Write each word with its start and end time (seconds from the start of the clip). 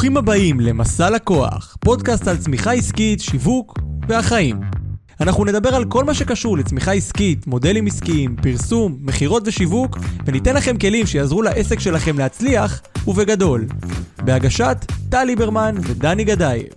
ברוכים 0.00 0.16
הבאים 0.16 0.60
למסע 0.60 1.10
לקוח, 1.10 1.76
פודקאסט 1.80 2.28
על 2.28 2.36
צמיחה 2.36 2.72
עסקית, 2.72 3.20
שיווק 3.20 3.78
והחיים. 4.08 4.60
אנחנו 5.20 5.44
נדבר 5.44 5.74
על 5.74 5.84
כל 5.88 6.04
מה 6.04 6.14
שקשור 6.14 6.58
לצמיחה 6.58 6.92
עסקית, 6.92 7.46
מודלים 7.46 7.86
עסקיים, 7.86 8.36
פרסום, 8.36 8.96
מכירות 9.00 9.42
ושיווק, 9.46 9.98
וניתן 10.26 10.56
לכם 10.56 10.78
כלים 10.78 11.06
שיעזרו 11.06 11.42
לעסק 11.42 11.80
שלכם 11.80 12.18
להצליח, 12.18 12.82
ובגדול. 13.06 13.66
בהגשת 14.24 14.76
טל 15.10 15.24
ליברמן 15.24 15.74
ודני 15.88 16.24
גדייב. 16.24 16.68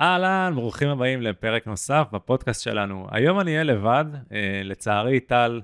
אהלן, 0.00 0.52
ברוכים 0.54 0.88
הבאים 0.88 1.22
לפרק 1.22 1.66
נוסף 1.66 2.04
בפודקאסט 2.12 2.62
שלנו. 2.62 3.06
היום 3.10 3.40
אני 3.40 3.50
אהיה 3.50 3.64
לבד, 3.64 4.04
אה, 4.32 4.60
לצערי 4.64 5.20
טל 5.20 5.60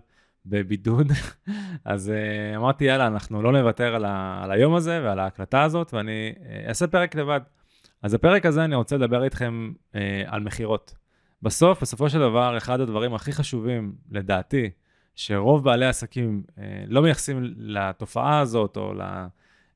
בבידוד, 0.47 1.07
אז 1.85 2.11
אה, 2.11 2.57
אמרתי 2.57 2.85
יאללה, 2.85 3.07
אנחנו 3.07 3.43
לא 3.43 3.53
נוותר 3.53 3.95
על, 3.95 4.05
ה- 4.05 4.41
על 4.45 4.51
היום 4.51 4.75
הזה 4.75 5.01
ועל 5.05 5.19
ההקלטה 5.19 5.63
הזאת, 5.63 5.95
ואני 5.95 6.33
אה, 6.47 6.69
אעשה 6.69 6.87
פרק 6.87 7.15
לבד. 7.15 7.41
אז 8.03 8.15
בפרק 8.15 8.47
הזה 8.47 8.65
אני 8.65 8.75
רוצה 8.75 8.97
לדבר 8.97 9.25
איתכם 9.25 9.73
אה, 9.95 10.23
על 10.27 10.41
מכירות. 10.43 10.95
בסוף, 11.43 11.83
בסופו 11.83 12.11
של 12.11 12.19
דבר, 12.19 12.57
אחד 12.57 12.81
הדברים 12.81 13.15
הכי 13.15 13.33
חשובים, 13.33 13.95
לדעתי, 14.11 14.71
שרוב 15.15 15.65
בעלי 15.65 15.87
עסקים 15.87 16.43
אה, 16.59 16.85
לא 16.87 17.03
מייחסים 17.03 17.55
לתופעה 17.57 18.41
הזאת 18.41 18.77
או 18.77 18.93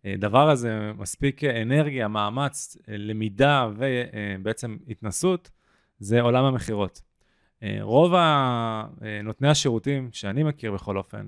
לדבר 0.05 0.51
הזה 0.51 0.93
מספיק 0.99 1.45
אנרגיה, 1.45 2.09
מאמץ, 2.09 2.77
אה, 2.89 2.95
למידה 2.97 3.69
ובעצם 3.77 4.77
התנסות, 4.89 5.51
זה 5.99 6.21
עולם 6.21 6.45
המכירות. 6.45 7.03
אה, 7.63 7.79
רוב 7.81 8.15
אה, 8.15 8.85
נותני 9.25 9.49
השירותים 9.49 10.09
שאני 10.13 10.43
מכיר 10.43 10.73
בכל 10.73 10.97
אופן, 10.97 11.27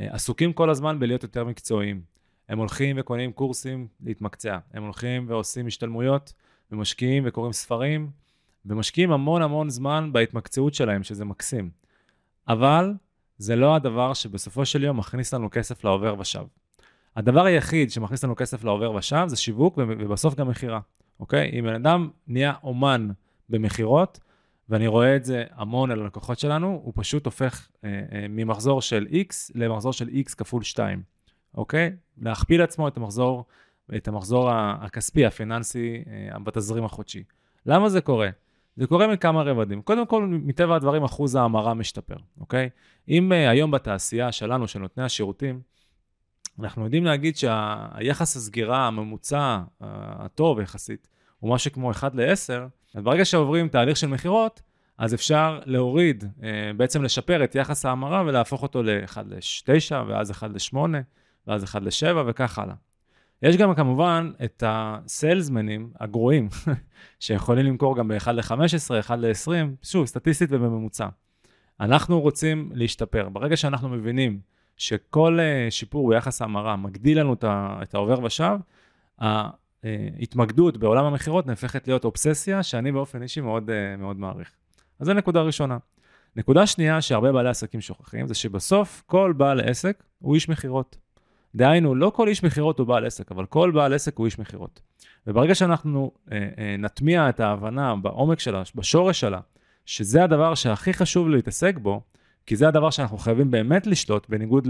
אה, 0.00 0.06
עסוקים 0.10 0.52
כל 0.52 0.70
הזמן 0.70 0.98
בלהיות 0.98 1.22
יותר 1.22 1.44
מקצועיים. 1.44 2.00
הם 2.48 2.58
הולכים 2.58 2.96
וקונים 2.98 3.32
קורסים 3.32 3.88
להתמקצע, 4.00 4.58
הם 4.72 4.82
הולכים 4.82 5.24
ועושים 5.28 5.66
השתלמויות, 5.66 6.32
ומשקיעים 6.72 7.22
וקוראים 7.26 7.52
ספרים, 7.52 8.10
ומשקיעים 8.66 9.12
המון 9.12 9.42
המון 9.42 9.70
זמן 9.70 10.10
בהתמקצעות 10.12 10.74
שלהם, 10.74 11.02
שזה 11.02 11.24
מקסים. 11.24 11.70
אבל 12.48 12.94
זה 13.38 13.56
לא 13.56 13.74
הדבר 13.74 14.14
שבסופו 14.14 14.66
של 14.66 14.84
יום 14.84 14.96
מכניס 14.96 15.34
לנו 15.34 15.50
כסף 15.50 15.84
לעובר 15.84 16.18
ושב. 16.18 16.44
הדבר 17.16 17.44
היחיד 17.44 17.90
שמכניס 17.90 18.24
לנו 18.24 18.36
כסף 18.36 18.64
לעובר 18.64 18.92
ושב 18.92 19.24
זה 19.26 19.36
שיווק 19.36 19.78
ובסוף 19.78 20.34
גם 20.34 20.48
מכירה, 20.48 20.80
אוקיי? 21.20 21.58
אם 21.58 21.64
בן 21.64 21.74
אדם 21.74 22.08
נהיה 22.26 22.52
אומן 22.62 23.08
במכירות, 23.48 24.20
ואני 24.68 24.86
רואה 24.86 25.16
את 25.16 25.24
זה 25.24 25.44
המון 25.50 25.90
על 25.90 26.02
הלקוחות 26.02 26.38
שלנו, 26.38 26.80
הוא 26.84 26.92
פשוט 26.96 27.24
הופך 27.24 27.68
אה, 27.84 27.88
אה, 28.12 28.26
ממחזור 28.28 28.82
של 28.82 29.06
X 29.10 29.50
למחזור 29.54 29.92
של 29.92 30.08
X 30.08 30.34
כפול 30.36 30.62
2, 30.62 31.02
אוקיי? 31.54 31.96
להכפיל 32.18 32.60
לעצמו 32.60 32.88
את 32.88 32.96
המחזור, 32.96 33.44
את 33.96 34.08
המחזור 34.08 34.50
הכספי, 34.52 35.26
הפיננסי, 35.26 36.04
אה, 36.32 36.38
בתזרים 36.38 36.84
החודשי. 36.84 37.24
למה 37.66 37.88
זה 37.88 38.00
קורה? 38.00 38.30
זה 38.78 38.86
קורה 38.86 39.06
מכמה 39.06 39.42
רבדים. 39.42 39.82
קודם 39.82 40.06
כל, 40.06 40.26
מטבע 40.26 40.76
הדברים, 40.76 41.04
אחוז 41.04 41.34
ההמרה 41.34 41.74
משתפר, 41.74 42.16
אוקיי? 42.40 42.70
אם 43.08 43.32
uh, 43.32 43.50
היום 43.50 43.70
בתעשייה 43.70 44.32
שלנו, 44.32 44.68
של 44.68 44.78
נותני 44.78 45.04
השירותים, 45.04 45.60
אנחנו 46.60 46.84
יודעים 46.84 47.04
להגיד 47.04 47.36
שהיחס 47.36 48.36
הסגירה 48.36 48.86
הממוצע, 48.86 49.58
uh, 49.62 49.84
הטוב 50.18 50.60
יחסית, 50.60 51.08
הוא 51.38 51.54
משהו 51.54 51.72
כמו 51.72 51.90
1 51.90 52.14
ל-10, 52.14 52.68
אז 52.94 53.02
ברגע 53.02 53.24
שעוברים 53.24 53.68
תהליך 53.68 53.96
של 53.96 54.06
מכירות, 54.06 54.62
אז 54.98 55.14
אפשר 55.14 55.60
להוריד, 55.64 56.24
uh, 56.24 56.42
בעצם 56.76 57.02
לשפר 57.02 57.44
את 57.44 57.54
יחס 57.54 57.86
ההמרה 57.86 58.22
ולהפוך 58.26 58.62
אותו 58.62 58.82
ל-1 58.82 59.18
ל-9, 59.26 59.94
ואז 60.08 60.30
1 60.30 60.50
ל-8, 60.50 60.76
ואז 61.46 61.64
1 61.64 61.82
ל-7 61.82 62.16
וכך 62.26 62.58
הלאה. 62.58 62.74
יש 63.42 63.56
גם 63.56 63.74
כמובן 63.74 64.30
את 64.44 64.62
הסיילסמנים 64.66 65.90
הגרועים, 66.00 66.48
שיכולים 67.20 67.66
למכור 67.66 67.96
גם 67.96 68.08
ב-1 68.08 68.32
ל-15, 68.32 69.00
1 69.00 69.18
ל-20, 69.18 69.50
שוב, 69.82 70.06
סטטיסטית 70.06 70.48
ובממוצע. 70.52 71.08
אנחנו 71.80 72.20
רוצים 72.20 72.70
להשתפר. 72.74 73.28
ברגע 73.28 73.56
שאנחנו 73.56 73.88
מבינים 73.88 74.40
שכל 74.76 75.38
uh, 75.38 75.70
שיפור 75.70 76.08
ביחס 76.08 76.42
ההמרה 76.42 76.76
מגדיל 76.76 77.20
לנו 77.20 77.36
את 77.82 77.94
העובר 77.94 78.24
ושב, 78.24 78.56
ההתמקדות 80.18 80.76
בעולם 80.76 81.04
המכירות 81.04 81.46
נהפכת 81.46 81.88
להיות 81.88 82.04
אובססיה 82.04 82.62
שאני 82.62 82.92
באופן 82.92 83.22
אישי 83.22 83.40
מאוד, 83.40 83.70
uh, 83.70 84.00
מאוד 84.00 84.18
מעריך. 84.18 84.50
אז 85.00 85.06
זו 85.06 85.14
נקודה 85.14 85.42
ראשונה. 85.42 85.78
נקודה 86.36 86.66
שנייה 86.66 87.00
שהרבה 87.00 87.32
בעלי 87.32 87.48
עסקים 87.48 87.80
שוכחים, 87.80 88.26
זה 88.26 88.34
שבסוף 88.34 89.02
כל 89.06 89.32
בעל 89.36 89.60
עסק 89.60 90.02
הוא 90.18 90.34
איש 90.34 90.48
מכירות. 90.48 90.96
דהיינו, 91.54 91.94
לא 91.94 92.10
כל 92.10 92.28
איש 92.28 92.44
מכירות 92.44 92.78
הוא 92.78 92.86
בעל 92.86 93.06
עסק, 93.06 93.32
אבל 93.32 93.46
כל 93.46 93.70
בעל 93.70 93.94
עסק 93.94 94.16
הוא 94.16 94.26
איש 94.26 94.38
מכירות. 94.38 94.80
וברגע 95.26 95.54
שאנחנו 95.54 96.10
אה, 96.32 96.48
אה, 96.58 96.76
נטמיע 96.78 97.28
את 97.28 97.40
ההבנה 97.40 97.96
בעומק 97.96 98.40
שלה, 98.40 98.62
בשורש 98.74 99.20
שלה, 99.20 99.40
שזה 99.86 100.24
הדבר 100.24 100.54
שהכי 100.54 100.92
חשוב 100.92 101.28
להתעסק 101.28 101.74
בו, 101.82 102.00
כי 102.46 102.56
זה 102.56 102.68
הדבר 102.68 102.90
שאנחנו 102.90 103.18
חייבים 103.18 103.50
באמת 103.50 103.86
לשלוט, 103.86 104.28
בניגוד 104.28 104.68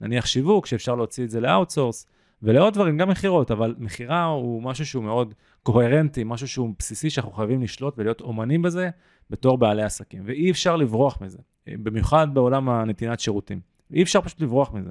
לנניח 0.00 0.26
שיווק, 0.26 0.66
שאפשר 0.66 0.94
להוציא 0.94 1.24
את 1.24 1.30
זה 1.30 1.40
ל 1.40 1.46
outsource, 1.46 2.06
ולעוד 2.42 2.74
דברים, 2.74 2.98
גם 2.98 3.08
מכירות, 3.08 3.50
אבל 3.50 3.74
מכירה 3.78 4.24
הוא 4.24 4.62
משהו 4.62 4.86
שהוא 4.86 5.04
מאוד 5.04 5.34
קוהרנטי, 5.62 6.24
משהו 6.24 6.48
שהוא 6.48 6.74
בסיסי 6.78 7.10
שאנחנו 7.10 7.32
חייבים 7.32 7.62
לשלוט 7.62 7.94
ולהיות 7.98 8.20
אומנים 8.20 8.62
בזה 8.62 8.90
בתור 9.30 9.58
בעלי 9.58 9.82
עסקים, 9.82 10.22
ואי 10.24 10.50
אפשר 10.50 10.76
לברוח 10.76 11.18
מזה, 11.20 11.38
במיוחד 11.68 12.34
בעולם 12.34 12.68
הנתינת 12.68 13.20
שירותים. 13.20 13.60
אי 13.92 14.02
אפשר 14.02 14.20
פשוט 14.20 14.40
לברוח 14.40 14.72
מזה. 14.74 14.90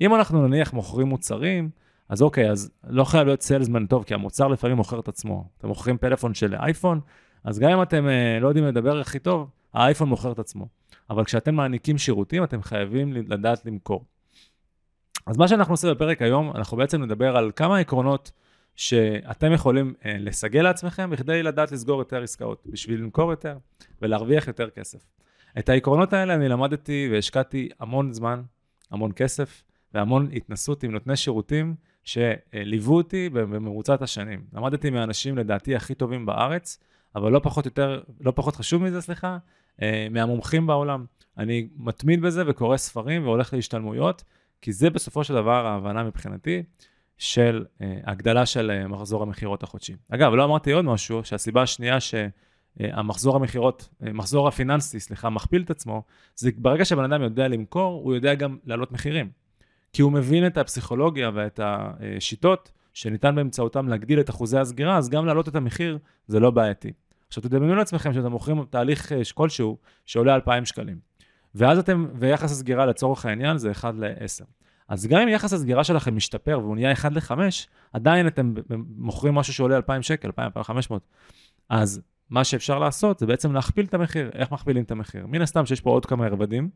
אם 0.00 0.14
אנחנו 0.14 0.48
נניח 0.48 0.72
מוכרים 0.72 1.06
מוצרים, 1.06 1.70
אז 2.08 2.22
אוקיי, 2.22 2.50
אז 2.50 2.70
לא 2.88 3.04
חייב 3.04 3.26
להיות 3.26 3.42
סיילסמן 3.42 3.86
טוב, 3.86 4.04
כי 4.04 4.14
המוצר 4.14 4.48
לפעמים 4.48 4.76
מוכר 4.76 5.00
את 5.00 5.08
עצמו. 5.08 5.48
אתם 5.58 5.68
מוכרים 5.68 5.98
פלאפון 5.98 6.34
של 6.34 6.54
אייפון, 6.54 7.00
אז 7.44 7.58
גם 7.58 7.70
אם 7.70 7.82
אתם 7.82 8.08
אה, 8.08 8.38
לא 8.40 8.48
יודעים 8.48 8.66
לדבר 8.66 9.00
הכי 9.00 9.18
טוב, 9.18 9.50
האייפון 9.74 10.08
מוכר 10.08 10.32
את 10.32 10.38
עצמו. 10.38 10.68
אבל 11.10 11.24
כשאתם 11.24 11.54
מעניקים 11.54 11.98
שירותים, 11.98 12.44
אתם 12.44 12.62
חייבים 12.62 13.12
לדעת 13.12 13.66
למכור. 13.66 14.04
אז 15.26 15.36
מה 15.36 15.48
שאנחנו 15.48 15.72
נעשה 15.72 15.94
בפרק 15.94 16.22
היום, 16.22 16.52
אנחנו 16.54 16.76
בעצם 16.76 17.02
נדבר 17.02 17.36
על 17.36 17.50
כמה 17.56 17.78
עקרונות 17.78 18.32
שאתם 18.76 19.52
יכולים 19.52 19.94
אה, 20.04 20.16
לסגל 20.18 20.62
לעצמכם 20.62 21.10
בכדי 21.10 21.42
לדעת 21.42 21.72
לסגור 21.72 21.98
יותר 21.98 22.22
עסקאות, 22.22 22.62
בשביל 22.66 23.00
למכור 23.00 23.30
יותר 23.30 23.56
ולהרוויח 24.02 24.48
יותר 24.48 24.70
כסף. 24.70 24.98
את 25.58 25.68
העקרונות 25.68 26.12
האלה 26.12 26.34
אני 26.34 26.48
למדתי 26.48 27.08
והשקעתי 27.12 27.68
המון 27.80 28.12
זמן, 28.12 28.42
המון 28.90 29.12
כסף, 29.16 29.62
והמון 29.94 30.28
התנסות 30.32 30.82
עם 30.82 30.90
נותני 30.90 31.16
שירותים 31.16 31.74
שליוו 32.04 32.96
אותי 32.96 33.28
במרוצת 33.28 34.02
השנים. 34.02 34.44
למדתי 34.52 34.90
מהאנשים 34.90 35.38
לדעתי 35.38 35.76
הכי 35.76 35.94
טובים 35.94 36.26
בארץ, 36.26 36.78
אבל 37.16 37.32
לא 37.32 37.40
פחות, 37.42 37.64
יותר, 37.64 38.02
לא 38.20 38.32
פחות 38.34 38.56
חשוב 38.56 38.82
מזה, 38.82 39.00
סליחה, 39.00 39.38
אה, 39.82 40.06
מהמומחים 40.10 40.66
בעולם. 40.66 41.04
אני 41.38 41.68
מתמיד 41.76 42.20
בזה 42.20 42.42
וקורא 42.46 42.76
ספרים 42.76 43.24
והולך 43.24 43.54
להשתלמויות, 43.54 44.24
כי 44.60 44.72
זה 44.72 44.90
בסופו 44.90 45.24
של 45.24 45.34
דבר 45.34 45.66
ההבנה 45.66 46.04
מבחינתי 46.04 46.62
של 47.18 47.64
אה, 47.82 47.98
הגדלה 48.04 48.46
של 48.46 48.70
אה, 48.70 48.88
מחזור 48.88 49.22
המכירות 49.22 49.62
החודשי. 49.62 49.96
אגב, 50.08 50.32
לא 50.32 50.44
אמרתי 50.44 50.72
עוד 50.72 50.84
משהו, 50.84 51.24
שהסיבה 51.24 51.62
השנייה 51.62 52.00
ש... 52.00 52.14
המחזור 52.80 53.36
המכירות, 53.36 53.88
מחזור 54.00 54.48
הפיננסי, 54.48 55.00
סליחה, 55.00 55.30
מכפיל 55.30 55.62
את 55.62 55.70
עצמו, 55.70 56.02
זה 56.36 56.50
ברגע 56.56 56.84
שבן 56.84 57.04
אדם 57.04 57.22
יודע 57.22 57.48
למכור, 57.48 58.02
הוא 58.04 58.14
יודע 58.14 58.34
גם 58.34 58.58
להעלות 58.64 58.92
מחירים. 58.92 59.30
כי 59.92 60.02
הוא 60.02 60.12
מבין 60.12 60.46
את 60.46 60.58
הפסיכולוגיה 60.58 61.30
ואת 61.34 61.60
השיטות 61.62 62.72
שניתן 62.94 63.34
באמצעותם 63.34 63.88
להגדיל 63.88 64.20
את 64.20 64.30
אחוזי 64.30 64.58
הסגירה, 64.58 64.96
אז 64.96 65.08
גם 65.08 65.26
להעלות 65.26 65.48
את 65.48 65.54
המחיר 65.54 65.98
זה 66.26 66.40
לא 66.40 66.50
בעייתי. 66.50 66.92
עכשיו 67.28 67.42
תדמיינו 67.42 67.74
לעצמכם 67.74 68.12
שאתם 68.12 68.30
מוכרים 68.30 68.64
תהליך 68.70 69.12
כלשהו 69.34 69.78
שעולה 70.06 70.34
2,000 70.34 70.64
שקלים, 70.64 70.98
ואז 71.54 71.78
אתם, 71.78 72.06
ויחס 72.14 72.52
הסגירה 72.52 72.86
לצורך 72.86 73.26
העניין 73.26 73.58
זה 73.58 73.70
1 73.70 73.94
ל-10. 73.94 74.44
אז 74.88 75.06
גם 75.06 75.20
אם 75.20 75.28
יחס 75.28 75.52
הסגירה 75.52 75.84
שלכם 75.84 76.16
משתפר 76.16 76.60
והוא 76.62 76.74
נהיה 76.74 76.92
1 76.92 77.12
ל-5, 77.12 77.32
עדיין 77.92 78.26
אתם 78.26 78.54
מוכרים 78.96 79.34
משהו 79.34 79.52
שעולה 79.54 79.76
2,000 79.76 80.02
שקל, 80.02 80.30
2,500. 80.38 81.02
אז 81.68 82.00
מה 82.30 82.44
שאפשר 82.44 82.78
לעשות 82.78 83.18
זה 83.18 83.26
בעצם 83.26 83.52
להכפיל 83.52 83.84
את 83.84 83.94
המחיר. 83.94 84.30
איך 84.34 84.52
מכפילים 84.52 84.84
את 84.84 84.90
המחיר? 84.90 85.26
מן 85.26 85.42
הסתם 85.42 85.66
שיש 85.66 85.80
פה 85.80 85.90
עוד 85.90 86.06
כמה 86.06 86.28
רבדים, 86.28 86.68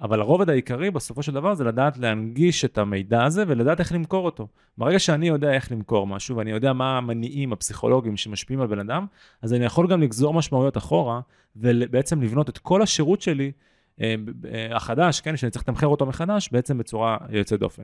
אבל 0.00 0.20
הרובד 0.20 0.50
העיקרי 0.50 0.90
בסופו 0.90 1.22
של 1.22 1.32
דבר 1.32 1.54
זה 1.54 1.64
לדעת 1.64 1.98
להנגיש 1.98 2.64
את 2.64 2.78
המידע 2.78 3.24
הזה 3.24 3.44
ולדעת 3.46 3.80
איך 3.80 3.92
למכור 3.92 4.24
אותו. 4.24 4.48
ברגע 4.78 4.98
שאני 4.98 5.28
יודע 5.28 5.52
איך 5.52 5.72
למכור 5.72 6.06
משהו 6.06 6.36
ואני 6.36 6.50
יודע 6.50 6.72
מה 6.72 6.98
המניעים 6.98 7.52
הפסיכולוגיים 7.52 8.16
שמשפיעים 8.16 8.60
על 8.60 8.66
בן 8.66 8.78
אדם, 8.78 9.06
אז 9.42 9.54
אני 9.54 9.64
יכול 9.64 9.86
גם 9.88 10.02
לגזור 10.02 10.34
משמעויות 10.34 10.76
אחורה 10.76 11.20
ובעצם 11.56 12.22
לבנות 12.22 12.48
את 12.48 12.58
כל 12.58 12.82
השירות 12.82 13.22
שלי 13.22 13.52
אה, 14.00 14.14
אה, 14.52 14.76
החדש, 14.76 15.20
כן, 15.20 15.36
שאני 15.36 15.50
צריך 15.50 15.62
לתמחר 15.62 15.86
אותו 15.86 16.06
מחדש, 16.06 16.48
בעצם 16.52 16.78
בצורה 16.78 17.16
יוצאת 17.30 17.60
דופן. 17.60 17.82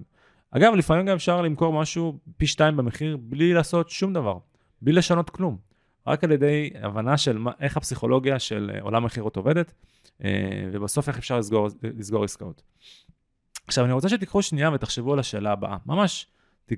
אגב, 0.51 0.75
לפעמים 0.75 1.07
גם 1.07 1.15
אפשר 1.15 1.43
למכור 1.43 1.81
משהו 1.81 2.19
פי 2.37 2.47
שתיים 2.47 2.77
במחיר 2.77 3.17
בלי 3.21 3.55
לעשות 3.55 3.91
שום 3.91 4.13
דבר, 4.13 4.39
בלי 4.83 4.93
לשנות 4.93 5.31
כלום. 5.31 5.57
רק 6.07 6.25
על 6.25 6.33
ידי 6.33 6.71
הבנה 6.83 7.17
של 7.17 7.39
מה, 7.39 7.51
איך 7.61 7.77
הפסיכולוגיה 7.77 8.39
של 8.39 8.71
אה, 8.75 8.81
עולם 8.83 9.05
מכירות 9.05 9.37
עובדת, 9.37 9.73
ובסוף 10.73 11.09
איך 11.09 11.19
אפשר 11.19 11.39
לסגור, 11.39 11.69
לסגור 11.83 12.25
עסקאות. 12.25 12.63
עכשיו, 13.67 13.85
אני 13.85 13.93
רוצה 13.93 14.09
שתיקחו 14.09 14.43
שנייה 14.43 14.71
ותחשבו 14.73 15.13
על 15.13 15.19
השאלה 15.19 15.53
הבאה. 15.53 15.77
ממש, 15.87 16.27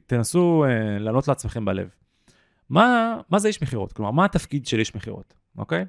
תנסו 0.06 0.65
uh, 0.65 1.03
לענות 1.03 1.29
לעצמכם 1.29 1.65
בלב. 1.65 1.89
מה, 2.71 3.17
מה 3.31 3.39
זה 3.39 3.49
איש 3.49 3.62
מכירות? 3.62 3.93
כלומר, 3.93 4.11
מה 4.11 4.25
התפקיד 4.25 4.67
של 4.67 4.79
איש 4.79 4.94
מכירות, 4.94 5.35
אוקיי? 5.59 5.85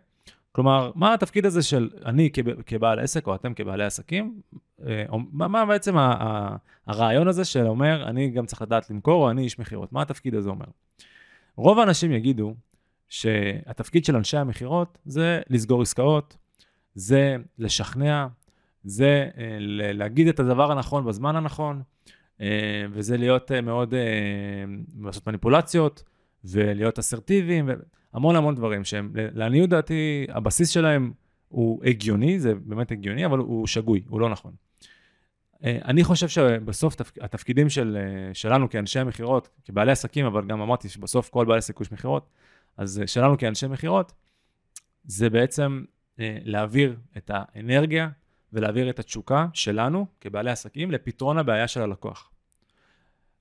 כלומר, 0.51 0.91
מה 0.95 1.13
התפקיד 1.13 1.45
הזה 1.45 1.63
של 1.63 1.89
אני 2.05 2.29
כב, 2.33 2.61
כבעל 2.61 3.00
עסק, 3.00 3.27
או 3.27 3.35
אתם 3.35 3.53
כבעלי 3.53 3.83
עסקים, 3.83 4.41
אה, 4.88 5.05
או 5.09 5.19
מה, 5.31 5.47
מה 5.47 5.65
בעצם 5.65 5.97
ה, 5.97 6.13
ה, 6.19 6.55
הרעיון 6.88 7.27
הזה 7.27 7.45
שאומר, 7.45 8.07
אני 8.07 8.29
גם 8.29 8.45
צריך 8.45 8.61
לדעת 8.61 8.89
למכור, 8.89 9.23
או 9.23 9.31
אני 9.31 9.41
איש 9.41 9.59
מכירות? 9.59 9.94
מה 9.94 10.01
התפקיד 10.01 10.35
הזה 10.35 10.50
אומר? 10.50 10.65
רוב 11.55 11.79
האנשים 11.79 12.11
יגידו 12.11 12.55
שהתפקיד 13.09 14.05
של 14.05 14.15
אנשי 14.15 14.38
המכירות 14.38 14.97
זה 15.05 15.41
לסגור 15.50 15.81
עסקאות, 15.81 16.38
זה 16.95 17.35
לשכנע, 17.59 18.27
זה 18.83 19.29
אה, 19.37 19.57
להגיד 19.93 20.27
את 20.27 20.39
הדבר 20.39 20.71
הנכון 20.71 21.05
בזמן 21.05 21.35
הנכון, 21.35 21.81
אה, 22.41 22.85
וזה 22.91 23.17
להיות 23.17 23.51
אה, 23.51 23.61
מאוד, 23.61 23.93
לעשות 25.01 25.27
מניפולציות, 25.27 26.03
ולהיות 26.45 26.99
אסרטיביים, 26.99 27.69
והמון 28.13 28.35
המון 28.35 28.55
דברים 28.55 28.83
שהם, 28.83 29.11
לעניות 29.15 29.69
דעתי, 29.69 30.25
הבסיס 30.29 30.69
שלהם 30.69 31.11
הוא 31.49 31.83
הגיוני, 31.85 32.39
זה 32.39 32.53
באמת 32.55 32.91
הגיוני, 32.91 33.25
אבל 33.25 33.37
הוא 33.37 33.67
שגוי, 33.67 34.03
הוא 34.07 34.21
לא 34.21 34.29
נכון. 34.29 34.53
אני 35.63 36.03
חושב 36.03 36.27
שבסוף 36.27 36.95
התפקידים 37.21 37.69
של, 37.69 37.97
שלנו 38.33 38.69
כאנשי 38.69 38.99
המכירות, 38.99 39.49
כבעלי 39.65 39.91
עסקים, 39.91 40.25
אבל 40.25 40.45
גם 40.47 40.61
אמרתי 40.61 40.89
שבסוף 40.89 41.29
כל 41.29 41.45
בעל 41.45 41.57
עסק 41.57 41.77
הוא 41.77 41.87
מכירות, 41.91 42.29
אז 42.77 43.01
שלנו 43.05 43.37
כאנשי 43.37 43.67
מכירות, 43.67 44.13
זה 45.03 45.29
בעצם 45.29 45.83
להעביר 46.19 46.95
את 47.18 47.31
האנרגיה 47.33 48.10
ולהעביר 48.54 48.89
את 48.89 49.00
התשוקה 49.00 49.48
שלנו 49.54 50.06
כבעלי 50.21 50.51
עסקים 50.51 50.92
לפתרון 50.92 51.38
הבעיה 51.38 51.68
של 51.68 51.81
הלקוח. 51.81 52.30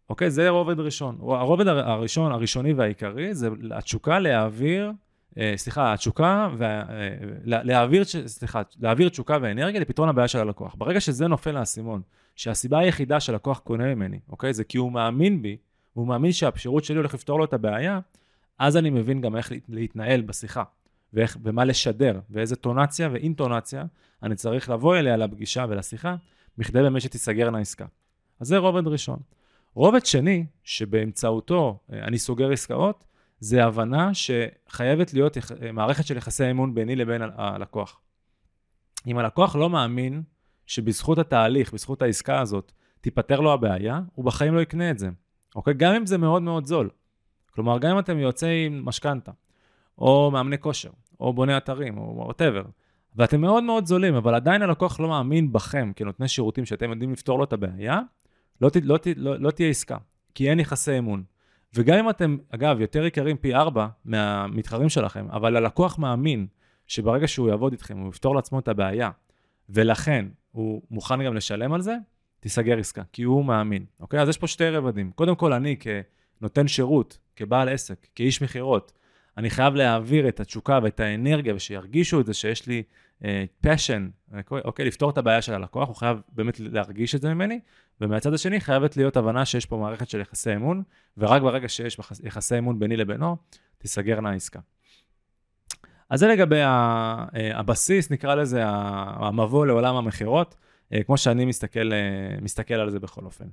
אוקיי? 0.08 0.30
זה 0.30 0.48
רובד 0.48 0.80
ראשון. 0.80 1.18
הרובד 1.20 1.66
הראשון, 1.68 2.32
הראשוני 2.32 2.72
והעיקרי, 2.72 3.34
זה 3.34 3.48
התשוקה 3.70 4.18
להעביר, 4.18 4.92
אה, 5.38 5.52
סליחה, 5.56 5.92
התשוקה, 5.92 6.48
וה, 6.56 6.66
אה, 6.68 7.14
להעביר, 7.44 8.04
סליחה, 8.04 8.62
להעביר 8.80 9.08
תשוקה 9.08 9.38
ואנרגיה 9.42 9.80
לפתרון 9.80 10.08
הבעיה 10.08 10.28
של 10.28 10.38
הלקוח. 10.38 10.74
ברגע 10.78 11.00
שזה 11.00 11.28
נופל 11.28 11.50
לאסימון, 11.50 12.02
שהסיבה 12.36 12.78
היחידה 12.78 13.20
שלקוח 13.20 13.58
קונה 13.58 13.94
ממני, 13.94 14.18
אוקיי? 14.28 14.54
זה 14.54 14.64
כי 14.64 14.78
הוא 14.78 14.92
מאמין 14.92 15.42
בי, 15.42 15.56
הוא 15.92 16.06
מאמין 16.06 16.32
שהשירות 16.32 16.84
שלי 16.84 16.96
הולך 16.96 17.14
לפתור 17.14 17.38
לו 17.38 17.44
את 17.44 17.52
הבעיה, 17.52 18.00
אז 18.58 18.76
אני 18.76 18.90
מבין 18.90 19.20
גם 19.20 19.36
איך 19.36 19.52
להתנהל 19.68 20.20
בשיחה. 20.20 20.62
ואיך, 21.12 21.36
ומה 21.42 21.64
לשדר, 21.64 22.20
ואיזה 22.30 22.56
טונציה 22.56 23.08
ואינטונציה 23.12 23.84
אני 24.22 24.34
צריך 24.34 24.70
לבוא 24.70 24.96
אליה 24.96 25.16
לפגישה 25.16 25.66
ולשיחה, 25.68 26.16
בכדי 26.58 26.82
באמת 26.82 27.00
שתיסגרנה 27.00 27.58
עסקה. 27.58 27.86
אז 28.40 28.46
זה 28.46 28.58
רובד 28.58 28.86
ראשון. 28.86 29.18
רובד 29.74 30.06
שני, 30.06 30.46
שבאמצעותו 30.64 31.78
אה, 31.92 32.04
אני 32.04 32.18
סוגר 32.18 32.52
עסקאות, 32.52 33.04
זה 33.40 33.64
הבנה 33.64 34.10
שחייבת 34.14 35.14
להיות 35.14 35.36
אה, 35.38 35.72
מערכת 35.72 36.06
של 36.06 36.16
יחסי 36.16 36.50
אמון 36.50 36.74
ביני 36.74 36.96
לבין 36.96 37.22
הלקוח. 37.34 38.00
אם 39.06 39.18
הלקוח 39.18 39.56
לא 39.56 39.70
מאמין 39.70 40.22
שבזכות 40.66 41.18
התהליך, 41.18 41.74
בזכות 41.74 42.02
העסקה 42.02 42.40
הזאת, 42.40 42.72
תיפתר 43.00 43.40
לו 43.40 43.52
הבעיה, 43.52 44.00
הוא 44.14 44.24
בחיים 44.24 44.54
לא 44.54 44.60
יקנה 44.60 44.90
את 44.90 44.98
זה. 44.98 45.10
אוקיי? 45.54 45.74
גם 45.74 45.94
אם 45.94 46.06
זה 46.06 46.18
מאוד 46.18 46.42
מאוד 46.42 46.66
זול. 46.66 46.90
כלומר, 47.54 47.78
גם 47.78 47.90
אם 47.90 47.98
אתם 47.98 48.18
יוצאים 48.18 48.84
משכנתה, 48.84 49.32
או 49.98 50.30
מאמני 50.30 50.58
כושר, 50.58 50.90
או 51.22 51.32
בוני 51.32 51.56
אתרים, 51.56 51.98
או 51.98 52.12
וואטאבר, 52.16 52.62
ואתם 53.16 53.40
מאוד 53.40 53.64
מאוד 53.64 53.86
זולים, 53.86 54.14
אבל 54.14 54.34
עדיין 54.34 54.62
הלקוח 54.62 55.00
לא 55.00 55.08
מאמין 55.08 55.52
בכם 55.52 55.92
כנותני 55.96 56.28
שירותים 56.28 56.64
שאתם 56.64 56.90
יודעים 56.90 57.12
לפתור 57.12 57.38
לו 57.38 57.44
את 57.44 57.52
הבעיה, 57.52 58.00
לא, 58.60 58.68
ת, 58.68 58.76
לא, 58.82 58.96
ת, 58.96 59.06
לא, 59.16 59.40
לא 59.40 59.50
תהיה 59.50 59.68
עסקה, 59.68 59.96
כי 60.34 60.50
אין 60.50 60.60
יחסי 60.60 60.98
אמון. 60.98 61.22
וגם 61.74 61.98
אם 61.98 62.10
אתם, 62.10 62.36
אגב, 62.48 62.80
יותר 62.80 63.06
יקרים 63.06 63.36
פי 63.36 63.54
ארבע 63.54 63.86
מהמתחרים 64.04 64.88
שלכם, 64.88 65.26
אבל 65.30 65.56
הלקוח 65.56 65.98
מאמין 65.98 66.46
שברגע 66.86 67.28
שהוא 67.28 67.48
יעבוד 67.48 67.72
איתכם, 67.72 67.98
הוא 67.98 68.08
יפתור 68.08 68.34
לעצמו 68.34 68.58
את 68.58 68.68
הבעיה, 68.68 69.10
ולכן 69.68 70.26
הוא 70.50 70.82
מוכן 70.90 71.24
גם 71.24 71.34
לשלם 71.34 71.72
על 71.72 71.80
זה, 71.80 71.96
תיסגר 72.40 72.78
עסקה, 72.78 73.02
כי 73.12 73.22
הוא 73.22 73.44
מאמין, 73.44 73.84
אוקיי? 74.00 74.20
אז 74.20 74.28
יש 74.28 74.38
פה 74.38 74.46
שתי 74.46 74.68
רבדים. 74.68 75.10
קודם 75.10 75.34
כל, 75.34 75.52
אני 75.52 75.76
כנותן 75.76 76.68
שירות, 76.68 77.18
כבעל 77.36 77.68
עסק, 77.68 78.06
כאיש 78.14 78.42
מכירות, 78.42 78.92
אני 79.38 79.50
חייב 79.50 79.74
להעביר 79.74 80.28
את 80.28 80.40
התשוקה 80.40 80.78
ואת 80.82 81.00
האנרגיה, 81.00 81.54
ושירגישו 81.54 82.20
את 82.20 82.26
זה 82.26 82.34
שיש 82.34 82.66
לי 82.66 82.82
uh, 83.22 83.24
passion, 83.66 84.34
אוקיי, 84.50 84.84
לפתור 84.84 85.10
את 85.10 85.18
הבעיה 85.18 85.42
של 85.42 85.54
הלקוח, 85.54 85.88
הוא 85.88 85.96
חייב 85.96 86.20
באמת 86.32 86.60
להרגיש 86.60 87.14
את 87.14 87.22
זה 87.22 87.34
ממני, 87.34 87.60
ומהצד 88.00 88.34
השני 88.34 88.60
חייבת 88.60 88.96
להיות 88.96 89.16
הבנה 89.16 89.44
שיש 89.44 89.66
פה 89.66 89.76
מערכת 89.76 90.10
של 90.10 90.20
יחסי 90.20 90.54
אמון, 90.54 90.82
ורק 91.18 91.42
ברגע 91.42 91.68
שיש 91.68 91.98
יחסי 92.22 92.58
אמון 92.58 92.78
ביני 92.78 92.96
לבינו, 92.96 93.36
תיסגרנה 93.78 94.30
העסקה. 94.30 94.60
אז 96.10 96.20
זה 96.20 96.28
לגבי 96.28 96.60
אה, 96.60 97.24
הבסיס, 97.34 98.10
נקרא 98.10 98.34
לזה 98.34 98.62
המבוא 98.64 99.66
לעולם 99.66 99.96
המכירות, 99.96 100.56
אה, 100.92 101.02
כמו 101.02 101.18
שאני 101.18 101.44
מסתכל, 101.44 101.90
מסתכל 102.42 102.74
על 102.74 102.90
זה 102.90 103.00
בכל 103.00 103.24
אופן. 103.24 103.44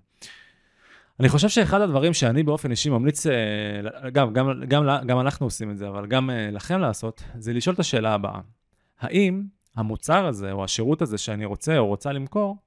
אני 1.20 1.30
חושב 1.30 1.50
שאחד 1.50 1.82
הדברים 1.82 2.14
שאני 2.14 2.44
באופן 2.44 2.72
אישי 2.72 2.90
ממליץ, 2.90 3.28
אה, 3.28 4.10
גם, 4.10 4.34
גם, 4.34 4.64
גם, 4.68 4.86
גם 5.08 5.20
אנחנו 5.20 5.46
עושים 5.46 5.72
את 5.72 5.78
זה, 5.78 5.88
אבל 5.88 6.08
גם 6.08 6.30
אה, 6.30 6.52
לכם 6.52 6.80
לעשות, 6.80 7.24
זה 7.38 7.54
לשאול 7.54 7.74
את 7.74 7.80
השאלה 7.80 8.14
הבאה. 8.14 8.40
האם 9.00 9.44
המוצר 9.76 10.26
הזה, 10.26 10.52
או 10.52 10.64
השירות 10.64 11.02
הזה 11.02 11.18
שאני 11.18 11.46
רוצה 11.46 11.78
או 11.78 11.88
רוצה 11.88 12.12
למכור, 12.12 12.58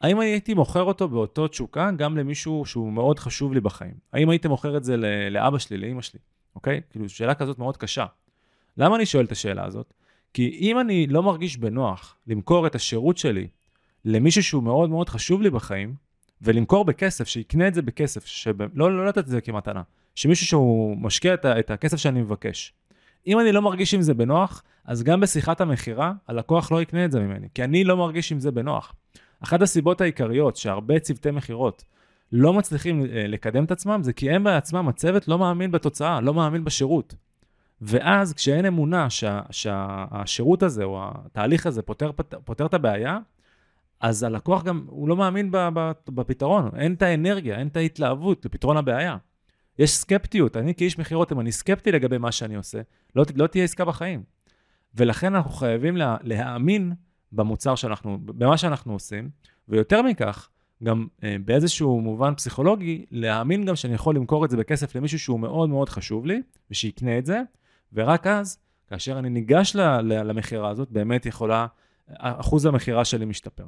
האם 0.00 0.20
הייתי 0.20 0.54
מוכר 0.54 0.82
אותו 0.82 1.08
באותו 1.08 1.48
תשוקה 1.48 1.90
גם 1.96 2.16
למישהו 2.16 2.64
שהוא 2.64 2.92
מאוד 2.92 3.18
חשוב 3.18 3.52
לי 3.52 3.60
בחיים? 3.60 3.94
האם 4.12 4.30
הייתי 4.30 4.48
מוכר 4.48 4.76
את 4.76 4.84
זה 4.84 4.96
לאבא 5.30 5.58
שלי, 5.58 5.76
לאמא 5.76 6.02
שלי, 6.02 6.20
אוקיי? 6.54 6.80
כאילו, 6.90 7.08
שאלה 7.08 7.34
כזאת 7.34 7.58
מאוד 7.58 7.76
קשה. 7.76 8.06
למה 8.76 8.96
אני 8.96 9.06
שואל 9.06 9.24
את 9.24 9.32
השאלה 9.32 9.64
הזאת? 9.64 9.94
כי 10.34 10.58
אם 10.60 10.80
אני 10.80 11.06
לא 11.06 11.22
מרגיש 11.22 11.56
בנוח 11.56 12.16
למכור 12.26 12.66
את 12.66 12.74
השירות 12.74 13.18
שלי 13.18 13.48
למישהו 14.04 14.42
שהוא 14.42 14.62
מאוד 14.62 14.90
מאוד 14.90 15.08
חשוב 15.08 15.42
לי 15.42 15.50
בחיים, 15.50 15.94
ולמכור 16.44 16.84
בכסף, 16.84 17.28
שיקנה 17.28 17.68
את 17.68 17.74
זה 17.74 17.82
בכסף, 17.82 18.26
שלא 18.26 18.66
לא 18.76 19.06
לתת 19.06 19.18
את 19.18 19.26
זה 19.26 19.40
כמתנה, 19.40 19.82
שמישהו 20.14 20.46
שהוא 20.46 20.96
משקיע 20.96 21.34
את, 21.34 21.46
את 21.46 21.70
הכסף 21.70 21.96
שאני 21.96 22.20
מבקש. 22.20 22.72
אם 23.26 23.40
אני 23.40 23.52
לא 23.52 23.62
מרגיש 23.62 23.94
עם 23.94 24.02
זה 24.02 24.14
בנוח, 24.14 24.62
אז 24.84 25.02
גם 25.02 25.20
בשיחת 25.20 25.60
המכירה, 25.60 26.12
הלקוח 26.28 26.72
לא 26.72 26.82
יקנה 26.82 27.04
את 27.04 27.10
זה 27.10 27.20
ממני, 27.20 27.46
כי 27.54 27.64
אני 27.64 27.84
לא 27.84 27.96
מרגיש 27.96 28.32
עם 28.32 28.40
זה 28.40 28.50
בנוח. 28.50 28.94
אחת 29.40 29.62
הסיבות 29.62 30.00
העיקריות 30.00 30.56
שהרבה 30.56 30.98
צוותי 30.98 31.30
מכירות 31.30 31.84
לא 32.32 32.52
מצליחים 32.52 33.02
אה, 33.02 33.26
לקדם 33.26 33.64
את 33.64 33.70
עצמם, 33.70 34.02
זה 34.02 34.12
כי 34.12 34.30
הם 34.30 34.44
בעצמם, 34.44 34.88
הצוות 34.88 35.28
לא 35.28 35.38
מאמין 35.38 35.70
בתוצאה, 35.70 36.20
לא 36.20 36.34
מאמין 36.34 36.64
בשירות. 36.64 37.14
ואז 37.80 38.32
כשאין 38.32 38.66
אמונה 38.66 39.10
שה, 39.10 39.40
שהשירות 39.50 40.62
הזה 40.62 40.84
או 40.84 41.00
התהליך 41.02 41.66
הזה 41.66 41.82
פותר, 41.82 42.10
פותר 42.44 42.66
את 42.66 42.74
הבעיה, 42.74 43.18
אז 44.00 44.22
הלקוח 44.22 44.62
גם, 44.62 44.84
הוא 44.88 45.08
לא 45.08 45.16
מאמין 45.16 45.50
בפתרון, 46.08 46.70
אין 46.76 46.94
את 46.94 47.02
האנרגיה, 47.02 47.58
אין 47.58 47.68
את 47.68 47.76
ההתלהבות 47.76 48.44
לפתרון 48.44 48.76
הבעיה. 48.76 49.16
יש 49.78 49.90
סקפטיות, 49.90 50.56
אני 50.56 50.74
כאיש 50.74 50.98
מכירות, 50.98 51.32
אם 51.32 51.40
אני 51.40 51.52
סקפטי 51.52 51.92
לגבי 51.92 52.18
מה 52.18 52.32
שאני 52.32 52.54
עושה, 52.54 52.80
לא, 53.16 53.24
לא 53.34 53.46
תהיה 53.46 53.64
עסקה 53.64 53.84
בחיים. 53.84 54.22
ולכן 54.94 55.34
אנחנו 55.34 55.50
חייבים 55.50 55.96
לה, 55.96 56.16
להאמין 56.22 56.92
במוצר 57.32 57.74
שאנחנו, 57.74 58.18
במה 58.24 58.56
שאנחנו 58.56 58.92
עושים, 58.92 59.30
ויותר 59.68 60.02
מכך, 60.02 60.48
גם 60.84 61.06
אה, 61.24 61.36
באיזשהו 61.44 62.00
מובן 62.00 62.34
פסיכולוגי, 62.34 63.04
להאמין 63.10 63.64
גם 63.64 63.76
שאני 63.76 63.94
יכול 63.94 64.16
למכור 64.16 64.44
את 64.44 64.50
זה 64.50 64.56
בכסף 64.56 64.94
למישהו 64.94 65.18
שהוא 65.18 65.40
מאוד 65.40 65.68
מאוד 65.68 65.88
חשוב 65.88 66.26
לי, 66.26 66.42
ושיקנה 66.70 67.18
את 67.18 67.26
זה, 67.26 67.42
ורק 67.92 68.26
אז, 68.26 68.58
כאשר 68.88 69.18
אני 69.18 69.30
ניגש 69.30 69.76
למכירה 70.02 70.70
הזאת, 70.70 70.90
באמת 70.90 71.26
יכולה, 71.26 71.66
אחוז 72.18 72.66
המכירה 72.66 73.04
שלי 73.04 73.24
משתפר. 73.24 73.66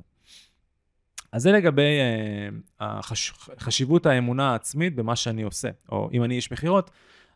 אז 1.32 1.42
זה 1.42 1.52
לגבי 1.52 1.82
uh, 1.82 2.54
החש... 2.80 3.32
חשיבות 3.58 4.06
האמונה 4.06 4.52
העצמית 4.52 4.94
במה 4.96 5.16
שאני 5.16 5.42
עושה, 5.42 5.70
או 5.88 6.10
אם 6.12 6.24
אני 6.24 6.34
איש 6.34 6.52
מכירות, 6.52 6.90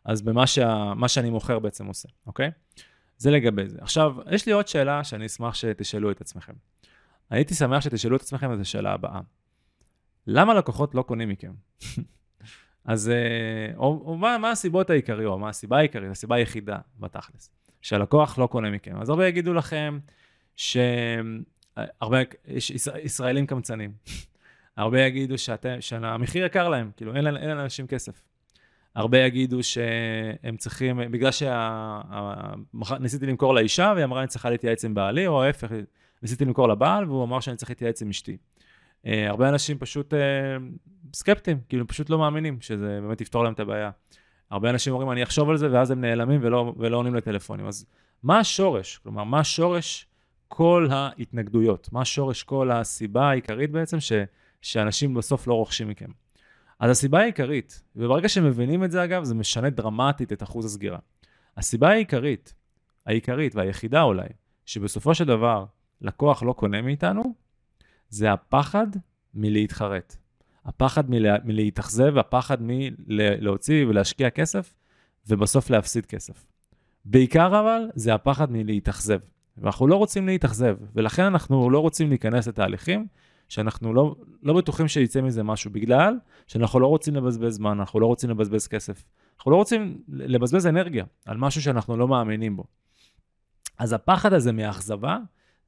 אז 0.05 0.21
במה 0.21 0.47
שה... 0.47 0.93
שאני 1.07 1.29
מוכר 1.29 1.59
בעצם 1.59 1.85
עושה, 1.85 2.09
אוקיי? 2.27 2.51
זה 3.17 3.31
לגבי 3.31 3.67
זה. 3.67 3.77
עכשיו, 3.81 4.15
יש 4.31 4.45
לי 4.45 4.51
עוד 4.51 4.67
שאלה 4.67 5.03
שאני 5.03 5.25
אשמח 5.25 5.53
שתשאלו 5.53 6.11
את 6.11 6.21
עצמכם. 6.21 6.53
הייתי 7.29 7.53
שמח 7.53 7.81
שתשאלו 7.81 8.15
את 8.15 8.21
עצמכם 8.21 8.53
את 8.53 8.59
השאלה 8.59 8.93
הבאה. 8.93 9.19
למה 10.27 10.53
לקוחות 10.53 10.95
לא 10.95 11.01
קונים 11.01 11.29
מכם? 11.29 11.51
אז, 12.85 13.09
אה, 13.09 13.73
או, 13.77 14.03
או 14.05 14.17
מה, 14.17 14.37
מה 14.37 14.51
הסיבות 14.51 14.89
העיקריות, 14.89 15.39
מה 15.39 15.49
הסיבה 15.49 15.77
העיקרית, 15.77 16.11
הסיבה 16.11 16.35
היחידה 16.35 16.77
בתכלס, 16.99 17.49
שהלקוח 17.81 18.37
לא 18.37 18.47
קונה 18.47 18.69
מכם. 18.69 19.01
אז 19.01 19.09
הרבה 19.09 19.27
יגידו 19.27 19.53
לכם 19.53 19.99
ש... 20.55 20.77
הרבה, 22.01 22.17
יש 22.47 22.71
ישראלים 23.03 23.45
קמצנים. 23.45 23.91
הרבה 24.77 25.01
יגידו 25.01 25.37
שאתם, 25.37 25.75
שהמחיר 25.79 26.45
יקר 26.45 26.69
להם, 26.69 26.91
כאילו 26.97 27.15
אין, 27.15 27.27
אין 27.27 27.57
לאנשים 27.57 27.87
כסף. 27.87 28.21
הרבה 28.95 29.17
יגידו 29.17 29.63
שהם 29.63 30.57
צריכים, 30.57 30.99
בגלל 31.11 31.31
שניסיתי 31.31 33.25
למכור 33.25 33.53
לאישה 33.53 33.91
והיא 33.95 34.05
אמרה 34.05 34.19
אני 34.19 34.27
צריכה 34.27 34.49
להתייעץ 34.49 34.85
עם 34.85 34.93
בעלי, 34.93 35.27
או 35.27 35.43
ההפך, 35.43 35.71
ניסיתי 36.21 36.45
למכור 36.45 36.67
לבעל 36.67 37.05
והוא 37.05 37.23
אמר 37.23 37.39
שאני 37.39 37.57
צריך 37.57 37.71
להתייעץ 37.71 38.01
עם 38.01 38.09
אשתי. 38.09 38.37
Uh, 39.05 39.09
הרבה 39.27 39.49
אנשים 39.49 39.77
פשוט 39.77 40.13
uh, 40.13 40.17
סקפטיים, 41.13 41.59
כאילו 41.69 41.87
פשוט 41.87 42.09
לא 42.09 42.17
מאמינים 42.17 42.61
שזה 42.61 42.99
באמת 43.01 43.21
יפתור 43.21 43.43
להם 43.43 43.53
את 43.53 43.59
הבעיה. 43.59 43.91
הרבה 44.51 44.69
אנשים 44.69 44.93
אומרים, 44.93 45.11
אני 45.11 45.23
אחשוב 45.23 45.49
על 45.49 45.57
זה, 45.57 45.71
ואז 45.71 45.91
הם 45.91 46.01
נעלמים 46.01 46.39
ולא, 46.43 46.73
ולא 46.77 46.97
עונים 46.97 47.15
לטלפונים. 47.15 47.67
אז 47.67 47.85
מה 48.23 48.39
השורש? 48.39 48.97
כלומר, 48.97 49.23
מה 49.23 49.39
השורש 49.39 50.07
כל 50.53 50.87
ההתנגדויות? 50.91 51.89
מה 51.91 52.01
השורש 52.01 52.43
כל 52.43 52.71
הסיבה 52.71 53.29
העיקרית 53.29 53.71
בעצם 53.71 53.99
ש, 53.99 54.11
שאנשים 54.61 55.13
בסוף 55.13 55.47
לא 55.47 55.53
רוכשים 55.53 55.87
מכם? 55.87 56.09
אז 56.79 56.91
הסיבה 56.91 57.19
העיקרית, 57.19 57.83
וברגע 57.95 58.29
שמבינים 58.29 58.83
את 58.83 58.91
זה 58.91 59.03
אגב, 59.03 59.23
זה 59.23 59.35
משנה 59.35 59.69
דרמטית 59.69 60.33
את 60.33 60.43
אחוז 60.43 60.65
הסגירה. 60.65 60.99
הסיבה 61.57 61.89
העיקרית, 61.89 62.53
העיקרית 63.05 63.55
והיחידה 63.55 64.01
אולי, 64.01 64.27
שבסופו 64.65 65.15
של 65.15 65.25
דבר 65.25 65.65
לקוח 66.01 66.43
לא 66.43 66.53
קונה 66.53 66.81
מאיתנו, 66.81 67.23
זה 68.09 68.31
הפחד 68.31 68.87
מלהתחרט. 69.33 70.15
הפחד 70.65 71.09
מלה, 71.09 71.35
מלהתאכזב, 71.43 72.17
הפחד 72.17 72.57
מלהוציא 72.61 73.85
ולהשקיע 73.85 74.29
כסף, 74.29 74.73
ובסוף 75.27 75.69
להפסיד 75.69 76.05
כסף. 76.05 76.45
בעיקר 77.05 77.59
אבל, 77.59 77.81
זה 77.95 78.13
הפחד 78.13 78.51
מלהתאכזב. 78.51 79.19
ואנחנו 79.61 79.87
לא 79.87 79.95
רוצים 79.95 80.27
להתאכזב, 80.27 80.77
ולכן 80.95 81.23
אנחנו 81.23 81.69
לא 81.69 81.79
רוצים 81.79 82.09
להיכנס 82.09 82.47
לתהליכים 82.47 83.07
שאנחנו 83.49 83.93
לא, 83.93 84.15
לא 84.43 84.53
בטוחים 84.53 84.87
שיצא 84.87 85.21
מזה 85.21 85.43
משהו, 85.43 85.71
בגלל 85.71 86.17
שאנחנו 86.47 86.79
לא 86.79 86.87
רוצים 86.87 87.15
לבזבז 87.15 87.53
זמן, 87.53 87.79
אנחנו 87.79 87.99
לא 87.99 88.05
רוצים 88.05 88.29
לבזבז 88.29 88.67
כסף. 88.67 89.03
אנחנו 89.37 89.51
לא 89.51 89.55
רוצים 89.55 90.01
לבזבז 90.09 90.67
אנרגיה 90.67 91.05
על 91.25 91.37
משהו 91.37 91.61
שאנחנו 91.61 91.97
לא 91.97 92.07
מאמינים 92.07 92.57
בו. 92.57 92.63
אז 93.77 93.93
הפחד 93.93 94.33
הזה 94.33 94.51
מאכזבה, 94.51 95.17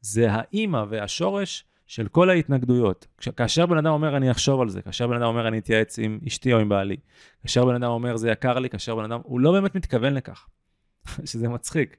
זה 0.01 0.27
האימא 0.31 0.85
והשורש 0.89 1.65
של 1.87 2.07
כל 2.07 2.29
ההתנגדויות. 2.29 3.07
כאשר 3.37 3.65
בן 3.65 3.77
אדם 3.77 3.91
אומר 3.93 4.17
אני 4.17 4.31
אחשוב 4.31 4.61
על 4.61 4.69
זה, 4.69 4.81
כאשר 4.81 5.07
בן 5.07 5.15
אדם 5.15 5.25
אומר 5.25 5.47
אני 5.47 5.57
אתייעץ 5.57 5.99
עם 5.99 6.19
אשתי 6.27 6.53
או 6.53 6.59
עם 6.59 6.69
בעלי, 6.69 6.97
כאשר 7.41 7.65
בן 7.65 7.75
אדם 7.75 7.89
אומר 7.89 8.17
זה 8.17 8.31
יקר 8.31 8.59
לי, 8.59 8.69
כאשר 8.69 8.95
בן 8.95 9.03
אדם, 9.03 9.19
הוא 9.23 9.39
לא 9.39 9.51
באמת 9.51 9.75
מתכוון 9.75 10.13
לכך, 10.13 10.47
שזה 11.25 11.49
מצחיק. 11.49 11.97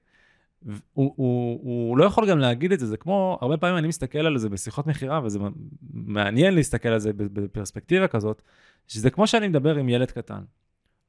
הוא, 0.67 1.13
הוא, 1.17 1.61
הוא 1.63 1.99
לא 1.99 2.05
יכול 2.05 2.31
גם 2.31 2.39
להגיד 2.39 2.73
את 2.73 2.81
זה, 2.81 2.87
זה 2.87 2.97
כמו, 2.97 3.39
הרבה 3.41 3.57
פעמים 3.57 3.77
אני 3.77 3.89
מסתכל 3.89 4.19
על 4.19 4.39
זה 4.39 4.49
בשיחות 4.49 4.87
מכירה, 4.87 5.21
וזה 5.25 5.39
מעניין 5.93 6.55
להסתכל 6.55 6.89
על 6.89 6.99
זה 6.99 7.11
בפרספקטיבה 7.17 8.09
כזאת, 8.09 8.43
שזה 8.89 9.11
כמו 9.11 9.27
שאני 9.27 9.49
מדבר 9.49 9.77
עם 9.77 9.89
ילד 9.89 10.11
קטן. 10.11 10.43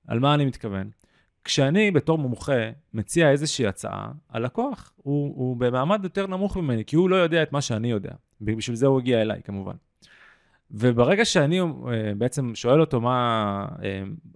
על 0.08 0.20
מה 0.20 0.34
אני 0.34 0.46
מתכוון? 0.46 0.90
כשאני 1.44 1.92
בתור 1.92 2.18
מומחה 2.18 2.70
מציע 2.94 3.32
איזושהי 3.32 3.68
הצעה, 3.68 4.12
הלקוח 4.30 4.94
הוא, 4.98 5.34
הוא 5.36 5.58
במעמד 5.58 6.04
יותר 6.04 6.28
נמוך 6.28 6.58
ממני, 6.58 6.86
כי 6.86 6.96
הוא 6.96 7.10
לא 7.10 7.16
יודע 7.16 7.44
את 7.44 7.52
מה 7.52 7.62
שאני 7.62 7.92
יודע. 7.92 8.12
בשביל 8.42 8.76
זה 8.76 8.88
הוא 8.88 9.00
הגיע 9.00 9.22
אליי 9.22 9.42
כמובן. 9.44 9.76
וברגע 10.72 11.26
שאני 11.26 11.62
uh, 11.62 11.66
בעצם 12.18 12.56
שואל 12.56 12.82
אותו 12.82 13.02
מה, 13.02 13.66
uh, 13.70 13.82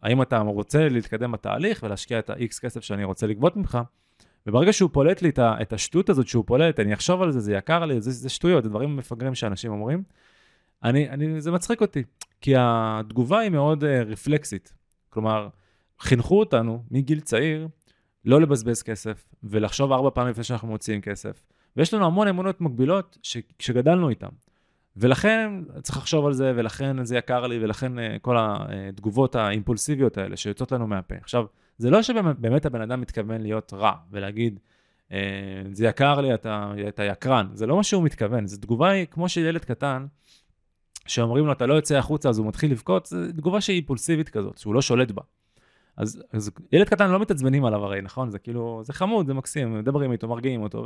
האם 0.03 0.21
אתה 0.21 0.39
רוצה 0.39 0.89
להתקדם 0.89 1.31
בתהליך 1.31 1.83
ולהשקיע 1.83 2.19
את 2.19 2.29
ה-X 2.29 2.61
כסף 2.61 2.83
שאני 2.83 3.03
רוצה 3.03 3.27
לגבות 3.27 3.57
ממך, 3.57 3.77
וברגע 4.47 4.73
שהוא 4.73 4.89
פולט 4.93 5.21
לי 5.21 5.31
את 5.39 5.73
השטות 5.73 6.09
הזאת 6.09 6.27
שהוא 6.27 6.43
פולט, 6.47 6.79
אני 6.79 6.93
אחשוב 6.93 7.21
על 7.21 7.31
זה, 7.31 7.39
זה 7.39 7.53
יקר 7.53 7.85
לי, 7.85 8.01
זה, 8.01 8.11
זה 8.11 8.29
שטויות, 8.29 8.63
זה 8.63 8.69
דברים 8.69 8.95
מפגרים 8.95 9.35
שאנשים 9.35 9.71
אומרים, 9.71 10.03
אני, 10.83 11.09
אני, 11.09 11.41
זה 11.41 11.51
מצחיק 11.51 11.81
אותי, 11.81 12.03
כי 12.41 12.53
התגובה 12.57 13.39
היא 13.39 13.49
מאוד 13.49 13.83
uh, 13.83 13.87
רפלקסית. 13.87 14.73
כלומר, 15.09 15.47
חינכו 15.99 16.39
אותנו 16.39 16.83
מגיל 16.91 17.19
צעיר 17.19 17.67
לא 18.25 18.41
לבזבז 18.41 18.83
כסף 18.83 19.29
ולחשוב 19.43 19.91
ארבע 19.91 20.09
פעמים 20.13 20.31
לפני 20.31 20.43
שאנחנו 20.43 20.67
מוציאים 20.67 21.01
כסף. 21.01 21.43
ויש 21.77 21.93
לנו 21.93 22.05
המון 22.05 22.27
אמונות 22.27 22.61
מקבילות 22.61 23.17
ש, 23.23 23.37
שגדלנו 23.59 24.09
איתן. 24.09 24.27
ולכן 24.97 25.51
צריך 25.81 25.97
לחשוב 25.97 26.25
על 26.25 26.33
זה, 26.33 26.53
ולכן 26.55 27.03
זה 27.03 27.17
יקר 27.17 27.47
לי, 27.47 27.63
ולכן 27.63 27.99
uh, 27.99 28.01
כל 28.21 28.37
התגובות 28.39 29.35
האימפולסיביות 29.35 30.17
האלה 30.17 30.37
שיוצאות 30.37 30.71
לנו 30.71 30.87
מהפה. 30.87 31.15
עכשיו, 31.15 31.45
זה 31.79 31.89
לא 31.89 32.01
שבאמת 32.01 32.65
הבן 32.65 32.81
אדם 32.81 33.01
מתכוון 33.01 33.41
להיות 33.41 33.73
רע 33.73 33.93
ולהגיד, 34.11 34.59
uh, 35.09 35.13
זה 35.71 35.85
יקר 35.85 36.21
לי, 36.21 36.33
אתה, 36.33 36.73
אתה 36.87 37.03
יקרן. 37.03 37.47
זה 37.53 37.67
לא 37.67 37.77
מה 37.77 37.83
שהוא 37.83 38.03
מתכוון, 38.03 38.47
זו 38.47 38.57
תגובה 38.57 38.89
היא 38.89 39.05
כמו 39.05 39.29
של 39.29 39.41
ילד 39.41 39.65
קטן, 39.65 40.05
שאומרים 41.07 41.45
לו, 41.45 41.51
אתה 41.51 41.65
לא 41.65 41.73
יוצא 41.73 41.97
החוצה, 41.97 42.29
אז 42.29 42.37
הוא 42.37 42.47
מתחיל 42.47 42.71
לבכות, 42.71 43.05
זו 43.05 43.17
תגובה 43.31 43.61
שהיא 43.61 43.75
אימפולסיבית 43.75 44.29
כזאת, 44.29 44.57
שהוא 44.57 44.73
לא 44.73 44.81
שולט 44.81 45.11
בה. 45.11 45.21
אז, 45.97 46.23
אז 46.33 46.51
ילד 46.71 46.89
קטן 46.89 47.11
לא 47.11 47.19
מתעצבנים 47.19 47.65
עליו 47.65 47.85
הרי, 47.85 48.01
נכון? 48.01 48.29
זה 48.29 48.39
כאילו, 48.39 48.81
זה 48.83 48.93
חמוד, 48.93 49.27
זה 49.27 49.33
מקסים, 49.33 49.79
מדברים 49.79 50.11
איתו, 50.11 50.27
מרגיעים 50.27 50.61
אותו, 50.61 50.85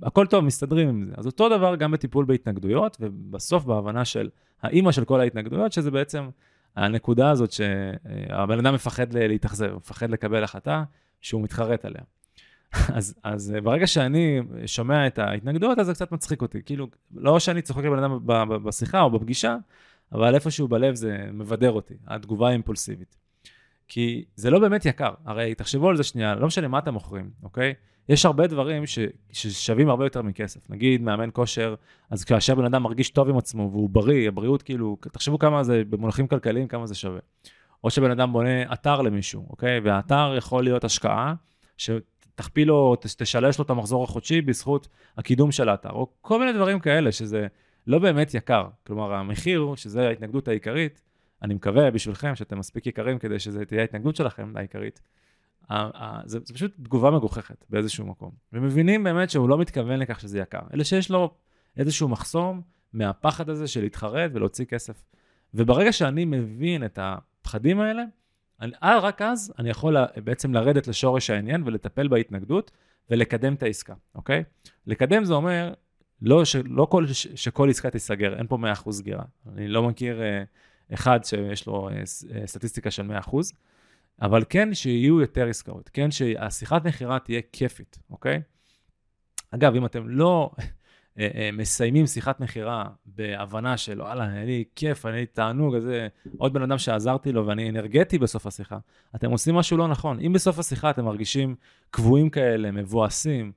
והכל 0.00 0.26
טוב, 0.26 0.44
מסתדרים 0.44 0.88
עם 0.88 1.04
זה. 1.04 1.12
אז 1.16 1.26
אותו 1.26 1.48
דבר 1.48 1.76
גם 1.76 1.90
בטיפול 1.90 2.24
בהתנגדויות, 2.24 2.96
ובסוף 3.00 3.64
בהבנה 3.64 4.04
של 4.04 4.30
האימא 4.62 4.92
של 4.92 5.04
כל 5.04 5.20
ההתנגדויות, 5.20 5.72
שזה 5.72 5.90
בעצם 5.90 6.28
הנקודה 6.76 7.30
הזאת 7.30 7.52
שהבן 7.52 8.58
אדם 8.58 8.74
מפחד 8.74 9.12
להתאכזב, 9.14 9.74
מפחד 9.76 10.10
לקבל 10.10 10.44
החלטה 10.44 10.84
שהוא 11.20 11.42
מתחרט 11.42 11.84
עליה. 11.84 12.02
אז, 12.96 13.14
אז 13.22 13.54
ברגע 13.62 13.86
שאני 13.86 14.40
שומע 14.66 15.06
את 15.06 15.18
ההתנגדויות, 15.18 15.78
אז 15.78 15.86
זה 15.86 15.94
קצת 15.94 16.12
מצחיק 16.12 16.42
אותי. 16.42 16.62
כאילו, 16.62 16.88
לא 17.14 17.40
שאני 17.40 17.62
צוחק 17.62 17.84
לבן 17.84 17.98
אדם 17.98 18.18
בשיחה 18.64 19.00
או 19.00 19.10
בפגישה, 19.10 19.56
אבל 20.12 20.34
איפשהו 20.34 20.68
בלב 20.68 20.94
זה 20.94 21.18
מבדר 21.32 21.70
אותי, 21.70 21.94
התגובה 22.06 22.48
האימפולסיבית. 22.48 23.16
כי 23.88 24.24
זה 24.36 24.50
לא 24.50 24.58
באמת 24.58 24.86
יקר. 24.86 25.10
הרי 25.24 25.54
תחשבו 25.54 25.88
על 25.88 25.96
זה 25.96 26.02
שנייה, 26.02 26.34
לא 26.34 26.46
משנה 26.46 26.68
מה 26.68 26.78
אתם 26.78 26.92
מוכרים, 26.92 27.30
אוקיי? 27.42 27.74
יש 28.08 28.26
הרבה 28.26 28.46
דברים 28.46 28.86
ש, 28.86 28.98
ששווים 29.32 29.88
הרבה 29.88 30.06
יותר 30.06 30.22
מכסף. 30.22 30.70
נגיד, 30.70 31.02
מאמן 31.02 31.28
כושר, 31.32 31.74
אז 32.10 32.24
כאשר 32.24 32.54
בן 32.54 32.64
אדם 32.64 32.82
מרגיש 32.82 33.10
טוב 33.10 33.28
עם 33.28 33.36
עצמו 33.36 33.70
והוא 33.72 33.90
בריא, 33.90 34.28
הבריאות 34.28 34.62
כאילו, 34.62 34.96
תחשבו 35.12 35.38
כמה 35.38 35.62
זה, 35.62 35.82
במונחים 35.90 36.26
כלכליים, 36.26 36.68
כמה 36.68 36.86
זה 36.86 36.94
שווה. 36.94 37.20
או 37.84 37.90
שבן 37.90 38.10
אדם 38.10 38.32
בונה 38.32 38.72
אתר 38.72 39.02
למישהו, 39.02 39.46
אוקיי? 39.50 39.80
והאתר 39.80 40.34
יכול 40.36 40.64
להיות 40.64 40.84
השקעה, 40.84 41.34
שתכפיל 41.76 42.68
לו, 42.68 42.96
תשלש 43.00 43.58
לו 43.58 43.64
את 43.64 43.70
המחזור 43.70 44.04
החודשי 44.04 44.40
בזכות 44.40 44.88
הקידום 45.18 45.52
של 45.52 45.68
האתר, 45.68 45.90
או 45.90 46.06
כל 46.20 46.38
מיני 46.38 46.52
דברים 46.52 46.80
כאלה, 46.80 47.12
שזה 47.12 47.46
לא 47.86 47.98
באמת 47.98 48.34
יקר. 48.34 48.64
כלומר, 48.86 49.14
המחיר, 49.14 49.74
שזה 49.76 50.08
ההתנגדות 50.08 50.48
העיקרית, 50.48 51.02
אני 51.42 51.54
מקווה 51.54 51.90
בשבילכם 51.90 52.34
שאתם 52.34 52.58
מספיק 52.58 52.86
יקרים 52.86 53.18
כדי 53.18 53.38
שזו 53.38 53.60
תהיה 53.64 53.80
ההתנגדות 53.80 54.16
שלכם 54.16 54.52
העיקרית. 54.56 55.00
זה, 56.24 56.38
זה 56.44 56.54
פשוט 56.54 56.74
תגובה 56.82 57.10
מגוחכת 57.10 57.64
באיזשהו 57.70 58.06
מקום. 58.06 58.30
ומבינים 58.52 59.04
באמת 59.04 59.30
שהוא 59.30 59.48
לא 59.48 59.58
מתכוון 59.58 59.98
לכך 59.98 60.20
שזה 60.20 60.38
יקר, 60.38 60.60
אלא 60.74 60.84
שיש 60.84 61.10
לו 61.10 61.34
איזשהו 61.76 62.08
מחסום 62.08 62.60
מהפחד 62.92 63.48
הזה 63.48 63.68
של 63.68 63.80
להתחרט 63.80 64.30
ולהוציא 64.34 64.64
כסף. 64.64 65.04
וברגע 65.54 65.92
שאני 65.92 66.24
מבין 66.24 66.84
את 66.84 66.98
הפחדים 67.02 67.80
האלה, 67.80 68.04
אני, 68.60 68.72
אה, 68.82 68.98
רק 68.98 69.22
אז 69.22 69.52
אני 69.58 69.70
יכול 69.70 69.96
בעצם 70.24 70.54
לרדת 70.54 70.86
לשורש 70.86 71.30
העניין 71.30 71.62
ולטפל 71.66 72.08
בהתנגדות 72.08 72.70
ולקדם 73.10 73.54
את 73.54 73.62
העסקה, 73.62 73.94
אוקיי? 74.14 74.44
לקדם 74.86 75.24
זה 75.24 75.34
אומר 75.34 75.72
לא, 76.22 76.44
ש, 76.44 76.56
לא 76.64 76.84
כל, 76.84 77.06
ש, 77.06 77.26
שכל 77.34 77.70
עסקה 77.70 77.90
תיסגר, 77.90 78.38
אין 78.38 78.46
פה 78.46 78.58
100% 78.84 78.92
סגירה. 78.92 79.24
אני 79.52 79.68
לא 79.68 79.82
מכיר 79.82 80.20
uh, 80.20 80.94
אחד 80.94 81.24
שיש 81.24 81.66
לו 81.66 81.90
uh, 81.90 81.92
סטטיסטיקה 82.46 82.90
של 82.90 83.10
100%, 83.26 83.36
אבל 84.22 84.42
כן 84.48 84.74
שיהיו 84.74 85.20
יותר 85.20 85.48
עסקאות, 85.48 85.90
כן 85.92 86.10
שהשיחת 86.10 86.84
מכירה 86.86 87.18
תהיה 87.18 87.40
כיפית, 87.52 87.98
אוקיי? 88.10 88.42
אגב, 89.50 89.74
אם 89.74 89.86
אתם 89.86 90.08
לא 90.08 90.50
אה, 91.18 91.28
אה, 91.34 91.50
מסיימים 91.52 92.06
שיחת 92.06 92.40
מכירה 92.40 92.84
בהבנה 93.06 93.76
של 93.76 94.02
וואלה, 94.02 94.24
היה 94.24 94.44
לי 94.44 94.64
כיף, 94.76 95.06
היה 95.06 95.16
לי 95.16 95.26
תענוג, 95.26 95.74
איזה 95.74 96.08
עוד 96.38 96.52
בן 96.52 96.62
אדם 96.62 96.78
שעזרתי 96.78 97.32
לו 97.32 97.46
ואני 97.46 97.70
אנרגטי 97.70 98.18
בסוף 98.18 98.46
השיחה, 98.46 98.78
אתם 99.14 99.30
עושים 99.30 99.54
משהו 99.54 99.76
לא 99.76 99.88
נכון. 99.88 100.20
אם 100.20 100.32
בסוף 100.32 100.58
השיחה 100.58 100.90
אתם 100.90 101.04
מרגישים 101.04 101.54
קבועים 101.90 102.30
כאלה, 102.30 102.70
מבואסים, 102.70 103.52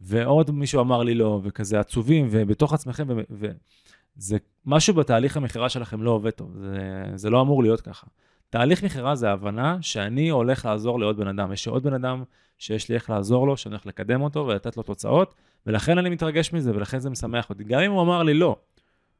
ועוד 0.00 0.50
מישהו 0.50 0.80
אמר 0.80 1.02
לי 1.02 1.14
לא, 1.14 1.40
וכזה 1.44 1.80
עצובים, 1.80 2.28
ובתוך 2.30 2.72
עצמכם, 2.72 3.06
וזה 3.30 4.38
משהו 4.66 4.94
בתהליך 4.94 5.36
המכירה 5.36 5.68
שלכם 5.68 6.02
לא 6.02 6.10
עובד 6.10 6.30
טוב, 6.30 6.56
זה, 6.58 7.04
זה 7.14 7.30
לא 7.30 7.40
אמור 7.40 7.62
להיות 7.62 7.80
ככה. 7.80 8.06
תהליך 8.50 8.82
מכירה 8.82 9.14
זה 9.14 9.30
הבנה 9.30 9.78
שאני 9.80 10.28
הולך 10.28 10.64
לעזור 10.64 11.00
לעוד 11.00 11.16
בן 11.16 11.28
אדם. 11.28 11.52
יש 11.52 11.68
עוד 11.68 11.82
בן 11.82 11.94
אדם 11.94 12.24
שיש 12.58 12.88
לי 12.88 12.94
איך 12.94 13.10
לעזור 13.10 13.46
לו, 13.46 13.56
שאני 13.56 13.72
הולך 13.72 13.86
לקדם 13.86 14.22
אותו 14.22 14.46
ולתת 14.46 14.76
לו 14.76 14.82
תוצאות, 14.82 15.34
ולכן 15.66 15.98
אני 15.98 16.10
מתרגש 16.10 16.52
מזה, 16.52 16.70
ולכן 16.70 16.98
זה 16.98 17.10
משמח 17.10 17.50
אותי. 17.50 17.64
גם 17.64 17.80
אם 17.80 17.90
הוא 17.90 18.02
אמר 18.02 18.22
לי 18.22 18.34
לא. 18.34 18.56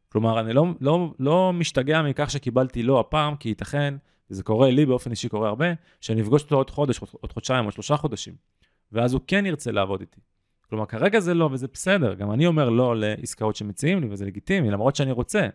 כלומר, 0.09 0.41
אני 0.41 0.53
לא, 0.53 0.67
לא, 0.81 1.15
לא 1.19 1.53
משתגע 1.53 2.03
מכך 2.03 2.31
שקיבלתי 2.31 2.83
לא 2.83 3.01
הפעם, 3.01 3.37
כי 3.37 3.49
ייתכן, 3.49 3.95
וזה 4.31 4.43
קורה 4.43 4.71
לי 4.71 4.87
באופן 4.87 5.11
אישי, 5.11 5.29
קורה 5.29 5.49
הרבה, 5.49 5.67
שאני 6.01 6.21
אפגוש 6.21 6.43
אותו 6.43 6.57
עוד 6.57 6.71
חודש, 6.71 6.99
עוד 6.99 7.33
חודשיים, 7.33 7.65
עוד 7.65 7.73
שלושה 7.73 7.97
חודשים, 7.97 8.35
ואז 8.93 9.13
הוא 9.13 9.21
כן 9.27 9.47
ירצה 9.47 9.73
לעבוד 9.73 10.01
איתי. 10.01 10.21
כלומר, 10.69 10.87
כרגע 10.87 11.21
זה 11.21 11.35
לא, 11.35 11.49
וזה 11.53 11.67
בסדר. 11.73 12.15
גם 12.15 12.33
אני 12.33 12.47
אומר 12.47 12.71
לא 12.71 12.97
לעסקאות 12.97 13.57
שמציעים 13.57 14.01
לי, 14.01 14.07
וזה 14.11 14.27
לגיטימי, 14.27 14.71
למרות 14.71 14.97
שאני 14.97 15.13
רוצה, 15.13 15.49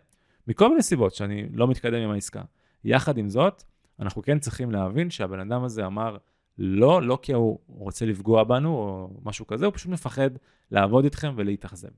מכל 0.46 0.68
מיני 0.68 0.82
סיבות 0.82 1.14
שאני 1.14 1.46
לא 1.52 1.68
מתקדם 1.68 2.02
עם 2.02 2.10
העסקה. 2.10 2.42
יחד 2.86 3.18
עם 3.18 3.28
זאת, 3.28 3.62
אנחנו 4.00 4.22
כן 4.22 4.38
צריכים 4.38 4.70
להבין 4.70 5.10
שהבן 5.10 5.40
אדם 5.40 5.64
הזה 5.64 5.86
אמר 5.86 6.16
לא, 6.58 7.02
לא 7.02 7.18
כי 7.22 7.32
הוא 7.32 7.58
רוצה 7.68 8.06
לפגוע 8.06 8.44
בנו 8.44 8.68
או 8.68 9.10
משהו 9.24 9.46
כזה, 9.46 9.66
הוא 9.66 9.74
פשוט 9.74 9.90
מפחד 9.90 10.30
לעבוד 10.70 11.04
איתכם 11.04 11.34
ולהתאכזב. 11.36 11.88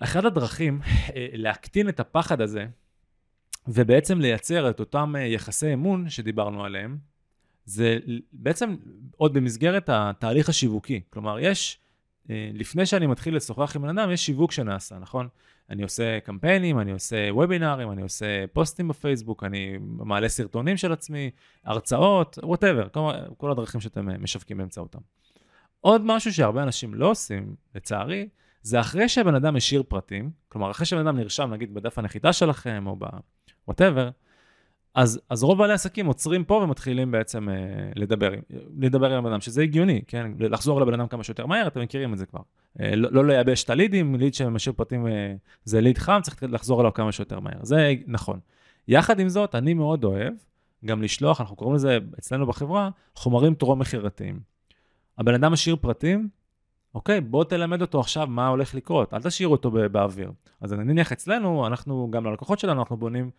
אחת 0.00 0.24
הדרכים 0.24 0.80
אה, 0.84 1.26
להקטין 1.32 1.88
את 1.88 2.00
הפחד 2.00 2.40
הזה, 2.40 2.66
ובעצם 3.68 4.20
לייצר 4.20 4.70
את 4.70 4.80
אותם 4.80 5.14
אה, 5.16 5.20
יחסי 5.20 5.72
אמון 5.72 6.10
שדיברנו 6.10 6.64
עליהם, 6.64 6.98
זה 7.64 7.98
בעצם 8.32 8.76
עוד 9.16 9.34
במסגרת 9.34 9.88
התהליך 9.88 10.48
השיווקי. 10.48 11.00
כלומר, 11.10 11.38
יש, 11.38 11.78
לפני 12.28 12.86
שאני 12.86 13.06
מתחיל 13.06 13.36
לשוחח 13.36 13.76
עם 13.76 13.82
בן 13.82 13.98
אדם, 13.98 14.10
יש 14.10 14.26
שיווק 14.26 14.52
שנעשה, 14.52 14.98
נכון? 14.98 15.28
אני 15.70 15.82
עושה 15.82 16.20
קמפיינים, 16.20 16.78
אני 16.78 16.92
עושה 16.92 17.28
וובינארים, 17.30 17.92
אני 17.92 18.02
עושה 18.02 18.44
פוסטים 18.52 18.88
בפייסבוק, 18.88 19.44
אני 19.44 19.78
מעלה 19.80 20.28
סרטונים 20.28 20.76
של 20.76 20.92
עצמי, 20.92 21.30
הרצאות, 21.64 22.38
whatever, 22.42 22.88
כל, 22.88 23.12
כל 23.36 23.50
הדרכים 23.50 23.80
שאתם 23.80 24.10
אה, 24.10 24.18
משווקים 24.18 24.58
באמצעותם. 24.58 24.98
עוד 25.80 26.02
משהו 26.04 26.32
שהרבה 26.32 26.62
אנשים 26.62 26.94
לא 26.94 27.10
עושים, 27.10 27.54
לצערי, 27.74 28.28
זה 28.62 28.80
אחרי 28.80 29.08
שהבן 29.08 29.34
אדם 29.34 29.56
השאיר 29.56 29.82
פרטים, 29.88 30.30
כלומר, 30.48 30.70
אחרי 30.70 30.86
שהבן 30.86 31.06
אדם 31.06 31.16
נרשם, 31.16 31.50
נגיד, 31.52 31.74
בדף 31.74 31.98
הנחיתה 31.98 32.32
שלכם, 32.32 32.86
או 32.86 32.96
ב-whatever, 32.96 34.10
אז, 34.94 35.20
אז 35.28 35.42
רוב 35.42 35.58
בעלי 35.58 35.72
עסקים 35.72 36.06
עוצרים 36.06 36.44
פה 36.44 36.54
ומתחילים 36.54 37.10
בעצם 37.10 37.48
אה, 37.48 37.54
לדבר, 37.96 38.30
לדבר 38.80 39.12
עם 39.12 39.18
הבן 39.18 39.30
אדם, 39.32 39.40
שזה 39.40 39.62
הגיוני, 39.62 40.02
כן? 40.06 40.30
לחזור 40.38 40.80
לבן 40.80 40.94
אדם 40.94 41.08
כמה 41.08 41.24
שיותר 41.24 41.46
מהר, 41.46 41.66
אתם 41.66 41.80
מכירים 41.80 42.12
את 42.12 42.18
זה 42.18 42.26
כבר. 42.26 42.40
אה, 42.80 42.96
לא, 42.96 43.08
לא 43.12 43.26
לייבש 43.26 43.64
את 43.64 43.70
הלידים, 43.70 44.14
ליד 44.14 44.34
שמשאיר 44.34 44.72
פרטים 44.76 45.06
אה, 45.06 45.34
זה 45.64 45.80
ליד 45.80 45.98
חם, 45.98 46.20
צריך 46.22 46.42
לחזור 46.42 46.80
אליו 46.80 46.94
כמה 46.94 47.12
שיותר 47.12 47.40
מהר. 47.40 47.58
זה 47.62 47.94
נכון. 48.06 48.38
יחד 48.88 49.20
עם 49.20 49.28
זאת, 49.28 49.54
אני 49.54 49.74
מאוד 49.74 50.04
אוהב 50.04 50.34
גם 50.84 51.02
לשלוח, 51.02 51.40
אנחנו 51.40 51.56
קוראים 51.56 51.74
לזה 51.74 51.98
אצלנו 52.18 52.46
בחברה, 52.46 52.90
חומרים 53.14 53.54
טרום 53.54 53.78
מכירתיים. 53.78 54.40
הבן 55.18 55.34
אדם 55.34 55.52
משאיר 55.52 55.76
פרטים, 55.76 56.28
אוקיי, 56.94 57.20
בוא 57.20 57.44
תלמד 57.44 57.82
אותו 57.82 58.00
עכשיו 58.00 58.26
מה 58.26 58.48
הולך 58.48 58.74
לקרות, 58.74 59.14
אל 59.14 59.22
תשאיר 59.22 59.48
אותו 59.48 59.70
באוויר. 59.70 60.32
אז 60.60 60.72
נניח 60.72 61.12
אצלנו, 61.12 61.66
אנחנו, 61.66 62.08
גם 62.10 62.26
ללקוחות 62.26 62.58
שלנו, 62.58 62.80
אנחנו 62.80 62.96
בונים, 62.96 63.30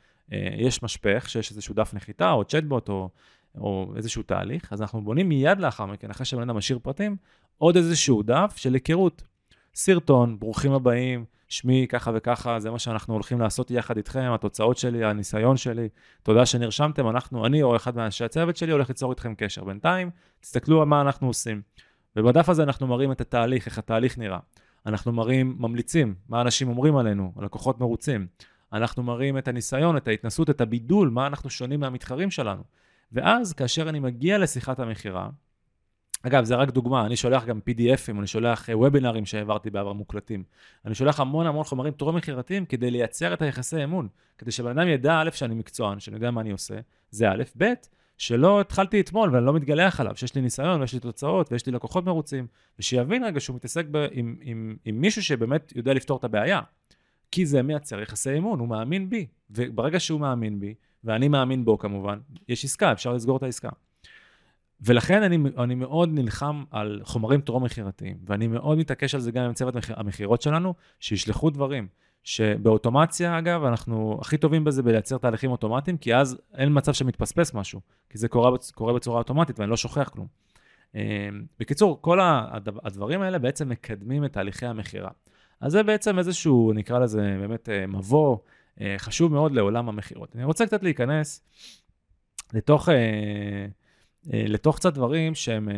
יש 0.57 0.83
משפך, 0.83 1.29
שיש 1.29 1.51
איזשהו 1.51 1.75
דף 1.75 1.93
נחיתה, 1.93 2.31
או 2.31 2.43
צ'טבוט, 2.43 2.89
או, 2.89 3.09
או 3.57 3.93
איזשהו 3.95 4.23
תהליך, 4.23 4.73
אז 4.73 4.81
אנחנו 4.81 5.01
בונים 5.01 5.29
מיד 5.29 5.59
לאחר 5.59 5.85
מכן, 5.85 6.09
אחרי 6.09 6.25
שבן 6.25 6.41
אדם 6.41 6.57
משאיר 6.57 6.79
פרטים, 6.83 7.15
עוד 7.57 7.75
איזשהו 7.75 8.23
דף 8.23 8.53
של 8.57 8.73
היכרות. 8.73 9.23
סרטון, 9.75 10.39
ברוכים 10.39 10.71
הבאים, 10.71 11.25
שמי 11.47 11.85
ככה 11.89 12.11
וככה, 12.13 12.59
זה 12.59 12.71
מה 12.71 12.79
שאנחנו 12.79 13.13
הולכים 13.13 13.39
לעשות 13.39 13.71
יחד 13.71 13.97
איתכם, 13.97 14.31
התוצאות 14.35 14.77
שלי, 14.77 15.05
הניסיון 15.05 15.57
שלי, 15.57 15.89
תודה 16.23 16.45
שנרשמתם, 16.45 17.09
אנחנו, 17.09 17.45
אני 17.45 17.63
או 17.63 17.75
אחד 17.75 17.95
מאנשי 17.95 18.23
הצוות 18.23 18.57
שלי 18.57 18.71
הולך 18.71 18.89
ליצור 18.89 19.11
איתכם 19.11 19.35
קשר. 19.35 19.63
בינתיים, 19.63 20.09
תסתכלו 20.39 20.81
על 20.81 20.87
מה 20.87 21.01
אנחנו 21.01 21.27
עושים. 21.27 21.61
ובדף 22.15 22.49
הזה 22.49 22.63
אנחנו 22.63 22.87
מראים 22.87 23.11
את 23.11 23.21
התהליך, 23.21 23.65
איך 23.65 23.77
התהליך 23.77 24.17
נראה. 24.17 24.39
אנחנו 24.85 25.11
מראים, 25.11 25.55
ממליצים, 25.59 26.15
מה 26.29 26.41
אנשים 26.41 26.69
אומרים 26.69 26.95
עלינו, 26.95 27.33
הלקוחות 27.35 27.79
מרוצים. 27.79 28.27
אנחנו 28.73 29.03
מראים 29.03 29.37
את 29.37 29.47
הניסיון, 29.47 29.97
את 29.97 30.07
ההתנסות, 30.07 30.49
את 30.49 30.61
הבידול, 30.61 31.09
מה 31.09 31.27
אנחנו 31.27 31.49
שונים 31.49 31.79
מהמתחרים 31.79 32.31
שלנו. 32.31 32.63
ואז, 33.11 33.53
כאשר 33.53 33.89
אני 33.89 33.99
מגיע 33.99 34.37
לשיחת 34.37 34.79
המכירה, 34.79 35.29
אגב, 36.27 36.43
זה 36.43 36.55
רק 36.55 36.69
דוגמה, 36.69 37.05
אני 37.05 37.15
שולח 37.15 37.45
גם 37.45 37.59
PDFים, 37.69 38.19
אני 38.19 38.27
שולח 38.27 38.69
וובינארים 38.73 39.25
שהעברתי 39.25 39.69
בעבר 39.69 39.93
מוקלטים. 39.93 40.43
אני 40.85 40.95
שולח 40.95 41.19
המון 41.19 41.47
המון 41.47 41.63
חומרים 41.63 41.93
טרום 41.93 42.15
מכירתיים 42.15 42.65
כדי 42.65 42.91
לייצר 42.91 43.33
את 43.33 43.41
היחסי 43.41 43.83
אמון, 43.83 44.07
כדי 44.37 44.51
שבן 44.51 44.79
אדם 44.79 44.87
ידע, 44.87 45.21
א', 45.21 45.29
שאני 45.33 45.55
מקצוען, 45.55 45.99
שאני 45.99 46.15
יודע 46.15 46.31
מה 46.31 46.41
אני 46.41 46.51
עושה, 46.51 46.75
זה 47.11 47.31
א', 47.31 47.43
ב', 47.57 47.73
שלא 48.17 48.61
התחלתי 48.61 48.99
אתמול 48.99 49.29
ואני 49.33 49.45
לא 49.45 49.53
מתגלח 49.53 49.99
עליו, 49.99 50.15
שיש 50.15 50.35
לי 50.35 50.41
ניסיון 50.41 50.81
ויש 50.81 50.93
לי 50.93 50.99
תוצאות 50.99 51.51
ויש 51.51 51.65
לי 51.65 51.71
לקוחות 51.71 52.05
מרוצים, 52.05 52.47
ושיבין 52.79 53.23
רגע 53.23 53.39
שהוא 53.39 53.55
מתעסק 53.55 53.85
ב, 53.91 54.07
עם, 54.11 54.35
עם, 54.41 54.75
עם 54.85 55.01
מישהו 55.01 55.23
שבאמת 55.23 55.73
יודע 55.75 55.93
לפתור 55.93 56.17
את 56.17 56.23
הבעיה. 56.23 56.61
כי 57.33 57.45
זה 57.45 57.61
מייצר 57.61 58.01
יחסי 58.01 58.37
אמון, 58.37 58.59
הוא 58.59 58.67
מאמין 58.67 59.09
בי, 59.09 59.27
וברגע 59.49 59.99
שהוא 59.99 60.19
מאמין 60.19 60.59
בי, 60.59 60.73
ואני 61.03 61.27
מאמין 61.27 61.65
בו 61.65 61.77
כמובן, 61.77 62.19
יש 62.47 62.65
עסקה, 62.65 62.91
אפשר 62.91 63.13
לסגור 63.13 63.37
את 63.37 63.43
העסקה. 63.43 63.69
ולכן 64.81 65.23
אני, 65.23 65.37
אני 65.57 65.75
מאוד 65.75 66.09
נלחם 66.13 66.63
על 66.71 67.01
חומרים 67.03 67.41
טרום-מכירתיים, 67.41 68.17
ואני 68.25 68.47
מאוד 68.47 68.77
מתעקש 68.77 69.15
על 69.15 69.21
זה 69.21 69.31
גם 69.31 69.43
עם 69.43 69.53
צוות 69.53 69.75
המכירות 69.89 70.41
שלנו, 70.41 70.73
שישלחו 70.99 71.49
דברים. 71.49 71.87
שבאוטומציה, 72.23 73.39
אגב, 73.39 73.63
אנחנו 73.63 74.17
הכי 74.21 74.37
טובים 74.37 74.63
בזה 74.63 74.83
בלייצר 74.83 75.17
תהליכים 75.17 75.51
אוטומטיים, 75.51 75.97
כי 75.97 76.15
אז 76.15 76.37
אין 76.57 76.69
מצב 76.71 76.93
שמתפספס 76.93 77.53
משהו, 77.53 77.81
כי 78.09 78.17
זה 78.17 78.27
קורה, 78.27 78.57
קורה 78.73 78.93
בצורה 78.93 79.17
אוטומטית 79.19 79.59
ואני 79.59 79.69
לא 79.69 79.77
שוכח 79.77 80.09
כלום. 80.09 80.27
אמ, 80.95 81.01
בקיצור, 81.59 82.01
כל 82.01 82.19
הדברים 82.83 83.21
האלה 83.21 83.39
בעצם 83.39 83.69
מקדמים 83.69 84.25
את 84.25 84.33
תהליכי 84.33 84.65
המכירה. 84.65 85.09
אז 85.63 85.71
זה 85.71 85.83
בעצם 85.83 86.19
איזשהו, 86.19 86.73
נקרא 86.73 86.99
לזה 86.99 87.37
באמת 87.39 87.69
אה, 87.69 87.87
מבוא 87.87 88.37
אה, 88.81 88.95
חשוב 88.97 89.31
מאוד 89.31 89.51
לעולם 89.51 89.89
המכירות. 89.89 90.35
אני 90.35 90.43
רוצה 90.43 90.65
קצת 90.65 90.83
להיכנס 90.83 91.41
לתוך, 92.53 92.89
אה, 92.89 93.65
לתוך 94.33 94.75
קצת 94.75 94.93
דברים 94.93 95.35
שהם 95.35 95.69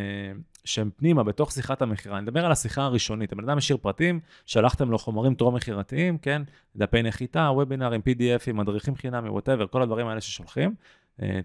שהם 0.64 0.90
פנימה 0.96 1.24
בתוך 1.24 1.52
שיחת 1.52 1.82
המכירה. 1.82 2.18
אני 2.18 2.24
מדבר 2.24 2.46
על 2.46 2.52
השיחה 2.52 2.84
הראשונית. 2.84 3.32
הבן 3.32 3.44
אדם 3.44 3.58
השאיר 3.58 3.78
פרטים, 3.78 4.20
שלחתם 4.46 4.92
לו 4.92 4.98
חומרים 4.98 5.36
טרום-מכירתיים, 5.36 6.18
כן? 6.18 6.42
דפי 6.76 7.04
נחיתה, 7.04 7.50
וובינארים, 7.52 8.02
PDF 8.02 8.28
ים, 8.28 8.54
מדריכים 8.54 8.96
חינמי, 8.96 9.30
whatever, 9.30 9.68
כל 9.68 9.82
הדברים 9.82 10.08
האלה 10.08 10.22
ששולחים. 10.22 10.76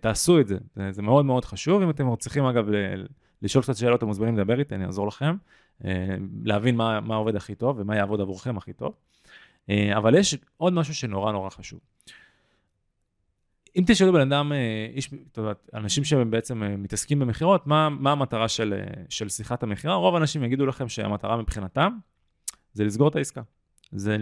תעשו 0.01 0.41
את 0.41 0.49
זה, 0.49 0.57
זה 0.91 1.03
מאוד 1.03 1.25
מאוד 1.25 1.45
חשוב. 1.45 1.83
אם 1.83 1.91
אתם 1.91 2.17
צריכים, 2.17 2.45
אגב, 2.45 2.69
לשאול 3.43 3.63
קצת 3.63 3.77
שאלות, 3.77 3.99
אתם 3.99 4.07
מוזמנים 4.07 4.39
לדבר 4.39 4.59
איתי, 4.59 4.75
אני 4.75 4.85
אעזור 4.85 5.07
לכם, 5.07 5.37
אה, 5.85 6.17
להבין 6.45 6.77
מה, 6.77 7.01
מה 7.01 7.17
עובד 7.17 7.37
הכי 7.37 7.55
טוב 7.55 7.77
ומה 7.79 7.97
יעבוד 7.97 8.21
עבורכם 8.21 8.57
הכי 8.57 8.73
טוב. 8.73 8.95
אה, 9.71 9.97
אבל 9.97 10.15
יש 10.15 10.37
עוד 10.57 10.73
משהו 10.73 10.95
שנורא 10.95 11.33
נורא 11.33 11.51
חשוב. 11.51 11.81
אם 13.77 13.85
תשאלו 13.87 14.13
בן 14.13 14.21
אדם, 14.21 14.53
אה, 14.53 14.87
איש, 14.95 15.11
יודעת, 15.37 15.71
אנשים 15.75 16.05
שהם 16.05 16.31
בעצם 16.31 16.63
אה, 16.63 16.77
מתעסקים 16.77 17.19
במכירות, 17.19 17.67
מה, 17.67 17.89
מה 17.89 18.13
המטרה 18.13 18.49
של, 18.49 18.83
של 19.09 19.29
שיחת 19.29 19.63
המכירה? 19.63 19.95
רוב 19.95 20.15
האנשים 20.15 20.45
יגידו 20.45 20.67
לכם 20.67 20.89
שהמטרה 20.89 21.37
מבחינתם 21.37 21.93
זה 22.73 22.85
לסגור 22.85 23.09
את 23.09 23.17
העסקה. 23.17 23.43
זה 23.93 24.17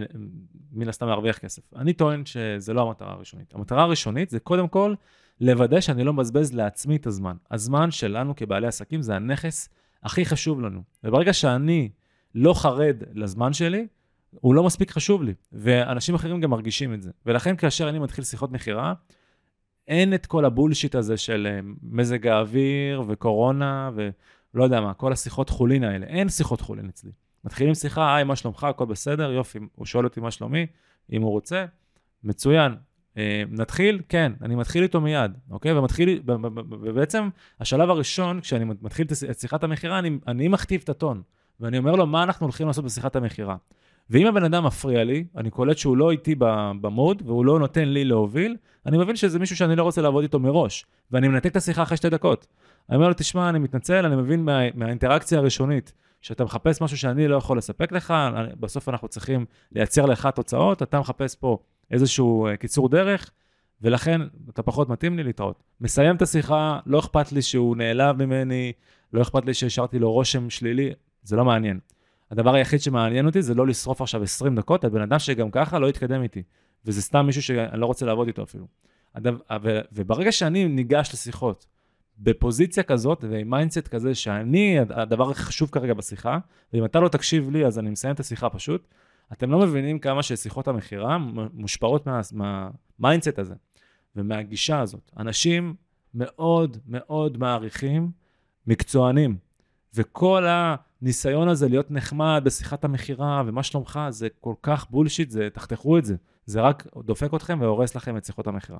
מן 0.72 0.88
הסתם 0.88 1.06
להרוויח 1.06 1.38
כסף. 1.38 1.74
אני 1.74 1.92
טוען 1.92 2.26
שזה 2.26 2.72
לא 2.72 2.82
המטרה 2.82 3.12
הראשונית. 3.12 3.54
המטרה 3.54 3.82
הראשונית 3.82 4.30
זה 4.30 4.40
קודם 4.40 4.68
כל 4.68 4.94
לוודא 5.40 5.80
שאני 5.80 6.04
לא 6.04 6.12
מבזבז 6.12 6.52
לעצמי 6.52 6.96
את 6.96 7.06
הזמן. 7.06 7.36
הזמן 7.50 7.90
שלנו 7.90 8.36
כבעלי 8.36 8.66
עסקים 8.66 9.02
זה 9.02 9.16
הנכס 9.16 9.68
הכי 10.02 10.24
חשוב 10.24 10.60
לנו. 10.60 10.82
וברגע 11.04 11.32
שאני 11.32 11.88
לא 12.34 12.54
חרד 12.54 13.02
לזמן 13.14 13.52
שלי, 13.52 13.86
הוא 14.30 14.54
לא 14.54 14.64
מספיק 14.64 14.90
חשוב 14.90 15.22
לי, 15.22 15.34
ואנשים 15.52 16.14
אחרים 16.14 16.40
גם 16.40 16.50
מרגישים 16.50 16.94
את 16.94 17.02
זה. 17.02 17.10
ולכן 17.26 17.56
כאשר 17.56 17.88
אני 17.88 17.98
מתחיל 17.98 18.24
שיחות 18.24 18.52
מכירה, 18.52 18.94
אין 19.88 20.14
את 20.14 20.26
כל 20.26 20.44
הבולשיט 20.44 20.94
הזה 20.94 21.16
של 21.16 21.46
אה, 21.50 21.60
מזג 21.82 22.26
האוויר 22.26 23.02
וקורונה 23.08 23.90
ולא 23.94 24.64
יודע 24.64 24.80
מה, 24.80 24.94
כל 24.94 25.12
השיחות 25.12 25.50
חולין 25.50 25.84
האלה. 25.84 26.06
אין 26.06 26.28
שיחות 26.28 26.60
חולין 26.60 26.88
אצלי. 26.88 27.10
מתחילים 27.44 27.74
שיחה, 27.74 28.16
היי, 28.16 28.24
מה 28.24 28.36
שלומך? 28.36 28.64
הכל 28.64 28.84
בסדר? 28.84 29.32
יופי. 29.32 29.58
הוא 29.74 29.86
שואל 29.86 30.04
אותי 30.04 30.20
מה 30.20 30.30
שלומי, 30.30 30.66
אם 31.12 31.22
הוא 31.22 31.30
רוצה, 31.30 31.64
מצוין. 32.24 32.74
אה, 33.18 33.42
נתחיל? 33.50 34.00
כן, 34.08 34.32
אני 34.42 34.54
מתחיל 34.54 34.82
איתו 34.82 35.00
מיד, 35.00 35.32
אוקיי? 35.50 35.72
ומתחיל, 35.72 36.22
ובעצם 36.70 37.28
השלב 37.60 37.90
הראשון, 37.90 38.40
כשאני 38.40 38.64
מתחיל 38.82 39.06
את 39.30 39.38
שיחת 39.38 39.64
המכירה, 39.64 39.98
אני, 39.98 40.18
אני 40.26 40.48
מכתיב 40.48 40.80
את 40.84 40.88
הטון, 40.88 41.22
ואני 41.60 41.78
אומר 41.78 41.92
לו 41.92 42.06
מה 42.06 42.22
אנחנו 42.22 42.46
הולכים 42.46 42.66
לעשות 42.66 42.84
בשיחת 42.84 43.16
המכירה. 43.16 43.56
ואם 44.10 44.26
הבן 44.26 44.44
אדם 44.44 44.66
מפריע 44.66 45.04
לי, 45.04 45.24
אני 45.36 45.50
קולט 45.50 45.78
שהוא 45.78 45.96
לא 45.96 46.10
איתי 46.10 46.34
במוד, 46.80 47.22
והוא 47.26 47.44
לא 47.44 47.58
נותן 47.58 47.88
לי 47.88 48.04
להוביל, 48.04 48.56
אני 48.86 48.98
מבין 48.98 49.16
שזה 49.16 49.38
מישהו 49.38 49.56
שאני 49.56 49.76
לא 49.76 49.82
רוצה 49.82 50.02
לעבוד 50.02 50.22
איתו 50.22 50.38
מראש, 50.40 50.86
ואני 51.10 51.28
מנתק 51.28 51.50
את 51.50 51.56
השיחה 51.56 51.82
אחרי 51.82 51.96
שתי 51.96 52.10
דקות. 52.10 52.46
אני 52.88 52.96
אומר 52.96 53.08
לו, 53.08 53.14
תשמע, 53.14 53.48
אני 53.48 53.58
מתנצל, 53.58 54.06
אני 54.06 54.16
מבין 54.16 54.44
מה, 54.44 54.60
מהאינטראקציה 54.74 55.38
הראשונית, 55.38 55.92
שאתה 56.20 56.44
מחפש 56.44 56.82
משהו 56.82 56.98
שאני 56.98 57.28
לא 57.28 57.36
יכול 57.36 57.58
לספק 57.58 57.92
לך, 57.92 58.14
בסוף 58.60 58.88
אנחנו 58.88 59.08
צריכים 59.08 59.44
לייצר 59.72 60.06
לך 60.06 60.28
תוצאות, 60.34 60.82
אתה 60.82 61.00
מחפש 61.00 61.34
פה 61.34 61.58
איזשהו 61.90 62.46
אה, 62.46 62.56
קיצור 62.56 62.88
דרך, 62.88 63.30
ולכן 63.82 64.20
אתה 64.50 64.62
פחות 64.62 64.88
מתאים 64.88 65.16
לי 65.16 65.22
להתראות. 65.22 65.62
מסיים 65.80 66.16
את 66.16 66.22
השיחה, 66.22 66.78
לא 66.86 66.98
אכפת 66.98 67.32
לי 67.32 67.42
שהוא 67.42 67.76
נעלב 67.76 68.24
ממני, 68.24 68.72
לא 69.12 69.22
אכפת 69.22 69.46
לי 69.46 69.54
שהשארתי 69.54 69.98
לו 69.98 70.12
רושם 70.12 70.50
שלילי, 70.50 70.92
זה 71.22 71.36
לא 71.36 71.44
מעניין. 71.44 71.78
הדבר 72.30 72.54
היחיד 72.54 72.80
שמעניין 72.80 73.26
אותי 73.26 73.42
זה 73.42 73.54
לא 73.54 73.66
לשרוף 73.66 74.00
עכשיו 74.00 74.22
20 74.22 74.56
דקות 74.56 74.84
על 74.84 74.90
בן 74.90 75.00
אדם 75.00 75.18
שגם 75.18 75.50
ככה 75.50 75.78
לא 75.78 75.86
יתקדם 75.86 76.22
איתי, 76.22 76.42
וזה 76.84 77.02
סתם 77.02 77.26
מישהו 77.26 77.42
שאני 77.42 77.80
לא 77.80 77.86
רוצה 77.86 78.06
לעבוד 78.06 78.26
איתו 78.26 78.42
אפילו. 78.42 78.66
וברגע 79.92 80.32
שאני 80.32 80.68
ניגש 80.68 81.10
לשיחות 81.12 81.66
בפוזיציה 82.18 82.82
כזאת 82.82 83.24
ועם 83.30 83.50
mindset 83.50 83.88
כזה 83.88 84.14
שאני 84.14 84.78
הדבר 84.80 85.30
הכי 85.30 85.42
חשוב 85.42 85.70
כרגע 85.70 85.94
בשיחה, 85.94 86.38
ואם 86.72 86.84
אתה 86.84 87.00
לא 87.00 87.08
תקשיב 87.08 87.50
לי 87.50 87.66
אז 87.66 87.78
אני 87.78 87.90
מסיים 87.90 88.14
את 88.14 88.20
השיחה 88.20 88.50
פשוט, 88.50 88.88
אתם 89.32 89.50
לא 89.50 89.58
מבינים 89.58 89.98
כמה 89.98 90.22
ששיחות 90.22 90.68
המכירה 90.68 91.18
מושפעות 91.52 92.08
מה 92.32 92.56
mindset 92.56 93.38
הזה 93.38 93.54
ומהגישה 94.16 94.80
הזאת. 94.80 95.10
אנשים 95.18 95.74
מאוד 96.14 96.76
מאוד 96.86 97.38
מעריכים 97.38 98.10
מקצוענים, 98.66 99.36
וכל 99.94 100.44
הניסיון 100.48 101.48
הזה 101.48 101.68
להיות 101.68 101.90
נחמד 101.90 102.42
בשיחת 102.44 102.84
המכירה 102.84 103.42
ומה 103.46 103.62
שלומך, 103.62 104.00
זה 104.08 104.28
כל 104.40 104.54
כך 104.62 104.90
בולשיט, 104.90 105.30
זה, 105.30 105.48
תחתכו 105.52 105.98
את 105.98 106.04
זה. 106.04 106.16
זה 106.46 106.60
רק 106.60 106.86
דופק 107.04 107.34
אתכם 107.34 107.58
והורס 107.60 107.94
לכם 107.94 108.16
את 108.16 108.24
שיחות 108.24 108.46
המכירה. 108.46 108.78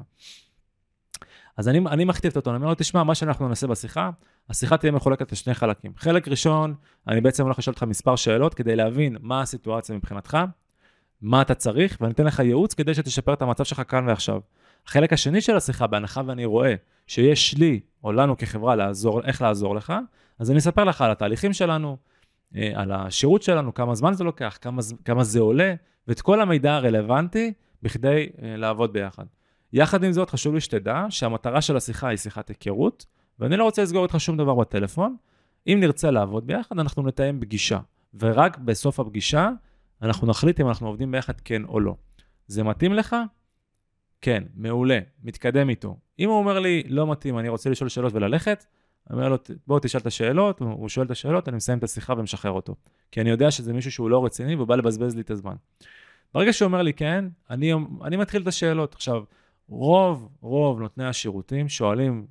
אז 1.56 1.68
אני, 1.68 1.78
אני 1.78 2.04
מכתיב 2.04 2.30
את 2.30 2.36
אותו, 2.36 2.50
אני 2.50 2.56
אומר 2.56 2.68
לו, 2.68 2.74
תשמע, 2.74 3.02
מה 3.02 3.14
שאנחנו 3.14 3.48
נעשה 3.48 3.66
בשיחה, 3.66 4.10
השיחה 4.50 4.76
תהיה 4.76 4.92
מחולקת 4.92 5.32
לשני 5.32 5.54
חלקים. 5.54 5.92
חלק 5.96 6.28
ראשון, 6.28 6.74
אני 7.08 7.20
בעצם 7.20 7.44
הולך 7.44 7.58
לשאול 7.58 7.72
אותך 7.72 7.82
מספר 7.82 8.16
שאלות 8.16 8.54
כדי 8.54 8.76
להבין 8.76 9.16
מה 9.20 9.40
הסיטואציה 9.40 9.96
מבחינתך, 9.96 10.38
מה 11.22 11.42
אתה 11.42 11.54
צריך, 11.54 11.98
ואני 12.00 12.12
אתן 12.12 12.24
לך 12.24 12.38
ייעוץ 12.38 12.74
כדי 12.74 12.94
שתשפר 12.94 13.32
את 13.32 13.42
המצב 13.42 13.64
שלך 13.64 13.82
כאן 13.88 14.08
ועכשיו. 14.08 14.40
החלק 14.86 15.12
השני 15.12 15.40
של 15.40 15.56
השיחה, 15.56 15.86
בהנחה 15.86 16.22
ואני 16.26 16.44
רואה 16.44 16.74
שיש 17.06 17.54
לי, 17.58 17.80
או 18.04 18.12
לנו 18.12 18.36
כחברה, 18.36 18.76
לעזור, 18.76 19.20
איך 19.24 19.42
לעזור 19.42 19.74
לך, 19.74 19.92
אז 20.38 20.50
אני 20.50 20.58
אספר 20.58 20.84
לך 20.84 21.00
על 21.00 21.10
התהליכים 21.10 21.52
שלנו, 21.52 21.96
אה, 22.56 22.72
על 22.74 22.92
השירות 22.92 23.42
שלנו, 23.42 23.74
כמה 23.74 23.94
זמן 23.94 24.14
זה 24.14 24.24
לוקח, 24.24 24.58
כמה, 24.60 24.82
כמה 25.04 25.24
זה 25.24 25.40
עולה, 25.40 25.74
ואת 26.08 26.20
כל 26.20 26.40
המידע 26.40 26.74
הרלוונטי 26.74 27.52
בכדי 27.82 28.28
אה, 28.42 28.56
לעבוד 28.56 28.92
ביחד. 28.92 29.24
יחד 29.72 30.04
עם 30.04 30.12
זאת, 30.12 30.30
חשוב 30.30 30.54
לי 30.54 30.60
שתדע 30.60 31.06
שהמטרה 31.10 31.60
של 31.60 31.76
השיחה 31.76 32.08
היא 32.08 32.16
שיחת 32.16 32.48
היכרות, 32.48 33.06
ואני 33.40 33.56
לא 33.56 33.64
רוצה 33.64 33.82
לסגור 33.82 34.02
איתך 34.02 34.20
שום 34.20 34.36
דבר 34.36 34.54
בטלפון. 34.54 35.16
אם 35.66 35.76
נרצה 35.80 36.10
לעבוד 36.10 36.46
ביחד, 36.46 36.78
אנחנו 36.78 37.02
נתאם 37.02 37.40
פגישה, 37.40 37.78
ורק 38.14 38.58
בסוף 38.58 39.00
הפגישה 39.00 39.50
אנחנו 40.02 40.26
נחליט 40.26 40.60
אם 40.60 40.68
אנחנו 40.68 40.86
עובדים 40.86 41.12
ביחד 41.12 41.40
כן 41.40 41.64
או 41.64 41.80
לא. 41.80 41.94
זה 42.46 42.62
מתאים 42.62 42.92
לך? 42.92 43.16
כן, 44.20 44.42
מעולה, 44.54 44.98
מתקדם 45.22 45.68
איתו. 45.68 45.96
אם 46.18 46.28
הוא 46.28 46.38
אומר 46.38 46.58
לי, 46.58 46.82
לא 46.88 47.10
מתאים, 47.10 47.38
אני 47.38 47.48
רוצה 47.48 47.70
לשאול 47.70 47.88
שאלות 47.88 48.14
וללכת, 48.14 48.64
אני 49.10 49.16
אומר 49.16 49.28
לו, 49.28 49.36
בוא 49.66 49.80
תשאל 49.80 50.00
את 50.00 50.06
השאלות, 50.06 50.60
הוא 50.60 50.88
שואל 50.88 51.06
את 51.06 51.10
השאלות, 51.10 51.48
אני 51.48 51.56
מסיים 51.56 51.78
את 51.78 51.84
השיחה 51.84 52.12
ומשחרר 52.12 52.52
אותו. 52.52 52.74
כי 53.10 53.20
אני 53.20 53.30
יודע 53.30 53.50
שזה 53.50 53.72
מישהו 53.72 53.92
שהוא 53.92 54.10
לא 54.10 54.24
רציני 54.24 54.54
והוא 54.54 54.68
בא 54.68 54.76
לבזבז 54.76 55.14
לי 55.14 55.20
את 55.20 55.30
הזמן. 55.30 55.54
ברגע 56.34 56.52
שהוא 56.52 56.66
אומר 56.66 56.82
לי 56.82 56.92
כן, 56.92 57.24
אני, 57.50 57.72
אני 58.04 58.16
מתחיל 58.16 58.42
את 58.42 58.46
השאלות. 58.46 58.94
עכשיו, 58.94 59.22
רוב, 59.68 60.28
רוב 60.40 60.80
נותני 60.80 61.06
השירותים 61.06 61.68
שואלים 61.68 62.26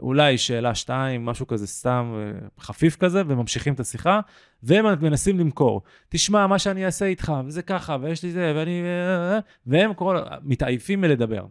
אולי 0.00 0.38
שאלה 0.38 0.74
שתיים, 0.74 1.24
משהו 1.24 1.46
כזה 1.46 1.66
סתם 1.66 2.14
אה, 2.16 2.48
חפיף 2.60 2.96
כזה, 2.96 3.22
וממשיכים 3.26 3.74
את 3.74 3.80
השיחה, 3.80 4.20
והם 4.62 4.84
מנסים 5.02 5.38
למכור. 5.38 5.82
תשמע, 6.08 6.46
מה 6.46 6.58
שאני 6.58 6.86
אעשה 6.86 7.04
איתך, 7.04 7.32
וזה 7.46 7.62
ככה, 7.62 7.96
ויש 8.00 8.22
לי 8.22 8.30
זה, 8.30 8.52
ואני... 8.56 8.82
אה, 8.82 9.34
אה, 9.34 9.38
והם 9.66 9.94
כל... 9.94 10.18
מתעייפים 10.42 11.00
מלדבר. 11.00 11.46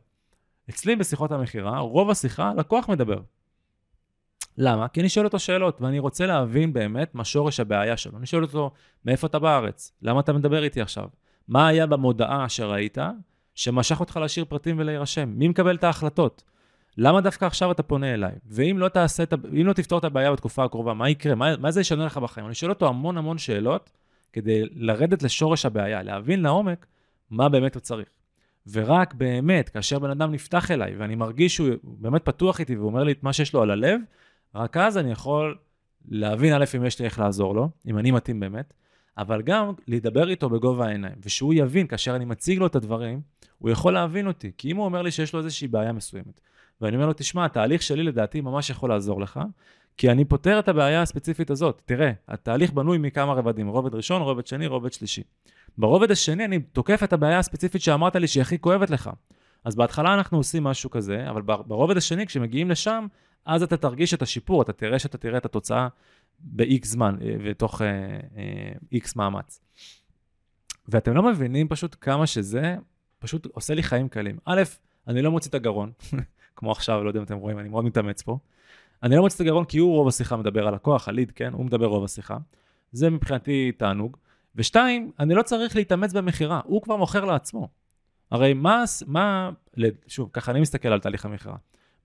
אצלי 0.69 0.95
בשיחות 0.95 1.31
המכירה, 1.31 1.79
רוב 1.79 2.09
השיחה, 2.09 2.51
לקוח 2.57 2.89
מדבר. 2.89 3.19
למה? 4.57 4.87
כי 4.87 5.01
אני 5.01 5.09
שואל 5.09 5.25
אותו 5.25 5.39
שאלות, 5.39 5.81
ואני 5.81 5.99
רוצה 5.99 6.25
להבין 6.25 6.73
באמת 6.73 7.15
מה 7.15 7.25
שורש 7.25 7.59
הבעיה 7.59 7.97
שלו. 7.97 8.17
אני 8.17 8.25
שואל 8.25 8.43
אותו, 8.43 8.71
מאיפה 9.05 9.27
אתה 9.27 9.39
בארץ? 9.39 9.91
למה 10.01 10.19
אתה 10.19 10.33
מדבר 10.33 10.63
איתי 10.63 10.81
עכשיו? 10.81 11.07
מה 11.47 11.67
היה 11.67 11.85
במודעה 11.85 12.49
שראית 12.49 12.97
שמשך 13.55 13.99
אותך 13.99 14.17
להשאיר 14.17 14.45
פרטים 14.45 14.79
ולהירשם? 14.79 15.29
מי 15.29 15.47
מקבל 15.47 15.75
את 15.75 15.83
ההחלטות? 15.83 16.43
למה 16.97 17.21
דווקא 17.21 17.45
עכשיו 17.45 17.71
אתה 17.71 17.83
פונה 17.83 18.13
אליי? 18.13 18.31
ואם 18.45 18.75
לא 18.79 18.87
תעשה, 18.87 19.23
אם 19.61 19.65
לא 19.65 19.73
תפתור 19.73 19.99
את 19.99 20.03
הבעיה 20.03 20.31
בתקופה 20.31 20.63
הקרובה, 20.63 20.93
מה 20.93 21.09
יקרה? 21.09 21.35
מה, 21.35 21.57
מה 21.57 21.71
זה 21.71 21.81
ישנה 21.81 22.05
לך 22.05 22.17
בחיים? 22.17 22.45
אני 22.47 22.55
שואל 22.55 22.71
אותו 22.71 22.87
המון 22.87 23.17
המון 23.17 23.37
שאלות 23.37 23.89
כדי 24.33 24.63
לרדת 24.75 25.23
לשורש 25.23 25.65
הבעיה, 25.65 26.03
להבין 26.03 26.41
לעומק 26.41 26.85
מה 27.29 27.49
באמת 27.49 27.75
הוא 27.75 27.81
צריך. 27.81 28.07
ורק 28.71 29.13
באמת, 29.13 29.69
כאשר 29.69 29.99
בן 29.99 30.09
אדם 30.09 30.31
נפתח 30.31 30.71
אליי, 30.71 30.95
ואני 30.95 31.15
מרגיש 31.15 31.55
שהוא 31.55 31.75
באמת 31.83 32.25
פתוח 32.25 32.59
איתי 32.59 32.75
והוא 32.75 32.87
אומר 32.87 33.03
לי 33.03 33.11
את 33.11 33.23
מה 33.23 33.33
שיש 33.33 33.53
לו 33.53 33.61
על 33.61 33.71
הלב, 33.71 34.01
רק 34.55 34.77
אז 34.77 34.97
אני 34.97 35.11
יכול 35.11 35.57
להבין 36.07 36.53
א', 36.53 36.65
אם 36.77 36.85
יש 36.85 36.99
לי 36.99 37.05
איך 37.05 37.19
לעזור 37.19 37.55
לו, 37.55 37.69
אם 37.87 37.97
אני 37.97 38.11
מתאים 38.11 38.39
באמת, 38.39 38.73
אבל 39.17 39.41
גם 39.41 39.73
לדבר 39.87 40.29
איתו 40.29 40.49
בגובה 40.49 40.87
העיניים, 40.87 41.15
ושהוא 41.23 41.53
יבין, 41.53 41.87
כאשר 41.87 42.15
אני 42.15 42.25
מציג 42.25 42.59
לו 42.59 42.67
את 42.67 42.75
הדברים, 42.75 43.21
הוא 43.59 43.69
יכול 43.69 43.93
להבין 43.93 44.27
אותי. 44.27 44.51
כי 44.57 44.71
אם 44.71 44.77
הוא 44.77 44.85
אומר 44.85 45.01
לי 45.01 45.11
שיש 45.11 45.33
לו 45.33 45.39
איזושהי 45.39 45.67
בעיה 45.67 45.91
מסוימת, 45.91 46.41
ואני 46.81 46.95
אומר 46.95 47.07
לו, 47.07 47.13
תשמע, 47.13 47.45
התהליך 47.45 47.81
שלי 47.81 48.03
לדעתי 48.03 48.41
ממש 48.41 48.69
יכול 48.69 48.89
לעזור 48.89 49.21
לך, 49.21 49.39
כי 49.97 50.11
אני 50.11 50.25
פותר 50.25 50.59
את 50.59 50.67
הבעיה 50.67 51.01
הספציפית 51.01 51.49
הזאת. 51.49 51.81
תראה, 51.85 52.11
התהליך 52.27 52.71
בנוי 52.71 52.97
מכמה 52.97 53.33
רבדים, 53.33 53.67
רובד 53.67 53.95
ראשון, 53.95 54.21
רובד 54.21 54.47
שני, 54.47 54.67
רובד 54.67 54.93
שלישי. 54.93 55.23
ברובד 55.77 56.11
השני 56.11 56.45
אני 56.45 56.59
תוקף 56.59 57.03
את 57.03 57.13
הבעיה 57.13 57.39
הספציפית 57.39 57.81
שאמרת 57.81 58.15
לי 58.15 58.27
שהיא 58.27 58.41
הכי 58.41 58.59
כואבת 58.59 58.89
לך. 58.89 59.09
אז 59.65 59.75
בהתחלה 59.75 60.13
אנחנו 60.13 60.37
עושים 60.37 60.63
משהו 60.63 60.89
כזה, 60.89 61.29
אבל 61.29 61.41
ברובד 61.41 61.97
השני, 61.97 62.25
כשמגיעים 62.25 62.69
לשם, 62.71 63.07
אז 63.45 63.63
אתה 63.63 63.77
תרגיש 63.77 64.13
את 64.13 64.21
השיפור, 64.21 64.61
אתה 64.61 64.73
תראה 64.73 64.99
שאתה 64.99 65.17
תראה 65.17 65.37
את 65.37 65.45
התוצאה 65.45 65.87
ב-X 66.43 66.85
זמן 66.85 67.15
אה, 67.21 67.35
ותוך 67.43 67.81
uh, 67.81 67.85
uh, 68.93 68.95
X 68.95 69.11
מאמץ. 69.15 69.61
ואתם 70.87 71.13
לא 71.13 71.23
מבינים 71.23 71.67
פשוט 71.67 71.95
כמה 72.01 72.27
שזה 72.27 72.75
פשוט 73.19 73.45
עושה 73.45 73.73
לי 73.73 73.83
חיים 73.83 74.09
קלים. 74.09 74.37
א', 74.45 74.61
אני 75.07 75.21
לא 75.21 75.31
מוציא 75.31 75.49
את 75.49 75.55
הגרון, 75.55 75.91
כמו 76.55 76.71
עכשיו, 76.71 77.03
לא 77.03 77.09
יודע 77.09 77.19
אם 77.19 77.25
אתם 77.25 77.37
רואים, 77.37 77.59
אני 77.59 77.69
מאוד 77.69 77.85
מתאמץ 77.85 78.21
פה. 78.21 78.37
אני 79.03 79.15
לא 79.15 79.21
מוציא 79.21 79.35
את 79.35 79.41
הגרון 79.41 79.65
כי 79.65 79.77
הוא 79.77 79.95
רוב 79.95 80.07
השיחה 80.07 80.35
מדבר 80.35 80.67
על 80.67 80.73
הכוח, 80.73 81.07
הליד, 81.07 81.31
כן? 81.31 81.53
הוא 81.53 81.65
מדבר 81.65 81.85
רוב 81.85 82.03
השיחה. 82.03 82.37
זה 82.91 83.09
מבחינתי 83.09 83.71
תענוג. 83.71 84.17
ושתיים, 84.55 85.11
אני 85.19 85.33
לא 85.33 85.41
צריך 85.41 85.75
להתאמץ 85.75 86.13
במכירה, 86.13 86.61
הוא 86.65 86.81
כבר 86.81 86.95
מוכר 86.95 87.25
לעצמו. 87.25 87.69
הרי 88.31 88.53
מה, 88.53 88.83
מה, 89.07 89.49
שוב, 90.07 90.29
ככה 90.33 90.51
אני 90.51 90.61
מסתכל 90.61 90.87
על 90.87 90.99
תהליך 90.99 91.25
המכירה. 91.25 91.55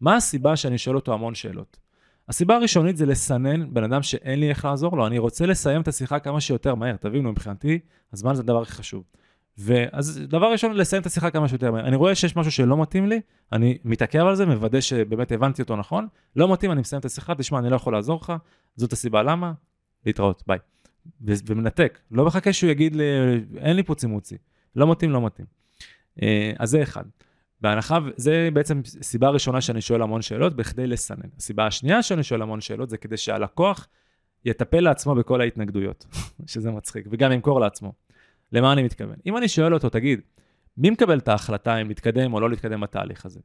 מה 0.00 0.16
הסיבה 0.16 0.56
שאני 0.56 0.78
שואל 0.78 0.96
אותו 0.96 1.14
המון 1.14 1.34
שאלות? 1.34 1.78
הסיבה 2.28 2.56
הראשונית 2.56 2.96
זה 2.96 3.06
לסנן 3.06 3.74
בן 3.74 3.84
אדם 3.84 4.02
שאין 4.02 4.40
לי 4.40 4.48
איך 4.48 4.64
לעזור 4.64 4.96
לו, 4.96 5.06
אני 5.06 5.18
רוצה 5.18 5.46
לסיים 5.46 5.80
את 5.80 5.88
השיחה 5.88 6.18
כמה 6.18 6.40
שיותר 6.40 6.74
מהר, 6.74 6.96
תבינו, 6.96 7.32
מבחינתי, 7.32 7.78
הזמן 8.12 8.34
זה 8.34 8.42
הדבר 8.42 8.62
הכי 8.62 8.72
חשוב. 8.72 9.04
ואז 9.58 10.20
דבר 10.28 10.52
ראשון, 10.52 10.72
לסיים 10.72 11.02
את 11.02 11.06
השיחה 11.06 11.30
כמה 11.30 11.48
שיותר 11.48 11.72
מהר. 11.72 11.86
אני 11.86 11.96
רואה 11.96 12.14
שיש 12.14 12.36
משהו 12.36 12.52
שלא 12.52 12.82
מתאים 12.82 13.06
לי, 13.06 13.20
אני 13.52 13.78
מתעכב 13.84 14.18
על 14.26 14.34
זה, 14.34 14.46
מוודא 14.46 14.80
שבאמת 14.80 15.32
הבנתי 15.32 15.62
אותו 15.62 15.76
נכון, 15.76 16.06
לא 16.36 16.52
מתאים, 16.52 16.72
אני 16.72 16.80
מסיים 16.80 17.00
את 17.00 17.04
השיחה, 17.04 17.34
תשמע, 17.34 17.58
אני 17.58 17.70
לא 17.70 17.76
יכול 17.76 17.92
לעזור 17.92 18.20
לך, 18.22 18.32
זאת 18.76 18.92
הסיבה 18.92 19.22
למה, 19.22 19.52
להתראות, 20.06 20.42
ביי. 20.46 20.58
ומנתק, 21.20 21.98
לא 22.10 22.24
מחכה 22.24 22.52
שהוא 22.52 22.70
יגיד 22.70 22.96
לי, 22.96 23.04
אין 23.56 23.76
לי 23.76 23.82
פה 23.82 23.94
צימוצי, 23.94 24.36
לא 24.76 24.90
מתאים, 24.90 25.10
לא 25.10 25.26
מתאים. 25.26 25.46
אה, 26.22 26.52
אז 26.58 26.70
זה 26.70 26.82
אחד. 26.82 27.04
בהנחה, 27.60 27.98
זה 28.16 28.48
בעצם 28.52 28.80
סיבה 28.84 29.28
ראשונה 29.28 29.60
שאני 29.60 29.80
שואל 29.80 30.02
המון 30.02 30.22
שאלות 30.22 30.56
בכדי 30.56 30.86
לסנן. 30.86 31.28
הסיבה 31.36 31.66
השנייה 31.66 32.02
שאני 32.02 32.22
שואל 32.22 32.42
המון 32.42 32.60
שאלות 32.60 32.90
זה 32.90 32.96
כדי 32.96 33.16
שהלקוח 33.16 33.88
יטפל 34.44 34.80
לעצמו 34.80 35.14
בכל 35.14 35.40
ההתנגדויות, 35.40 36.06
שזה 36.46 36.70
מצחיק, 36.70 37.06
וגם 37.10 37.32
ימכור 37.32 37.60
לעצמו. 37.60 37.92
למה 38.52 38.72
אני 38.72 38.82
מתכוון? 38.82 39.16
אם 39.26 39.36
אני 39.36 39.48
שואל 39.48 39.74
אותו, 39.74 39.88
תגיד, 39.88 40.20
מי 40.76 40.90
מקבל 40.90 41.18
את 41.18 41.28
ההחלטה 41.28 41.76
אם 41.76 41.88
להתקדם 41.88 42.34
או 42.34 42.40
לא 42.40 42.50
להתקדם 42.50 42.80
בתהליך 42.80 43.26
הזה? 43.26 43.40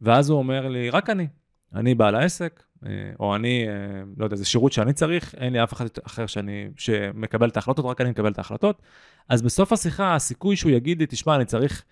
ואז 0.00 0.30
הוא 0.30 0.38
אומר 0.38 0.68
לי, 0.68 0.90
רק 0.90 1.10
אני. 1.10 1.26
אני 1.74 1.94
בעל 1.94 2.14
העסק, 2.14 2.62
אה, 2.86 2.90
או 3.20 3.36
אני, 3.36 3.68
אה, 3.68 4.02
לא 4.16 4.24
יודע, 4.24 4.36
זה 4.36 4.44
שירות 4.44 4.72
שאני 4.72 4.92
צריך, 4.92 5.34
אין 5.34 5.52
לי 5.52 5.62
אף 5.62 5.72
אחד 5.72 5.86
אחר 6.06 6.26
שאני, 6.26 6.68
שמקבל 6.76 7.48
את 7.48 7.56
ההחלטות, 7.56 7.84
רק 7.84 8.00
אני 8.00 8.10
מקבל 8.10 8.32
את 8.32 8.38
ההחלטות. 8.38 8.82
אז 9.28 9.42
בסוף 9.42 9.72
השיחה, 9.72 10.14
הסיכוי 10.14 10.56
שהוא 10.56 10.72
יגיד 10.72 11.00
לי, 11.00 11.06
תשמע, 11.06 11.36
אני 11.36 11.44
צריך 11.44 11.84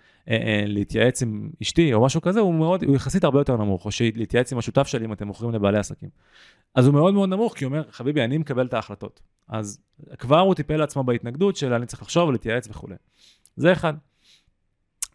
להתייעץ 0.67 1.23
עם 1.23 1.51
אשתי 1.63 1.95
או 1.95 2.05
משהו 2.05 2.21
כזה, 2.21 2.41
הוא 2.41 2.55
מאוד, 2.55 2.85
הוא 2.85 2.97
יחסית 2.97 3.25
הרבה 3.25 3.41
יותר 3.41 3.57
נמוך, 3.57 3.85
או 3.85 3.91
להתייעץ 4.15 4.53
עם 4.53 4.59
השותף 4.59 4.87
שלי 4.87 5.05
אם 5.05 5.13
אתם 5.13 5.27
מוכרים 5.27 5.53
לבעלי 5.53 5.79
עסקים. 5.79 6.09
אז 6.75 6.87
הוא 6.87 6.95
מאוד 6.95 7.15
מאוד 7.15 7.29
נמוך, 7.29 7.55
כי 7.55 7.65
הוא 7.65 7.73
אומר, 7.73 7.85
חביבי, 7.91 8.25
אני 8.25 8.39
מקבל 8.39 8.67
את 8.67 8.75
ההחלטות. 8.75 9.21
אז 9.49 9.81
כבר 10.19 10.41
הוא 10.41 10.55
טיפל 10.55 10.77
לעצמו 10.77 11.05
בהתנגדות 11.05 11.57
של 11.57 11.73
אני 11.73 11.87
צריך 11.87 12.03
לחשוב 12.03 12.29
ולהתייעץ 12.29 12.69
וכולי. 12.69 12.95
זה 13.57 13.73
אחד. 13.73 13.95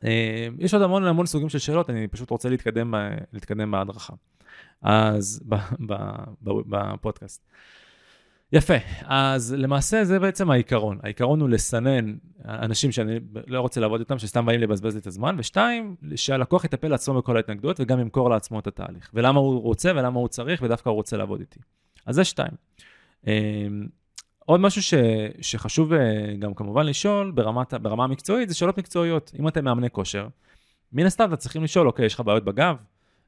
אה, 0.04 0.48
יש 0.60 0.74
עוד 0.74 0.84
המון 0.84 1.06
המון 1.06 1.26
סוגים 1.26 1.50
של 1.50 1.60
שאלות, 1.60 1.90
אני 1.90 2.08
פשוט 2.08 2.30
רוצה 2.30 2.50
להתקדם, 2.50 2.94
להתקדם 3.34 3.72
בהדרכה. 3.72 4.14
אז 4.82 5.44
בפודקאסט. 6.42 7.46
יפה, 8.54 8.74
אז 9.02 9.54
למעשה 9.58 10.04
זה 10.04 10.20
בעצם 10.20 10.52
העיקרון. 10.52 11.00
העיקרון 11.04 11.42
הוא 11.42 11.50
לסנן 11.50 12.16
אנשים 12.46 12.92
שאני 12.92 13.20
לא 13.48 13.62
רוצה 13.62 13.82
לעבוד 13.82 14.00
איתם, 14.00 14.20
שסתם 14.20 14.46
באים 14.46 14.62
לבזבז 14.62 14.94
לי 14.94 15.00
את 15.00 15.08
הזמן, 15.08 15.36
ושתיים, 15.40 15.96
שהלקוח 16.16 16.66
יטפל 16.66 16.88
לעצמו 16.88 17.14
בכל 17.14 17.38
ההתנגדויות 17.38 17.80
וגם 17.80 18.00
ימכור 18.00 18.30
לעצמו 18.30 18.60
את 18.60 18.68
התהליך. 18.68 19.12
ולמה 19.14 19.40
הוא 19.40 19.62
רוצה 19.62 19.92
ולמה 19.96 20.20
הוא 20.20 20.28
צריך, 20.28 20.62
ודווקא 20.62 20.90
הוא 20.90 20.96
רוצה 20.96 21.18
לעבוד 21.18 21.40
איתי. 21.40 21.60
אז 22.06 22.16
זה 22.16 22.24
שתיים. 22.24 22.52
אמ, 23.28 23.88
עוד 24.46 24.60
משהו 24.60 24.82
ש, 24.82 24.94
שחשוב 25.42 25.94
אה, 25.94 26.34
גם 26.40 26.54
כמובן 26.54 26.86
לשאול 26.86 27.32
ברמת, 27.32 27.74
ברמה 27.74 28.04
המקצועית, 28.04 28.50
זה 28.50 28.56
שאלות 28.56 28.78
מקצועיות. 28.78 29.32
אם 29.40 29.48
אתם 29.48 29.66
מאמני 29.66 29.90
כושר, 29.90 30.28
מן 30.94 31.06
הסתם 31.06 31.26
אתם 31.26 31.36
צריכים 31.36 31.64
לשאול, 31.64 31.88
אוקיי, 31.88 32.06
יש 32.06 32.14
לך 32.14 32.20
בעיות 32.20 32.44
בגב? 32.44 32.76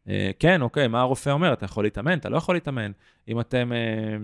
אה, 0.09 0.31
כן, 0.39 0.61
אוקיי, 0.61 0.87
מה 0.87 1.01
הרופא 1.01 1.29
אומר? 1.29 1.53
אתה 1.53 1.65
יכול 1.65 1.83
להתאמן? 1.83 2.17
אתה 2.17 2.29
לא 2.29 2.37
יכול 2.37 2.55
להתאמן. 2.55 2.91
אם 3.27 3.39
אתם... 3.39 3.71
אה, 3.73 4.17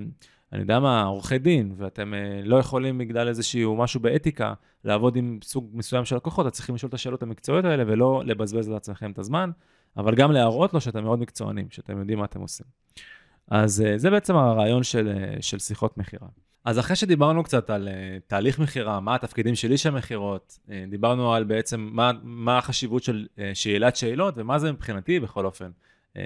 אני 0.53 0.61
יודע 0.61 0.79
מה, 0.79 1.03
עורכי 1.03 1.37
דין, 1.37 1.73
ואתם 1.77 2.13
אה, 2.13 2.41
לא 2.43 2.55
יכולים 2.55 2.97
בגלל 2.97 3.27
איזשהו 3.27 3.75
משהו 3.75 3.99
באתיקה 3.99 4.53
לעבוד 4.83 5.15
עם 5.15 5.39
סוג 5.43 5.69
מסוים 5.73 6.05
של 6.05 6.15
לקוחות, 6.15 6.45
אז 6.45 6.51
צריכים 6.51 6.75
לשאול 6.75 6.89
את 6.89 6.93
השאלות 6.93 7.23
המקצועיות 7.23 7.65
האלה 7.65 7.83
ולא 7.87 8.21
לבזבז 8.25 8.69
לעצמכם 8.69 9.11
את 9.11 9.19
הזמן, 9.19 9.51
אבל 9.97 10.15
גם 10.15 10.31
להראות 10.31 10.73
לו 10.73 10.81
שאתם 10.81 11.03
מאוד 11.03 11.19
מקצוענים, 11.19 11.67
שאתם 11.69 11.99
יודעים 11.99 12.19
מה 12.19 12.25
אתם 12.25 12.41
עושים. 12.41 12.65
אז 13.47 13.81
אה, 13.81 13.97
זה 13.97 14.09
בעצם 14.09 14.35
הרעיון 14.35 14.83
של, 14.83 15.07
אה, 15.07 15.41
של 15.41 15.59
שיחות 15.59 15.97
מכירה. 15.97 16.27
אז 16.65 16.79
אחרי 16.79 16.95
שדיברנו 16.95 17.43
קצת 17.43 17.69
על 17.69 17.89
תהליך 18.27 18.59
מכירה, 18.59 18.99
מה 18.99 19.15
התפקידים 19.15 19.55
של 19.55 19.91
מכירות, 19.91 20.59
uh, 20.65 20.71
דיברנו 20.89 21.33
על 21.33 21.43
בעצם 21.43 21.89
מה, 21.91 22.11
מה 22.23 22.57
החשיבות 22.57 23.03
של 23.03 23.27
שאלת 23.53 23.95
שאלות 23.95 24.33
ומה 24.37 24.59
זה 24.59 24.71
מבחינתי 24.71 25.19
בכל 25.19 25.45
אופן 25.45 25.69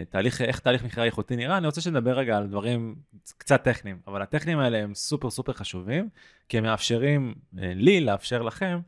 תהליך, 0.09 0.41
איך 0.41 0.59
תהליך 0.59 0.83
מכירה 0.83 1.05
איכותי 1.05 1.35
נראה, 1.35 1.57
אני 1.57 1.65
רוצה 1.65 1.81
שנדבר 1.81 2.17
רגע 2.17 2.37
על 2.37 2.47
דברים 2.47 2.95
קצת 3.37 3.63
טכניים, 3.63 3.99
אבל 4.07 4.21
הטכניים 4.21 4.59
האלה 4.59 4.77
הם 4.77 4.95
סופר 4.95 5.29
סופר 5.29 5.53
חשובים, 5.53 6.09
כי 6.49 6.57
הם 6.57 6.63
מאפשרים 6.63 7.35
אה, 7.59 7.73
לי 7.75 8.01
לאפשר 8.01 8.41
לכם 8.41 8.79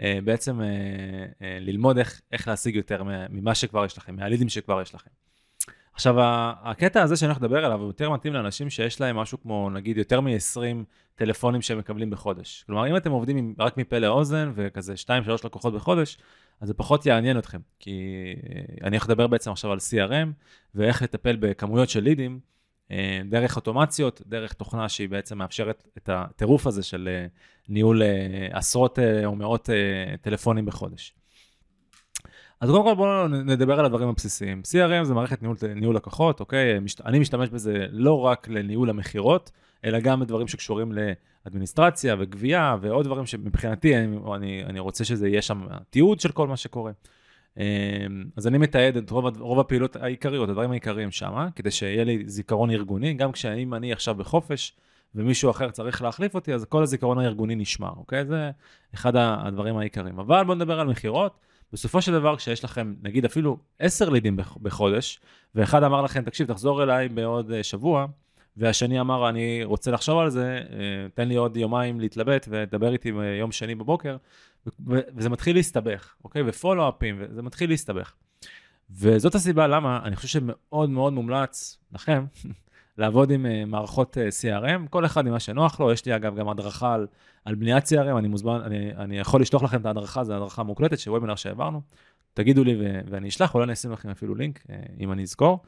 אה, 0.00 0.18
בעצם 0.24 0.60
ללמוד 1.40 1.98
איך, 1.98 2.20
איך 2.32 2.48
להשיג 2.48 2.76
יותר 2.76 3.02
ממה 3.30 3.54
שכבר 3.54 3.84
יש 3.84 3.98
לכם, 3.98 4.16
מהלידים 4.16 4.48
שכבר 4.48 4.82
יש 4.82 4.94
לכם. 4.94 5.10
עכשיו, 5.94 6.14
הקטע 6.62 7.02
הזה 7.02 7.16
שאני 7.16 7.28
הולך 7.28 7.42
לדבר 7.42 7.64
עליו 7.64 7.78
הוא 7.78 7.86
יותר 7.86 8.10
מתאים 8.10 8.32
לאנשים 8.34 8.70
שיש 8.70 9.00
להם 9.00 9.16
משהו 9.16 9.40
כמו, 9.42 9.70
נגיד, 9.70 9.96
יותר 9.96 10.20
מ-20 10.20 10.84
טלפונים 11.14 11.62
שהם 11.62 11.78
מקבלים 11.78 12.10
בחודש. 12.10 12.64
כלומר, 12.66 12.90
אם 12.90 12.96
אתם 12.96 13.10
עובדים 13.10 13.54
רק 13.58 13.76
מפה 13.76 13.98
לאוזן 13.98 14.52
וכזה 14.54 14.94
2-3 15.06 15.10
לקוחות 15.44 15.74
בחודש, 15.74 16.18
אז 16.60 16.68
זה 16.68 16.74
פחות 16.74 17.06
יעניין 17.06 17.38
אתכם, 17.38 17.58
כי 17.78 18.00
אני 18.82 18.96
הולך 18.96 19.08
לדבר 19.08 19.26
בעצם 19.26 19.50
עכשיו 19.50 19.72
על 19.72 19.78
CRM, 19.78 20.28
ואיך 20.74 21.02
לטפל 21.02 21.36
בכמויות 21.36 21.88
של 21.88 22.00
לידים, 22.00 22.40
אה, 22.92 23.20
דרך 23.30 23.56
אוטומציות, 23.56 24.22
דרך 24.26 24.52
תוכנה 24.52 24.88
שהיא 24.88 25.08
בעצם 25.08 25.38
מאפשרת 25.38 25.84
את 25.96 26.08
הטירוף 26.12 26.66
הזה 26.66 26.82
של 26.82 27.08
אה, 27.12 27.26
ניהול 27.68 28.02
אה, 28.02 28.48
עשרות 28.50 28.98
או 29.24 29.36
מאות 29.36 29.68
טלפונים 30.20 30.66
בחודש. 30.66 31.14
אז 32.62 32.70
קודם 32.70 32.84
כל 32.84 32.94
בואו 32.94 33.28
נדבר 33.28 33.78
על 33.78 33.84
הדברים 33.84 34.08
הבסיסיים. 34.08 34.62
CRM 34.64 35.04
זה 35.04 35.14
מערכת 35.14 35.42
ניהול, 35.42 35.56
ניהול 35.76 35.96
לקוחות, 35.96 36.40
אוקיי? 36.40 36.78
אני 37.04 37.18
משתמש 37.18 37.48
בזה 37.48 37.86
לא 37.90 38.20
רק 38.20 38.48
לניהול 38.48 38.90
המכירות, 38.90 39.50
אלא 39.84 40.00
גם 40.00 40.20
בדברים 40.20 40.48
שקשורים 40.48 40.92
לאדמיניסטרציה 40.92 42.16
וגבייה 42.18 42.76
ועוד 42.80 43.04
דברים 43.04 43.26
שמבחינתי 43.26 43.96
אני, 43.96 44.16
אני, 44.34 44.64
אני 44.64 44.80
רוצה 44.80 45.04
שזה 45.04 45.28
יהיה 45.28 45.42
שם 45.42 45.66
תיעוד 45.90 46.20
של 46.20 46.32
כל 46.32 46.48
מה 46.48 46.56
שקורה. 46.56 46.92
אמ, 47.56 47.62
אז 48.36 48.46
אני 48.46 48.58
מתעד 48.58 48.96
את 48.96 49.10
רוב, 49.10 49.40
רוב 49.40 49.60
הפעילות 49.60 49.96
העיקריות, 49.96 50.48
הדברים 50.48 50.70
העיקריים 50.70 51.10
שם, 51.10 51.48
כדי 51.56 51.70
שיהיה 51.70 52.04
לי 52.04 52.22
זיכרון 52.26 52.70
ארגוני, 52.70 53.14
גם 53.14 53.32
כשאם 53.32 53.74
אני 53.74 53.92
עכשיו 53.92 54.14
בחופש 54.14 54.76
ומישהו 55.14 55.50
אחר 55.50 55.70
צריך 55.70 56.02
להחליף 56.02 56.34
אותי, 56.34 56.54
אז 56.54 56.64
כל 56.64 56.82
הזיכרון 56.82 57.18
הארגוני 57.18 57.54
נשמר, 57.54 57.92
אוקיי? 57.96 58.24
זה 58.24 58.50
אחד 58.94 59.12
הדברים 59.16 59.76
העיקריים. 59.76 60.18
אבל 60.18 60.44
בואו 60.44 60.56
נדבר 60.56 60.80
על 60.80 60.86
מכירות. 60.86 61.51
בסופו 61.72 62.02
של 62.02 62.12
דבר, 62.12 62.36
כשיש 62.36 62.64
לכם, 62.64 62.94
נגיד 63.02 63.24
אפילו 63.24 63.58
10 63.78 64.10
לידים 64.10 64.36
בחודש, 64.62 65.20
ואחד 65.54 65.82
אמר 65.82 66.02
לכם, 66.02 66.22
תקשיב, 66.22 66.46
תחזור 66.46 66.82
אליי 66.82 67.08
בעוד 67.08 67.50
אה, 67.50 67.62
שבוע, 67.62 68.06
והשני 68.56 69.00
אמר, 69.00 69.28
אני 69.28 69.64
רוצה 69.64 69.90
לחשוב 69.90 70.18
על 70.18 70.30
זה, 70.30 70.60
אה, 70.72 71.08
תן 71.14 71.28
לי 71.28 71.34
עוד 71.34 71.56
יומיים 71.56 72.00
להתלבט 72.00 72.48
ודבר 72.50 72.92
איתי 72.92 73.12
ביום 73.12 73.52
שני 73.52 73.74
בבוקר, 73.74 74.16
וזה 74.86 75.30
מתחיל 75.30 75.56
להסתבך, 75.56 76.14
אוקיי? 76.24 76.42
ופולו-אפים, 76.46 77.16
וזה 77.18 77.42
מתחיל 77.42 77.70
להסתבך. 77.70 78.14
וזאת 78.90 79.34
הסיבה 79.34 79.66
למה 79.66 80.00
אני 80.04 80.16
חושב 80.16 80.28
שמאוד 80.28 80.90
מאוד 80.90 81.12
מומלץ 81.12 81.78
לכם 81.92 82.24
לעבוד 82.98 83.30
עם 83.30 83.46
אה, 83.46 83.64
מערכות 83.64 84.18
אה, 84.18 84.28
CRM, 84.28 84.88
כל 84.90 85.06
אחד 85.06 85.26
עם 85.26 85.32
מה 85.32 85.40
שנוח 85.40 85.80
לו, 85.80 85.92
יש 85.92 86.06
לי 86.06 86.16
אגב 86.16 86.36
גם 86.36 86.48
הדרכה 86.48 86.94
על, 86.94 87.06
על 87.44 87.54
בניית 87.54 87.84
CRM, 87.84 88.18
אני 88.18 88.28
מוזמן, 88.28 88.60
אני, 88.64 88.94
אני 88.96 89.18
יכול 89.18 89.40
לשלוח 89.40 89.62
לכם 89.62 89.80
את 89.80 89.86
ההדרכה, 89.86 90.24
זו 90.24 90.34
הדרכה 90.34 90.62
מוקלטת 90.62 90.98
של 90.98 91.10
וובינר 91.10 91.34
שהעברנו, 91.34 91.80
תגידו 92.34 92.64
לי 92.64 92.76
ו- 92.80 93.00
ואני 93.10 93.28
אשלח, 93.28 93.54
אולי 93.54 93.64
אני 93.64 93.72
אשים 93.72 93.92
לכם 93.92 94.08
אפילו 94.08 94.34
לינק, 94.34 94.64
אם 95.00 95.12
אני 95.12 95.22
אזכור. 95.22 95.58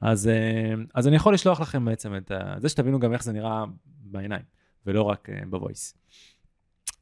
אז, 0.00 0.28
אה, 0.28 0.74
אז 0.94 1.08
אני 1.08 1.16
יכול 1.16 1.34
לשלוח 1.34 1.60
לכם 1.60 1.84
בעצם 1.84 2.16
את 2.16 2.32
זה 2.58 2.68
שתבינו 2.68 2.98
גם 2.98 3.12
איך 3.12 3.22
זה 3.22 3.32
נראה 3.32 3.64
בעיניים, 4.04 4.42
ולא 4.86 5.02
רק 5.02 5.30
אה, 5.30 5.40
בוויס. 5.50 5.94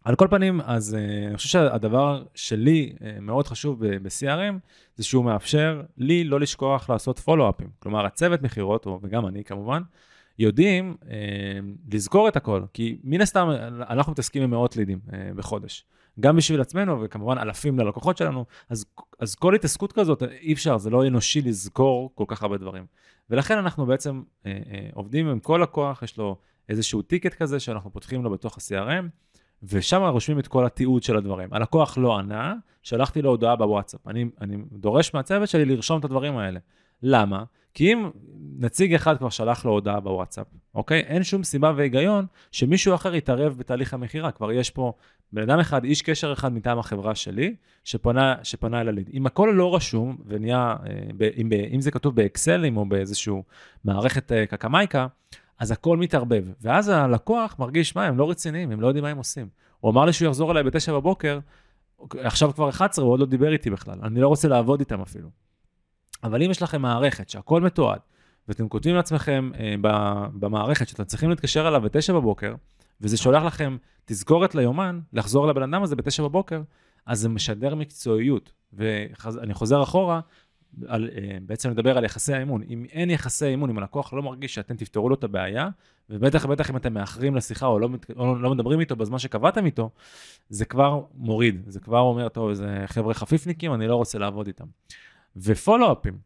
על 0.06 0.14
כל 0.16 0.26
פנים, 0.30 0.60
אז 0.60 0.94
אה, 0.94 1.26
אני 1.28 1.36
חושב 1.36 1.48
שהדבר 1.48 2.24
שלי 2.34 2.92
מאוד 3.20 3.46
חשוב 3.46 3.86
ב-CRM, 3.86 4.54
זה 4.96 5.04
שהוא 5.04 5.24
מאפשר 5.24 5.82
לי 5.96 6.24
לא 6.24 6.40
לשכוח 6.40 6.90
לעשות 6.90 7.18
פולו-אפים. 7.18 7.68
כלומר, 7.78 8.06
הצוות 8.06 8.42
מכירות, 8.42 8.86
וגם 9.02 9.26
אני 9.26 9.44
כמובן, 9.44 9.82
יודעים 10.38 10.96
אה, 11.10 11.16
לזכור 11.92 12.28
את 12.28 12.36
הכל, 12.36 12.62
כי 12.72 12.98
מן 13.04 13.20
הסתם 13.20 13.48
אנחנו 13.90 14.12
מתעסקים 14.12 14.42
עם 14.42 14.50
מאות 14.50 14.76
לידים 14.76 14.98
אה, 15.12 15.30
בחודש. 15.36 15.84
גם 16.20 16.36
בשביל 16.36 16.60
עצמנו, 16.60 17.02
וכמובן 17.02 17.38
אלפים 17.38 17.78
ללקוחות 17.78 18.16
שלנו, 18.16 18.44
אז, 18.68 18.86
אז 19.20 19.34
כל 19.34 19.54
התעסקות 19.54 19.92
כזאת, 19.92 20.22
אי 20.22 20.52
אפשר, 20.52 20.78
זה 20.78 20.90
לא 20.90 21.06
אנושי 21.06 21.42
לזכור 21.42 22.10
כל 22.14 22.24
כך 22.28 22.42
הרבה 22.42 22.56
דברים. 22.56 22.86
ולכן 23.30 23.58
אנחנו 23.58 23.86
בעצם 23.86 24.22
אה, 24.46 24.50
אה, 24.70 24.88
עובדים 24.94 25.28
עם 25.28 25.40
כל 25.40 25.60
לקוח, 25.62 26.02
יש 26.02 26.18
לו 26.18 26.36
איזשהו 26.68 27.02
טיקט 27.02 27.34
כזה 27.34 27.60
שאנחנו 27.60 27.92
פותחים 27.92 28.24
לו 28.24 28.30
בתוך 28.30 28.58
ה-CRM, 28.58 29.04
ושם 29.72 30.02
רושמים 30.02 30.38
את 30.38 30.48
כל 30.48 30.66
התיעוד 30.66 31.02
של 31.02 31.16
הדברים. 31.16 31.48
הלקוח 31.52 31.98
לא 31.98 32.18
ענה, 32.18 32.54
שלחתי 32.82 33.22
לו 33.22 33.30
הודעה 33.30 33.56
בוואטסאפ. 33.56 34.08
אני, 34.08 34.24
אני 34.40 34.56
דורש 34.72 35.14
מהצוות 35.14 35.48
שלי 35.48 35.64
לרשום 35.64 35.98
את 35.98 36.04
הדברים 36.04 36.38
האלה. 36.38 36.60
למה? 37.02 37.44
כי 37.74 37.92
אם 37.92 38.10
נציג 38.58 38.94
אחד 38.94 39.18
כבר 39.18 39.28
שלח 39.28 39.64
לו 39.64 39.72
הודעה 39.72 40.00
בוואטסאפ, 40.00 40.46
אוקיי? 40.74 41.00
אין 41.00 41.22
שום 41.22 41.44
סיבה 41.44 41.72
והיגיון 41.76 42.26
שמישהו 42.52 42.94
אחר 42.94 43.14
יתערב 43.14 43.56
בתהליך 43.58 43.94
המכירה. 43.94 44.30
כבר 44.30 44.52
יש 44.52 44.70
פה 44.70 44.92
בן 45.32 45.42
אדם 45.42 45.58
אחד, 45.58 45.84
איש 45.84 46.02
קשר 46.02 46.32
אחד 46.32 46.52
מטעם 46.52 46.78
החברה 46.78 47.14
שלי, 47.14 47.54
שפונה, 47.84 48.34
שפנה 48.42 48.80
אל 48.80 48.88
הליד. 48.88 49.10
אם 49.12 49.26
הכל 49.26 49.52
לא 49.54 49.74
רשום 49.74 50.16
ונהיה, 50.26 50.76
אה, 50.86 51.28
אם, 51.36 51.48
אם 51.74 51.80
זה 51.80 51.90
כתוב 51.90 52.16
באקסלים 52.16 52.76
או 52.76 52.84
באיזושהי 52.84 53.34
מערכת 53.84 54.32
אה, 54.32 54.46
קקמייקה, 54.46 55.06
אז 55.58 55.70
הכל 55.70 55.96
מתערבב. 55.96 56.44
ואז 56.60 56.88
הלקוח 56.88 57.56
מרגיש, 57.58 57.96
מה, 57.96 58.04
הם 58.04 58.18
לא 58.18 58.30
רציניים, 58.30 58.70
הם 58.70 58.80
לא 58.80 58.86
יודעים 58.86 59.04
מה 59.04 59.10
הם 59.10 59.18
עושים. 59.18 59.48
הוא 59.80 59.90
אמר 59.90 60.04
לי 60.04 60.12
שהוא 60.12 60.28
יחזור 60.28 60.50
אליי 60.50 60.62
בתשע 60.62 60.92
בבוקר, 60.92 61.38
עכשיו 62.14 62.54
כבר 62.54 62.68
11, 62.68 63.04
הוא 63.04 63.12
עוד 63.12 63.20
לא 63.20 63.26
דיבר 63.26 63.52
איתי 63.52 63.70
בכלל, 63.70 63.98
אני 64.02 64.20
לא 64.20 64.28
רוצה 64.28 64.48
לעבוד 64.48 64.80
איתם 64.80 65.00
אפילו. 65.00 65.28
אבל 66.24 66.42
אם 66.42 66.50
יש 66.50 66.62
לכם 66.62 66.82
מערכת 66.82 67.28
שהכל 67.28 67.60
מתועד, 67.60 67.98
ואתם 68.48 68.68
כותבים 68.68 68.94
לעצמכם 68.94 69.50
אה, 69.58 69.74
במערכת 70.34 70.88
שאתם 70.88 71.04
צריכים 71.04 71.30
להתקשר 71.30 71.68
אליו 71.68 71.80
בתשע 71.80 72.12
בבוקר, 72.12 72.54
וזה 73.00 73.16
שולח 73.16 73.42
לכם 73.42 73.76
תזכורת 74.04 74.54
ליומן, 74.54 75.00
לחזור 75.12 75.46
לבן 75.46 75.62
אדם 75.62 75.82
הזה 75.82 75.96
בתשע 75.96 76.22
בבוקר, 76.22 76.62
אז 77.06 77.20
זה 77.20 77.28
משדר 77.28 77.74
מקצועיות. 77.74 78.52
ואני 78.72 79.54
חוזר 79.54 79.82
אחורה, 79.82 80.20
על, 80.86 81.10
אה, 81.16 81.38
בעצם 81.42 81.70
לדבר 81.70 81.98
על 81.98 82.04
יחסי 82.04 82.34
האמון. 82.34 82.62
אם 82.68 82.84
אין 82.92 83.10
יחסי 83.10 83.54
אמון, 83.54 83.70
אם 83.70 83.78
הלקוח 83.78 84.12
לא 84.12 84.22
מרגיש 84.22 84.54
שאתם 84.54 84.76
תפתרו 84.76 85.08
לו 85.08 85.14
את 85.14 85.24
הבעיה, 85.24 85.68
ובטח 86.10 86.44
ובטח 86.44 86.70
אם 86.70 86.76
אתם 86.76 86.94
מאחרים 86.94 87.36
לשיחה 87.36 87.66
או 87.66 87.78
לא, 87.78 87.88
או 88.16 88.34
לא 88.34 88.50
מדברים 88.50 88.80
איתו 88.80 88.96
בזמן 88.96 89.18
שקבעתם 89.18 89.66
איתו, 89.66 89.90
זה 90.48 90.64
כבר 90.64 91.02
מוריד, 91.14 91.62
זה 91.66 91.80
כבר 91.80 92.00
אומר, 92.00 92.28
טוב, 92.28 92.52
זה 92.52 92.82
חבר'ה 92.86 93.14
חפיפניקים, 93.14 93.74
אני 93.74 93.86
לא 93.88 93.96
רוצה 93.96 94.18
לעבוד 94.18 94.46
איתם. 94.46 94.66
ופולו-אפים, 95.36 96.18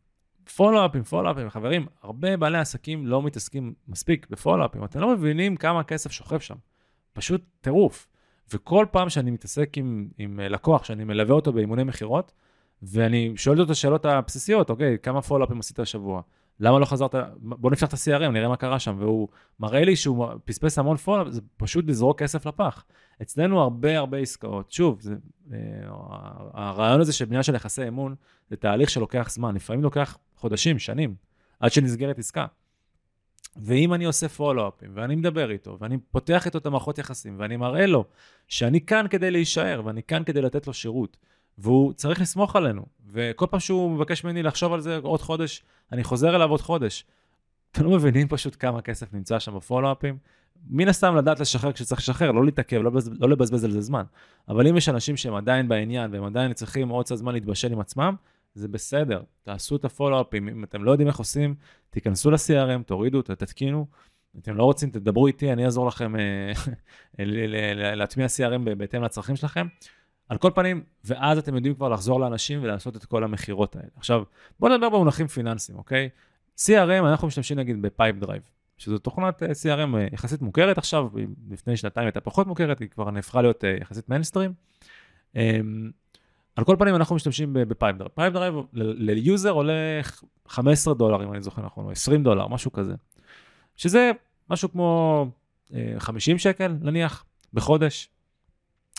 פולו-אפים, 0.57 1.03
פולו-אפים, 1.03 1.51
חברים, 1.51 1.87
הרבה 2.03 2.37
בעלי 2.37 2.59
עסקים 2.59 3.07
לא 3.07 3.23
מתעסקים 3.23 3.75
מספיק 3.89 4.27
בפולו-אפים, 4.31 4.85
אתם 4.85 5.01
לא 5.01 5.15
מבינים 5.15 5.57
כמה 5.57 5.85
כסף 5.85 6.13
שוכב 6.13 6.39
שם. 6.39 6.57
פשוט 7.13 7.43
טירוף. 7.61 8.09
וכל 8.53 8.87
פעם 8.91 9.09
שאני 9.09 9.31
מתעסק 9.31 9.79
עם, 9.79 10.09
עם 10.19 10.41
לקוח, 10.41 10.85
שאני 10.85 11.05
מלווה 11.05 11.35
אותו 11.35 11.53
באימוני 11.53 11.85
מכירות, 11.85 12.33
ואני 12.83 13.33
שואל 13.37 13.61
אותו 13.61 13.73
השאלות 13.73 14.05
הבסיסיות, 14.05 14.71
אוקיי, 14.71 14.99
כמה 15.03 15.23
פולו-אפים 15.23 15.59
עשית 15.59 15.79
השבוע? 15.79 16.23
למה 16.61 16.79
לא 16.79 16.85
חזרת? 16.85 17.15
בוא 17.37 17.71
נפתח 17.71 17.89
את 17.89 17.93
ה-CRM, 17.93 18.31
נראה 18.31 18.49
מה 18.49 18.57
קרה 18.57 18.79
שם. 18.79 18.97
והוא 18.99 19.29
מראה 19.61 19.85
לי 19.85 19.97
שהוא 19.97 20.27
פספס 20.45 20.79
המון 20.79 20.97
פולו, 20.97 21.33
זה 21.33 21.41
פשוט 21.57 21.85
לזרוק 21.89 22.19
כסף 22.19 22.47
לפח. 22.47 22.85
אצלנו 23.23 23.61
הרבה 23.61 23.99
הרבה 23.99 24.19
עסקאות. 24.19 24.73
שוב, 24.73 25.01
זה, 25.01 25.15
אה, 25.53 25.59
הרעיון 26.53 27.01
הזה 27.01 27.13
של 27.13 27.25
בנייה 27.25 27.43
של 27.43 27.55
יחסי 27.55 27.89
אמון, 27.89 28.15
זה 28.51 28.57
תהליך 28.57 28.91
שלוקח 28.91 29.31
זמן, 29.31 29.55
לפעמים 29.55 29.83
לוקח 29.83 30.19
חודשים, 30.37 30.79
שנים, 30.79 31.15
עד 31.61 31.73
שנסגרת 31.73 32.19
עסקה. 32.19 32.47
ואם 33.57 33.95
אני 33.95 34.05
עושה 34.05 34.29
פולו-אפים, 34.29 34.91
ואני 34.95 35.17
מדבר 35.17 35.51
איתו, 35.51 35.77
ואני 35.81 35.99
פותח 36.11 36.47
איתו 36.47 36.59
את 36.59 36.67
המערכות 36.67 36.99
יחסים, 36.99 37.35
ואני 37.39 37.57
מראה 37.57 37.87
לו 37.87 38.05
שאני 38.49 38.81
כאן 38.81 39.07
כדי 39.11 39.31
להישאר, 39.31 39.83
ואני 39.85 40.03
כאן 40.03 40.25
כדי 40.25 40.43
לתת 40.43 40.67
לו 40.67 40.73
שירות, 40.75 41.17
והוא 41.59 41.93
צריך 41.93 42.21
לסמוך 42.21 42.57
עלינו, 42.57 42.87
וכל 43.07 43.47
פעם 43.51 43.61
שהוא 43.61 43.91
מבקש 43.91 44.25
ממני 44.25 44.43
לחשוב 44.43 44.73
על 44.73 44.81
זה 44.81 44.97
עוד 45.03 45.21
חודש, 45.21 45.63
אני 45.93 46.05
חוזר 46.05 46.37
אליו 46.37 46.51
עוד 46.51 46.61
חודש. 46.61 47.05
אתם 47.73 47.85
לא 47.85 47.91
מבינים 47.91 48.29
פשוט 48.29 48.57
כמה 48.59 48.83
כסף 48.83 49.15
נמצא 49.15 49.39
שם 49.39 49.57
בפולו-אפים? 49.57 50.19
מן 50.69 50.89
הסתם 50.89 51.17
לדעת 51.17 51.41
לשחרר 51.41 51.73
כשצריך 51.73 52.01
לשחרר, 52.01 52.31
לא 52.31 52.45
להתעכב, 52.45 52.77
לא, 52.77 52.91
לא 53.21 53.29
לבזבז 53.29 53.65
על 53.65 53.71
זה 53.71 53.81
זמן. 53.81 54.03
אבל 54.49 54.67
אם 54.67 54.77
יש 54.77 54.89
אנשים 54.89 55.17
שהם 55.17 55.35
עדיין 55.35 55.69
בעניין, 55.69 56.15
והם 56.15 56.25
עדיין 56.25 56.53
צריכים 56.53 56.89
עוד 56.89 57.05
קצת 57.05 57.17
זמן 57.17 57.33
להתבשל 57.33 57.73
עם 57.73 57.81
עצמם, 57.81 58.15
זה 58.55 58.69
בסדר, 58.69 59.23
תעשו 59.43 59.77
את 59.77 59.85
הפולו-אפים, 59.85 60.49
אם 60.49 60.65
אתם 60.65 60.85
לא 60.85 60.91
יודעים 60.91 61.09
איך 61.09 61.19
עושים, 61.19 61.55
תיכנסו 61.91 62.31
ל-CRM, 62.31 62.83
תורידו, 62.87 63.23
תתקינו, 63.23 63.87
אם 64.35 64.41
אתם 64.41 64.57
לא 64.57 64.65
רוצים, 64.65 64.91
תדברו 64.91 65.27
איתי, 65.27 65.53
אני 65.53 65.65
אעזור 65.65 65.87
לכם 65.87 66.17
אה, 66.17 66.53
להטמיע 67.97 68.27
CRM 68.27 68.75
בהתאם 68.77 69.03
לצרכים 69.03 69.37
שלכם. 69.37 69.67
על 70.31 70.39
כל 70.39 70.51
פנים, 70.55 70.83
ואז 71.05 71.39
אתם 71.39 71.55
יודעים 71.55 71.75
כבר 71.75 71.89
לחזור 71.89 72.21
לאנשים 72.21 72.63
ולעשות 72.63 72.97
את 72.97 73.05
כל 73.05 73.25
המכירות 73.25 73.77
האלה. 73.77 73.89
עכשיו, 73.97 74.23
בואו 74.61 74.77
נדבר 74.77 74.89
במונחים 74.89 75.27
פיננסיים, 75.27 75.79
אוקיי? 75.79 76.09
CRM, 76.57 77.07
אנחנו 77.07 77.29
משתמשים 77.29 77.59
נגיד 77.59 77.83
ב-Pipedrive, 77.83 78.43
שזו 78.79 78.99
תוכנת 78.99 79.43
אה, 79.43 79.49
CRM 79.49 79.97
אה, 79.97 80.07
יחסית 80.13 80.43
מוכרת 80.43 80.79
עכשיו, 80.79 81.09
לפני 81.51 81.77
שנתיים 81.77 82.07
הייתה 82.07 82.21
פחות 82.21 82.47
מוכרת, 82.47 82.79
היא 82.79 82.89
כבר 82.89 83.11
נהפכה 83.11 83.43
להיות 83.43 83.65
יחסית 83.81 84.09
מיינסטרים. 84.09 84.53
אמ, 85.37 85.91
על 86.57 86.65
כל 86.65 86.77
פנים, 86.79 86.95
אנחנו 86.95 87.17
משתמשים 87.17 87.53
ב-Pipedrive. 87.53 88.13
Pipedrive 88.15 88.55
ל-user 88.73 89.51
עולה 89.51 90.01
15 90.49 90.95
דולר, 90.95 91.25
אם 91.25 91.33
אני 91.33 91.43
זוכר 91.43 91.63
נכון, 91.63 91.85
או 91.85 91.91
20 91.91 92.23
דולר, 92.23 92.47
משהו 92.49 92.73
כזה. 92.73 92.95
שזה 93.77 94.11
משהו 94.51 94.73
כמו 94.73 95.27
50 95.99 96.39
שקל, 96.39 96.73
נניח, 96.81 97.25
בחודש. 97.55 98.09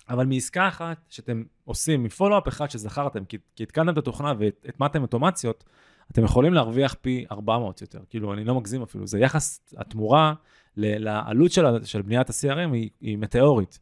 אבל 0.10 0.26
מעסקה 0.26 0.68
אחת 0.68 0.98
שאתם 1.10 1.44
עושים, 1.66 2.04
מ-follow-up 2.04 2.48
אחד 2.48 2.70
שזכרתם, 2.70 3.26
כי, 3.26 3.38
התקנתם 3.60 3.90
את 3.94 3.98
התוכנה 3.98 4.34
והטמעתם 4.40 5.02
אוטומציות, 5.02 5.64
אתם 6.12 6.24
יכולים 6.24 6.54
להרוויח 6.54 6.96
פי 7.02 7.26
400 7.32 7.82
יותר. 7.82 8.00
כאילו, 8.10 8.34
אני 8.34 8.44
לא 8.44 8.56
מגזים 8.56 8.82
אפילו, 8.82 9.08
זה 9.08 9.20
יחס, 9.20 9.74
התמורה 9.78 10.34
לעלות 10.78 11.52
של, 11.52 11.64
של 11.84 12.02
בניית 12.02 12.30
ה-CRM 12.30 12.74
היא, 12.74 12.90
היא 13.02 13.18
מטאורית. 13.18 13.80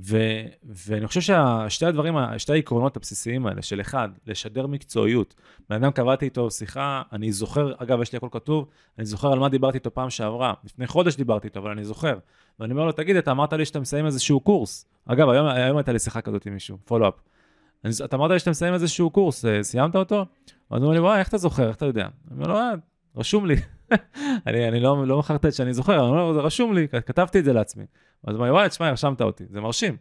ו, 0.00 0.16
ואני 0.64 1.06
חושב 1.06 1.20
ששתי 1.20 1.86
הדברים, 1.86 2.14
שתי 2.38 2.52
העקרונות 2.52 2.96
הבסיסיים 2.96 3.46
האלה, 3.46 3.62
של 3.62 3.80
אחד, 3.80 4.08
לשדר 4.26 4.66
מקצועיות. 4.66 5.34
בן 5.70 5.76
אדם 5.76 5.90
קבעתי 5.90 6.24
איתו 6.24 6.50
שיחה, 6.50 7.02
אני 7.12 7.32
זוכר, 7.32 7.72
אגב, 7.78 8.02
יש 8.02 8.12
לי 8.12 8.16
הכל 8.16 8.28
כתוב, 8.30 8.66
אני 8.98 9.06
זוכר 9.06 9.32
על 9.32 9.38
מה 9.38 9.48
דיברתי 9.48 9.78
איתו 9.78 9.94
פעם 9.94 10.10
שעברה. 10.10 10.54
לפני 10.64 10.86
חודש 10.86 11.16
דיברתי 11.16 11.46
איתו, 11.46 11.60
אבל 11.60 11.70
אני 11.70 11.84
זוכר. 11.84 12.18
ואני 12.60 12.72
אומר 12.72 12.84
לו, 12.84 12.92
תגיד, 12.92 13.16
אתה 13.16 13.30
אמרת 13.30 13.52
לי 13.52 13.64
שאתה 13.64 13.80
מסיים 13.80 14.06
איזשהו 14.06 14.40
קורס. 14.40 14.86
אגב, 15.06 15.28
היום, 15.28 15.46
היום 15.46 15.76
הייתה 15.76 15.92
לי 15.92 15.98
שיחה 15.98 16.20
כזאת 16.20 16.46
עם 16.46 16.52
מישהו, 16.52 16.78
פולו-אפ. 16.84 17.14
אתה 18.04 18.16
אמרת 18.16 18.30
לי 18.30 18.38
שאתה 18.38 18.50
מסיים 18.50 18.74
איזשהו 18.74 19.10
קורס, 19.10 19.44
אה, 19.44 19.62
סיימת 19.62 19.96
אותו? 19.96 20.26
אז 20.70 20.82
הוא 20.82 20.82
אומר 20.82 20.94
לי, 20.94 20.98
וואי, 21.00 21.18
איך 21.18 21.28
אתה 21.28 21.38
זוכר, 21.38 21.68
איך 21.68 21.76
אתה 21.76 21.86
יודע? 21.86 22.02
אני 22.02 22.36
אומר 22.36 22.48
לו, 22.48 22.56
אה, 22.56 22.72
רשום 23.16 23.46
לי. 23.46 23.56
אני, 24.46 24.68
אני 24.68 24.80
לא, 24.80 25.06
לא 25.06 25.18
מחרטט 25.18 25.52
שאני 25.52 25.74
זוכר, 25.74 25.92
אני 25.92 26.10
אומר 26.10 26.32
זה 26.32 26.40
רשום 26.40 26.74
לי, 26.74 26.88
כתבתי 26.88 27.38
את 27.38 27.44
זה 27.44 27.52
לעצמי. 27.52 27.84
אז 28.24 28.34
הוא 28.34 28.42
אומר 28.42 28.54
וואי, 28.54 28.68
תשמע, 28.68 28.90
רשמת 28.90 29.20
אותי, 29.20 29.44
זה 29.50 29.60
מרשים, 29.60 29.96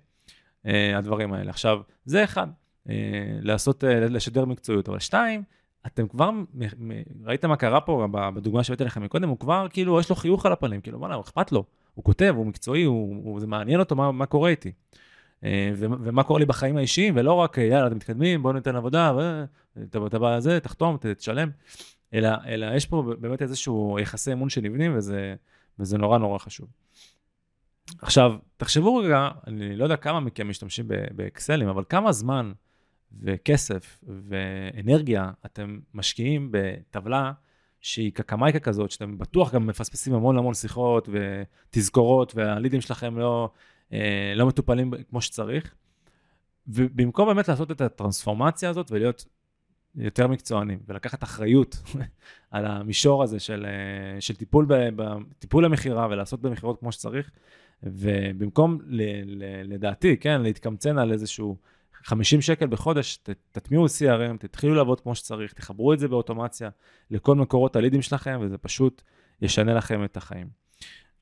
uh, 0.66 0.70
הדברים 0.96 1.34
האלה. 1.34 1.50
עכשיו, 1.50 1.80
זה 2.06 2.24
אחד, 2.24 2.48
uh, 2.88 2.90
לעשות, 3.42 3.84
uh, 3.84 3.88
לשדר 3.88 4.46
מקצועיות, 4.46 4.90
אבל 4.90 5.00
שתיים, 5.00 5.44
אתם 5.86 6.08
כבר, 6.08 6.32
ראיתם 7.26 7.50
מה 7.50 7.56
קרה 7.56 7.82
פה 7.82 8.08
בדוגמה 8.12 8.64
שהבאתי 8.64 8.84
לכם 8.84 9.04
מקודם, 9.04 9.30
הוא 9.30 9.40
כבר, 9.40 9.68
כאילו, 9.70 10.00
יש 10.00 10.10
לו 10.10 10.16
חיוך 10.16 10.46
על 10.46 10.52
הפנים, 10.52 10.82
כאילו, 10.82 11.00
וואלה, 11.00 11.20
אכפת 11.20 11.52
לו, 11.52 11.64
הוא 11.94 12.04
כותב, 12.04 12.34
הוא 12.38 12.46
מקצועי, 12.46 12.84
הוא, 12.84 13.16
הוא, 13.24 13.40
זה 13.40 13.48
מעניין 13.48 13.80
אותו 13.80 13.96
מה, 13.96 14.12
מה 14.12 14.26
קורה 14.26 14.50
איתי. 14.50 14.72
ומה 15.78 16.24
קורה 16.24 16.40
לי 16.40 16.46
בחיים 16.46 16.78
האישיים, 16.78 17.14
ולא 17.18 17.34
רק, 17.34 17.58
יאללה, 17.58 17.88
אתם 17.88 17.96
מתקדמים, 17.96 18.44
בואו 18.44 18.54
ניתן 18.54 18.76
עבודה, 18.76 19.14
ואתה 19.76 20.20
בא 20.20 20.38
לזה, 20.38 20.60
תחתום, 20.60 20.98
תשלם. 21.18 21.50
אלא, 22.14 22.30
אלא 22.48 22.76
יש 22.76 22.86
פה 22.86 23.14
באמת 23.20 23.42
איזשהו 23.42 23.98
יחסי 24.02 24.34
אמון 24.34 24.50
שנבנים, 24.50 24.98
וזה, 24.98 25.36
וזה 25.80 25.98
נורא 25.98 26.18
נורא 26.18 26.38
חשוב. 26.38 26.68
עכשיו, 28.02 28.32
תחשבו 28.58 28.96
רגע, 28.96 29.30
אני 29.48 29.76
לא 29.76 29.84
יודע 29.84 29.98
כמה 29.98 30.20
מכם 30.20 30.50
משתמשים 30.50 30.86
באקסלים, 31.16 31.68
אבל 31.68 31.84
כמה 31.90 32.12
זמן 32.12 32.52
וכסף 33.22 34.04
ואנרגיה 34.08 35.32
אתם 35.46 35.80
משקיעים 35.94 36.50
בטבלה 36.52 37.32
שהיא 37.82 38.12
קקמייקה 38.14 38.60
כזאת, 38.60 38.92
שאתם 38.92 39.18
בטוח 39.18 39.54
גם 39.54 39.68
מפספסים 39.68 40.14
המון 40.14 40.38
המון 40.38 40.54
שיחות 40.54 41.10
ותזכורות, 41.12 42.36
והלידים 42.36 42.82
שלכם 42.82 43.18
לא, 43.18 43.50
אה, 43.94 44.34
לא 44.36 44.48
מטופלים 44.48 44.92
כמו 45.10 45.22
שצריך. 45.22 45.76
ובמקום 46.68 47.28
באמת 47.28 47.48
לעשות 47.48 47.72
את 47.72 47.82
הטרנספורמציה 47.82 48.70
הזאת 48.70 48.92
ולהיות 48.92 49.26
יותר 49.98 50.28
מקצוענים, 50.28 50.80
ולקחת 50.88 51.24
אחריות 51.24 51.78
על 52.52 52.66
המישור 52.66 53.24
הזה 53.24 53.40
של, 53.40 53.66
אה, 53.66 54.22
של 54.22 54.36
טיפול, 54.36 54.68
טיפול 55.40 55.66
למכירה 55.66 56.08
ולעשות 56.10 56.42
במכירות 56.42 56.80
כמו 56.80 56.92
שצריך, 56.92 57.32
ובמקום, 57.84 58.80
ל, 58.86 59.02
ל, 59.26 59.74
לדעתי, 59.74 60.18
כן, 60.18 60.42
להתקמצן 60.42 60.98
על 60.98 61.12
איזשהו 61.12 61.58
50 62.04 62.42
שקל 62.42 62.68
בחודש, 62.68 63.18
ת, 63.18 63.30
תטמיעו 63.52 63.86
CRM, 63.86 64.38
תתחילו 64.40 64.76
לעבוד 64.76 65.00
כמו 65.02 65.16
שצריך, 65.16 65.54
תחברו 65.54 65.94
את 65.94 66.00
זה 66.00 66.08
באוטומציה 66.08 66.70
לכל 67.12 67.36
מקורות 67.36 67.76
הלידים 67.76 68.02
שלכם, 68.02 68.40
וזה 68.42 68.58
פשוט 68.58 69.02
ישנה 69.42 69.74
לכם 69.74 70.04
את 70.04 70.18
החיים. 70.18 70.48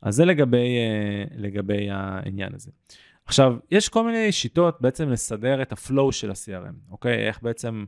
אז 0.02 0.16
זה 0.16 0.26
לגבי, 0.26 0.78
אה, 0.78 1.24
לגבי 1.38 1.90
העניין 1.92 2.56
הזה. 2.56 2.72
עכשיו, 3.26 3.56
יש 3.72 3.90
כל 3.90 4.06
מיני 4.06 4.32
שיטות 4.32 4.82
בעצם 4.82 5.10
לסדר 5.10 5.62
את 5.62 5.72
ה-flow 5.72 6.12
של 6.12 6.30
ה-CRM, 6.30 6.92
אוקיי? 6.92 7.28
איך 7.28 7.42
בעצם... 7.42 7.86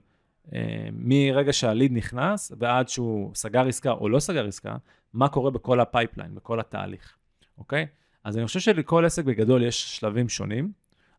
אה, 0.54 0.88
מרגע 0.94 1.54
שהליד 1.54 1.94
נכנס 1.94 2.52
ועד 2.60 2.90
שהוא 2.90 3.32
סגר 3.36 3.68
עסקה 3.68 3.92
או 3.92 4.10
לא 4.10 4.20
סגר 4.20 4.48
עסקה, 4.48 4.76
מה 5.14 5.30
קורה 5.30 5.52
בכל 5.52 5.80
ה-pipeline, 5.80 6.36
בכל 6.36 6.60
התהליך, 6.60 7.18
אוקיי? 7.58 7.88
אז 8.24 8.38
אני 8.38 8.46
חושב 8.46 8.60
שלכל 8.60 9.06
עסק 9.06 9.24
בגדול 9.24 9.64
יש 9.64 9.98
שלבים 9.98 10.30
שונים, 10.30 10.72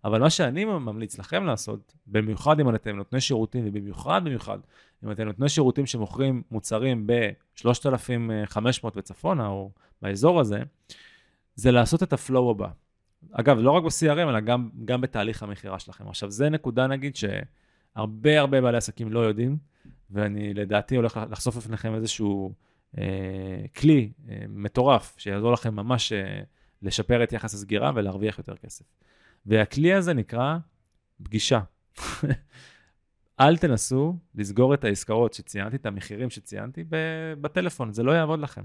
אבל 0.04 0.20
מה 0.20 0.30
שאני 0.30 0.64
ממליץ 0.64 1.18
לכם 1.18 1.44
לעשות, 1.44 1.94
במיוחד 2.06 2.60
אם 2.60 2.74
אתם 2.74 2.96
נותני 2.96 3.20
שירותים, 3.20 3.64
ובמיוחד 3.66 4.24
במיוחד 4.24 4.58
אם 5.04 5.10
אתם 5.10 5.24
נותני 5.24 5.48
שירותים 5.48 5.86
שמוכרים 5.86 6.42
מוצרים 6.50 7.06
ב-3,500 7.06 8.86
וצפונה, 8.96 9.46
או 9.46 9.70
באזור 10.02 10.40
הזה, 10.40 10.62
זה 11.54 11.70
לעשות 11.70 12.02
את 12.02 12.12
הפלואו 12.12 12.50
הבא. 12.50 12.68
אגב, 13.32 13.58
לא 13.58 13.70
רק 13.70 13.82
ב-CRM, 13.82 14.28
אלא 14.28 14.40
גם, 14.40 14.70
גם 14.84 15.00
בתהליך 15.00 15.42
המכירה 15.42 15.78
שלכם. 15.78 16.08
עכשיו, 16.08 16.30
זה 16.30 16.48
נקודה, 16.48 16.86
נגיד, 16.86 17.16
ש... 17.16 17.24
הרבה 17.98 18.40
הרבה 18.40 18.61
בעלי 18.61 18.76
עסקים 18.76 19.12
לא 19.12 19.20
יודעים, 19.20 19.56
ואני 20.11 20.54
לדעתי 20.54 20.96
הולך 20.96 21.20
לחשוף 21.30 21.56
בפניכם 21.56 21.94
איזשהו 21.94 22.54
אה, 22.98 23.04
כלי 23.76 24.12
אה, 24.28 24.44
מטורף, 24.48 25.14
שיעזור 25.18 25.52
לכם 25.52 25.74
ממש 25.74 26.12
אה, 26.12 26.40
לשפר 26.82 27.22
את 27.24 27.32
יחס 27.32 27.54
הסגירה 27.54 27.92
ולהרוויח 27.94 28.38
יותר 28.38 28.56
כסף. 28.56 28.84
והכלי 29.46 29.94
הזה 29.94 30.14
נקרא 30.14 30.58
פגישה. 31.22 31.61
אל 33.40 33.56
תנסו 33.56 34.16
לסגור 34.34 34.74
את 34.74 34.84
העסקאות 34.84 35.32
שציינתי, 35.34 35.76
את 35.76 35.87
המחירים 35.87 36.30
שציינתי, 36.30 36.84
בטלפון, 37.40 37.92
זה 37.92 38.02
לא 38.02 38.12
יעבוד 38.12 38.40
לכם. 38.40 38.62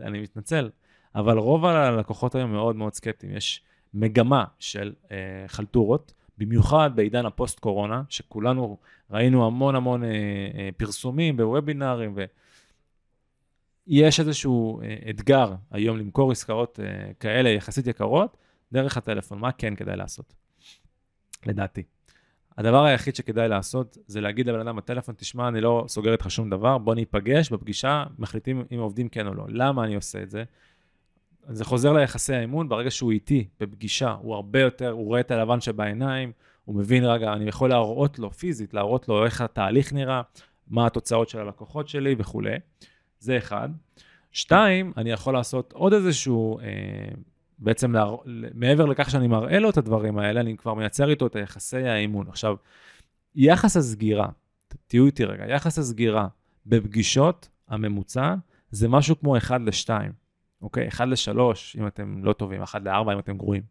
אני 0.00 0.20
מתנצל, 0.20 0.70
אבל 1.14 1.38
רוב 1.38 1.64
הלקוחות 1.64 2.34
היום 2.34 2.52
מאוד 2.52 2.76
מאוד 2.76 2.94
סקפטיים. 2.94 3.36
יש 3.36 3.62
מגמה 3.94 4.44
של 4.58 4.94
אה, 5.10 5.16
חלטורות, 5.46 6.12
במיוחד 6.38 6.90
בעידן 6.94 7.26
הפוסט-קורונה, 7.26 8.02
שכולנו 8.08 8.78
ראינו 9.10 9.46
המון 9.46 9.74
המון 9.74 10.04
אה, 10.04 10.08
אה, 10.08 10.68
פרסומים 10.76 11.36
בוובינארים, 11.36 12.14
ויש 13.88 14.20
איזשהו 14.20 14.80
אה, 14.80 14.96
אתגר 15.10 15.54
היום 15.70 15.98
למכור 15.98 16.32
עסקאות 16.32 16.80
אה, 16.80 17.12
כאלה 17.20 17.48
יחסית 17.48 17.86
יקרות, 17.86 18.36
דרך 18.72 18.96
הטלפון. 18.96 19.38
מה 19.38 19.52
כן 19.52 19.76
כדאי 19.76 19.96
לעשות? 19.96 20.34
לדעתי. 21.46 21.82
הדבר 22.58 22.84
היחיד 22.84 23.16
שכדאי 23.16 23.48
לעשות 23.48 23.98
זה 24.06 24.20
להגיד 24.20 24.48
לבן 24.48 24.60
אדם 24.60 24.76
בטלפון, 24.76 25.14
תשמע, 25.18 25.48
אני 25.48 25.60
לא 25.60 25.84
סוגר 25.88 26.12
איתך 26.12 26.30
שום 26.30 26.50
דבר, 26.50 26.78
בוא 26.78 26.94
ניפגש 26.94 27.52
בפגישה, 27.52 28.04
מחליטים 28.18 28.64
אם 28.74 28.78
עובדים 28.78 29.08
כן 29.08 29.26
או 29.26 29.34
לא. 29.34 29.44
למה 29.48 29.84
אני 29.84 29.94
עושה 29.94 30.22
את 30.22 30.30
זה? 30.30 30.44
זה 31.48 31.64
חוזר 31.64 31.92
ליחסי 31.92 32.34
האמון, 32.34 32.68
ברגע 32.68 32.90
שהוא 32.90 33.12
איתי 33.12 33.48
בפגישה, 33.60 34.10
הוא 34.10 34.34
הרבה 34.34 34.60
יותר, 34.60 34.90
הוא 34.90 35.04
רואה 35.04 35.20
את 35.20 35.30
הלבן 35.30 35.60
שבעיניים, 35.60 36.32
הוא 36.64 36.76
מבין, 36.76 37.04
רגע, 37.04 37.32
אני 37.32 37.48
יכול 37.48 37.70
להראות 37.70 38.18
לו 38.18 38.30
פיזית, 38.30 38.74
להראות 38.74 39.08
לו 39.08 39.24
איך 39.24 39.40
התהליך 39.40 39.92
נראה, 39.92 40.22
מה 40.68 40.86
התוצאות 40.86 41.28
של 41.28 41.38
הלקוחות 41.38 41.88
שלי 41.88 42.14
וכולי. 42.18 42.56
זה 43.18 43.38
אחד. 43.38 43.68
שתיים, 44.32 44.92
אני 44.96 45.10
יכול 45.10 45.34
לעשות 45.34 45.72
עוד 45.72 45.92
איזשהו, 45.92 46.58
אה, 46.58 46.64
בעצם 47.58 47.92
לה, 47.92 48.06
מעבר 48.54 48.86
לכך 48.86 49.10
שאני 49.10 49.26
מראה 49.26 49.58
לו 49.58 49.70
את 49.70 49.76
הדברים 49.76 50.18
האלה, 50.18 50.40
אני 50.40 50.56
כבר 50.56 50.74
מייצר 50.74 51.10
איתו 51.10 51.26
את 51.26 51.36
יחסי 51.42 51.82
האמון. 51.88 52.28
עכשיו, 52.28 52.56
יחס 53.34 53.76
הסגירה, 53.76 54.28
תהיו 54.86 55.06
איתי 55.06 55.24
רגע, 55.24 55.44
יחס 55.48 55.78
הסגירה 55.78 56.28
בפגישות 56.66 57.48
הממוצע 57.68 58.34
זה 58.70 58.88
משהו 58.88 59.20
כמו 59.20 59.36
1 59.36 59.60
ל-2. 59.60 59.90
אוקיי? 60.62 60.88
1 60.88 61.06
ל-3 61.06 61.38
אם 61.78 61.86
אתם 61.86 62.24
לא 62.24 62.32
טובים, 62.32 62.62
1 62.62 62.82
ל-4 62.82 63.12
אם 63.12 63.18
אתם 63.18 63.36
גרועים. 63.36 63.62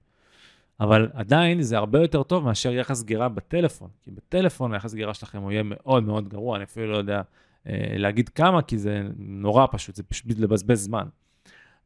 אבל 0.80 1.10
עדיין 1.14 1.62
זה 1.62 1.78
הרבה 1.78 2.02
יותר 2.02 2.24
טוב 2.24 2.44
מאשר 2.46 2.74
יחס 2.74 3.00
סגירה 3.00 3.30
בטלפון, 3.30 3.90
כי 4.02 4.12
בטלפון 4.12 4.74
היחס 4.74 4.92
סגירה 4.92 5.14
שלכם 5.14 5.42
הוא 5.42 5.52
יהיה 5.52 5.64
מאוד 5.64 6.04
מאוד 6.04 6.30
גרוע, 6.30 6.56
אני 6.56 6.64
אפילו 6.64 6.92
לא 6.92 6.98
יודע 6.98 7.22
אה, 7.68 7.94
להגיד 7.98 8.30
כמה, 8.30 8.62
כי 8.62 8.78
זה 8.78 9.02
נורא 9.18 9.66
פשוט, 9.72 9.96
זה 9.96 10.04
פשוט 10.04 10.26
לבזבז 10.38 10.84
זמן. 10.84 11.08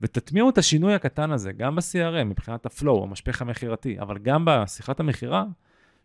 ותטמיעו 0.01 0.49
את 0.49 0.57
השינוי 0.57 0.93
הקטן 0.93 1.31
הזה, 1.31 1.51
גם 1.51 1.75
ב-CRM, 1.75 2.23
מבחינת 2.23 2.65
הפלואו, 2.65 3.03
המשפך 3.03 3.41
המכירתי, 3.41 3.99
אבל 3.99 4.17
גם 4.17 4.45
בשיחת 4.45 4.99
המכירה, 4.99 5.45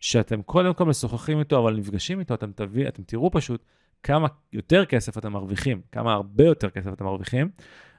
שאתם 0.00 0.42
קודם 0.42 0.74
כל 0.74 0.84
משוחחים 0.84 1.38
איתו, 1.38 1.58
אבל 1.58 1.76
נפגשים 1.76 2.20
איתו, 2.20 2.34
אתם, 2.34 2.52
תביא, 2.52 2.88
אתם 2.88 3.02
תראו 3.02 3.30
פשוט 3.30 3.64
כמה 4.02 4.28
יותר 4.52 4.84
כסף 4.84 5.18
אתם 5.18 5.32
מרוויחים, 5.32 5.80
כמה 5.92 6.12
הרבה 6.12 6.44
יותר 6.44 6.70
כסף 6.70 6.92
אתם 6.92 7.04
מרוויחים, 7.04 7.50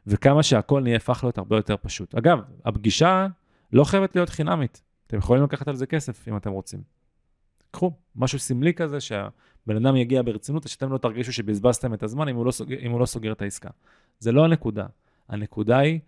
וכמה 0.07 0.43
שהכל 0.43 0.81
נהיה 0.81 0.95
הפך 0.95 1.19
להיות 1.23 1.37
הרבה 1.37 1.55
יותר 1.55 1.75
פשוט. 1.81 2.15
אגב, 2.15 2.39
הפגישה 2.65 3.27
לא 3.73 3.83
חייבת 3.83 4.15
להיות 4.15 4.29
חינמית, 4.29 4.81
אתם 5.07 5.17
יכולים 5.17 5.43
לקחת 5.43 5.67
על 5.67 5.75
זה 5.75 5.85
כסף 5.85 6.27
אם 6.27 6.37
אתם 6.37 6.51
רוצים. 6.51 6.81
קחו, 7.71 7.91
משהו 8.15 8.39
סמלי 8.39 8.73
כזה 8.73 8.99
שהבן 8.99 9.75
אדם 9.85 9.95
יגיע 9.95 10.21
ברצינות, 10.21 10.67
שאתם 10.67 10.91
לא 10.91 10.97
תרגישו 10.97 11.33
שבזבזתם 11.33 11.93
את 11.93 12.03
הזמן 12.03 12.27
אם 12.27 12.35
הוא, 12.35 12.45
לא 12.45 12.51
סוגר, 12.51 12.79
אם 12.79 12.91
הוא 12.91 12.99
לא 12.99 13.05
סוגר 13.05 13.31
את 13.31 13.41
העסקה. 13.41 13.69
זה 14.19 14.31
לא 14.31 14.45
הנקודה. 14.45 14.85
הנקודה 15.29 15.77
היא 15.77 15.99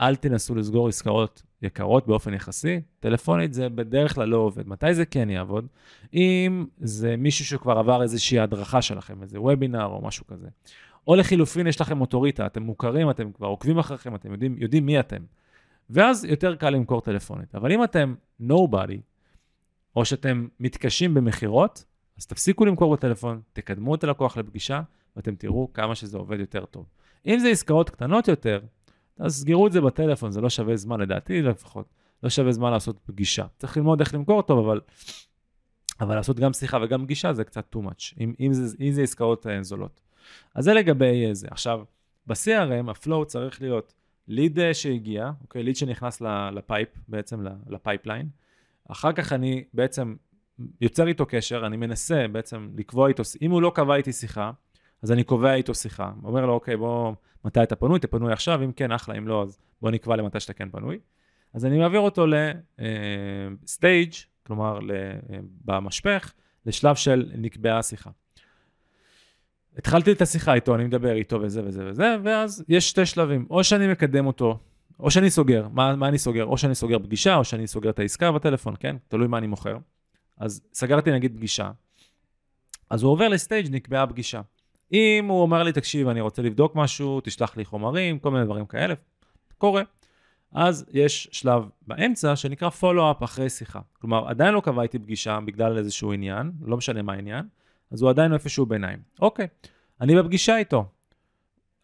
אל 0.00 0.16
תנסו 0.16 0.54
לסגור 0.54 0.88
עסקאות 0.88 1.42
יקרות 1.62 2.06
באופן 2.06 2.34
יחסי, 2.34 2.80
טלפונית 3.00 3.54
זה 3.54 3.68
בדרך 3.68 4.14
כלל 4.14 4.28
לא 4.28 4.36
עובד. 4.36 4.68
מתי 4.68 4.94
זה 4.94 5.04
כן 5.04 5.30
יעבוד? 5.30 5.66
אם 6.14 6.66
זה 6.78 7.16
מישהו 7.16 7.44
שכבר 7.44 7.78
עבר 7.78 8.02
איזושהי 8.02 8.38
הדרכה 8.38 8.82
שלכם, 8.82 9.22
איזה 9.22 9.40
וובינר 9.40 9.86
או 9.86 10.02
משהו 10.02 10.26
כזה. 10.26 10.48
או 11.06 11.16
לחילופין, 11.16 11.66
יש 11.66 11.80
לכם 11.80 12.00
אוטוריטה, 12.00 12.46
אתם 12.46 12.62
מוכרים, 12.62 13.10
אתם 13.10 13.32
כבר 13.32 13.46
עוקבים 13.46 13.78
אחריכם, 13.78 14.14
אתם 14.14 14.32
יודעים, 14.32 14.56
יודעים 14.58 14.86
מי 14.86 15.00
אתם. 15.00 15.22
ואז 15.90 16.24
יותר 16.24 16.56
קל 16.56 16.70
למכור 16.70 17.00
טלפונית. 17.00 17.54
אבל 17.54 17.72
אם 17.72 17.84
אתם 17.84 18.14
nobody, 18.42 19.00
או 19.96 20.04
שאתם 20.04 20.48
מתקשים 20.60 21.14
במכירות, 21.14 21.84
אז 22.18 22.26
תפסיקו 22.26 22.64
למכור 22.64 22.92
בטלפון, 22.92 23.40
תקדמו 23.52 23.94
את 23.94 24.04
הלקוח 24.04 24.36
לפגישה, 24.36 24.82
ואתם 25.16 25.34
תראו 25.34 25.72
כמה 25.74 25.94
שזה 25.94 26.18
עובד 26.18 26.40
יותר 26.40 26.64
טוב. 26.64 26.86
אם 27.26 27.38
זה 27.38 27.48
עסקאות 27.48 27.90
קטנות 27.90 28.28
יותר, 28.28 28.60
אז 29.18 29.40
סגרו 29.40 29.66
את 29.66 29.72
זה 29.72 29.80
בטלפון, 29.80 30.32
זה 30.32 30.40
לא 30.40 30.50
שווה 30.50 30.76
זמן, 30.76 31.00
לדעתי 31.00 31.42
לפחות, 31.42 31.86
לא 32.22 32.30
שווה 32.30 32.52
זמן 32.52 32.70
לעשות 32.70 32.98
פגישה. 33.06 33.46
צריך 33.58 33.76
ללמוד 33.76 34.00
איך 34.00 34.14
למכור 34.14 34.42
טוב, 34.42 34.66
אבל, 34.66 34.80
אבל 36.00 36.14
לעשות 36.14 36.40
גם 36.40 36.52
שיחה 36.52 36.78
וגם 36.82 37.04
פגישה 37.04 37.32
זה 37.32 37.44
קצת 37.44 37.76
too 37.76 37.78
much, 37.78 38.14
אם, 38.20 38.34
אם, 38.40 38.52
זה, 38.52 38.76
אם 38.80 38.92
זה 38.92 39.02
עסקאות 39.02 39.46
uh, 39.46 39.62
זולות. 39.62 40.00
אז 40.54 40.64
זה 40.64 40.74
לגבי 40.74 41.30
uh, 41.30 41.34
זה. 41.34 41.46
עכשיו, 41.50 41.84
ב-CRM, 42.26 42.90
הפלואו 42.90 43.24
צריך 43.24 43.62
להיות 43.62 43.94
ליד 44.28 44.58
אה, 44.58 44.62
שהגיע, 44.72 45.30
אוקיי, 45.42 45.62
ליד 45.62 45.76
שנכנס 45.76 46.22
ל-pipe, 46.52 46.88
בעצם 47.08 47.44
ל-pipeline. 47.68 48.28
אחר 48.88 49.12
כך 49.12 49.32
אני 49.32 49.64
בעצם 49.74 50.14
יוצר 50.80 51.08
איתו 51.08 51.26
קשר, 51.26 51.66
אני 51.66 51.76
מנסה 51.76 52.26
בעצם 52.32 52.68
לקבוע 52.76 53.08
איתו, 53.08 53.22
אם 53.42 53.50
הוא 53.50 53.62
לא 53.62 53.72
קבע 53.74 53.94
איתי 53.94 54.12
שיחה, 54.12 54.50
אז 55.02 55.12
אני 55.12 55.24
קובע 55.24 55.54
איתו 55.54 55.74
שיחה. 55.74 56.12
אומר 56.24 56.46
לו, 56.46 56.52
אוקיי, 56.52 56.76
בוא, 56.76 57.12
מתי 57.44 57.62
אתה 57.62 57.76
פנוי? 57.76 57.98
אתה 57.98 58.06
פנוי 58.06 58.32
עכשיו? 58.32 58.64
אם 58.64 58.72
כן, 58.72 58.92
אחלה, 58.92 59.18
אם 59.18 59.28
לא, 59.28 59.42
אז 59.42 59.58
בוא 59.82 59.90
נקבע 59.90 60.16
למתי 60.16 60.40
שאתה 60.40 60.52
כן 60.52 60.70
פנוי. 60.70 60.98
אז 61.54 61.66
אני 61.66 61.78
מעביר 61.78 62.00
אותו 62.00 62.26
ל-stage, 63.62 64.12
אה, 64.12 64.18
כלומר, 64.46 64.78
אה, 64.90 65.38
במשפך, 65.64 66.32
לשלב 66.66 66.96
של 66.96 67.30
נקבעה 67.34 67.82
שיחה. 67.82 68.10
התחלתי 69.76 70.12
את 70.12 70.22
השיחה 70.22 70.54
איתו, 70.54 70.74
אני 70.74 70.84
מדבר 70.84 71.12
איתו 71.12 71.40
וזה 71.40 71.62
וזה 71.64 71.86
וזה, 71.86 72.16
ואז 72.24 72.64
יש 72.68 72.88
שתי 72.88 73.06
שלבים, 73.06 73.46
או 73.50 73.64
שאני 73.64 73.88
מקדם 73.88 74.26
אותו, 74.26 74.58
או 75.00 75.10
שאני 75.10 75.30
סוגר. 75.30 75.68
מה, 75.72 75.96
מה 75.96 76.08
אני 76.08 76.18
סוגר? 76.18 76.44
או 76.44 76.58
שאני 76.58 76.74
סוגר 76.74 76.98
פגישה, 76.98 77.36
או 77.36 77.44
שאני 77.44 77.66
סוגר 77.66 77.90
את 77.90 77.98
העסקה 77.98 78.32
בטלפון, 78.32 78.74
כן? 78.80 78.96
תלוי 79.08 79.28
מה 79.28 79.38
אני 79.38 79.46
מוכר. 79.46 79.76
אז 80.38 80.60
סגרתי 80.74 81.10
נגיד 81.10 81.36
פגישה, 81.36 81.70
אז 82.90 83.02
הוא 83.02 83.12
עובר 83.12 83.28
לסטייג' 83.28 83.74
נקבעה 83.74 84.06
פגישה. 84.06 84.40
אם 84.92 85.26
הוא 85.28 85.42
אומר 85.42 85.62
לי, 85.62 85.72
תקשיב, 85.72 86.08
אני 86.08 86.20
רוצה 86.20 86.42
לבדוק 86.42 86.76
משהו, 86.76 87.20
תשלח 87.24 87.56
לי 87.56 87.64
חומרים, 87.64 88.18
כל 88.18 88.30
מיני 88.30 88.44
דברים 88.44 88.66
כאלה, 88.66 88.94
קורה. 89.58 89.82
אז 90.52 90.86
יש 90.92 91.28
שלב 91.32 91.62
באמצע 91.86 92.36
שנקרא 92.36 92.68
follow-up 92.80 93.24
אחרי 93.24 93.50
שיחה. 93.50 93.80
כלומר, 94.00 94.28
עדיין 94.28 94.54
לא 94.54 94.60
קבע 94.60 94.82
איתי 94.82 94.98
פגישה 94.98 95.38
בגלל 95.40 95.78
איזשהו 95.78 96.12
עניין, 96.12 96.52
לא 96.64 96.76
משנה 96.76 97.02
מה 97.02 97.12
העניין, 97.12 97.46
אז 97.90 98.02
הוא 98.02 98.10
עדיין 98.10 98.32
איפשהו 98.32 98.66
ביניים. 98.66 98.98
אוקיי, 99.20 99.46
אני 100.00 100.16
בפגישה 100.16 100.56
איתו. 100.56 100.84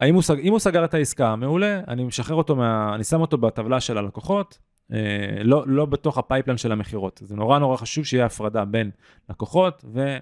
האם 0.00 0.14
הוא, 0.14 0.22
אם 0.42 0.52
הוא 0.52 0.58
סגר 0.58 0.84
את 0.84 0.94
העסקה, 0.94 1.36
מעולה, 1.36 1.80
אני 1.88 2.04
משחרר 2.04 2.36
אותו, 2.36 2.56
מה, 2.56 2.94
אני 2.94 3.04
שם 3.04 3.20
אותו 3.20 3.38
בטבלה 3.38 3.80
של 3.80 3.98
הלקוחות, 3.98 4.58
אה, 4.92 4.98
לא, 5.44 5.64
לא 5.66 5.86
בתוך 5.86 6.18
ה-pipeline 6.18 6.56
של 6.56 6.72
המכירות. 6.72 7.20
זה 7.24 7.36
נורא 7.36 7.58
נורא 7.58 7.76
חשוב 7.76 8.04
שיהיה 8.04 8.26
הפרדה 8.26 8.64
בין 8.64 8.90
לקוחות 9.30 9.84
ו... 9.92 10.16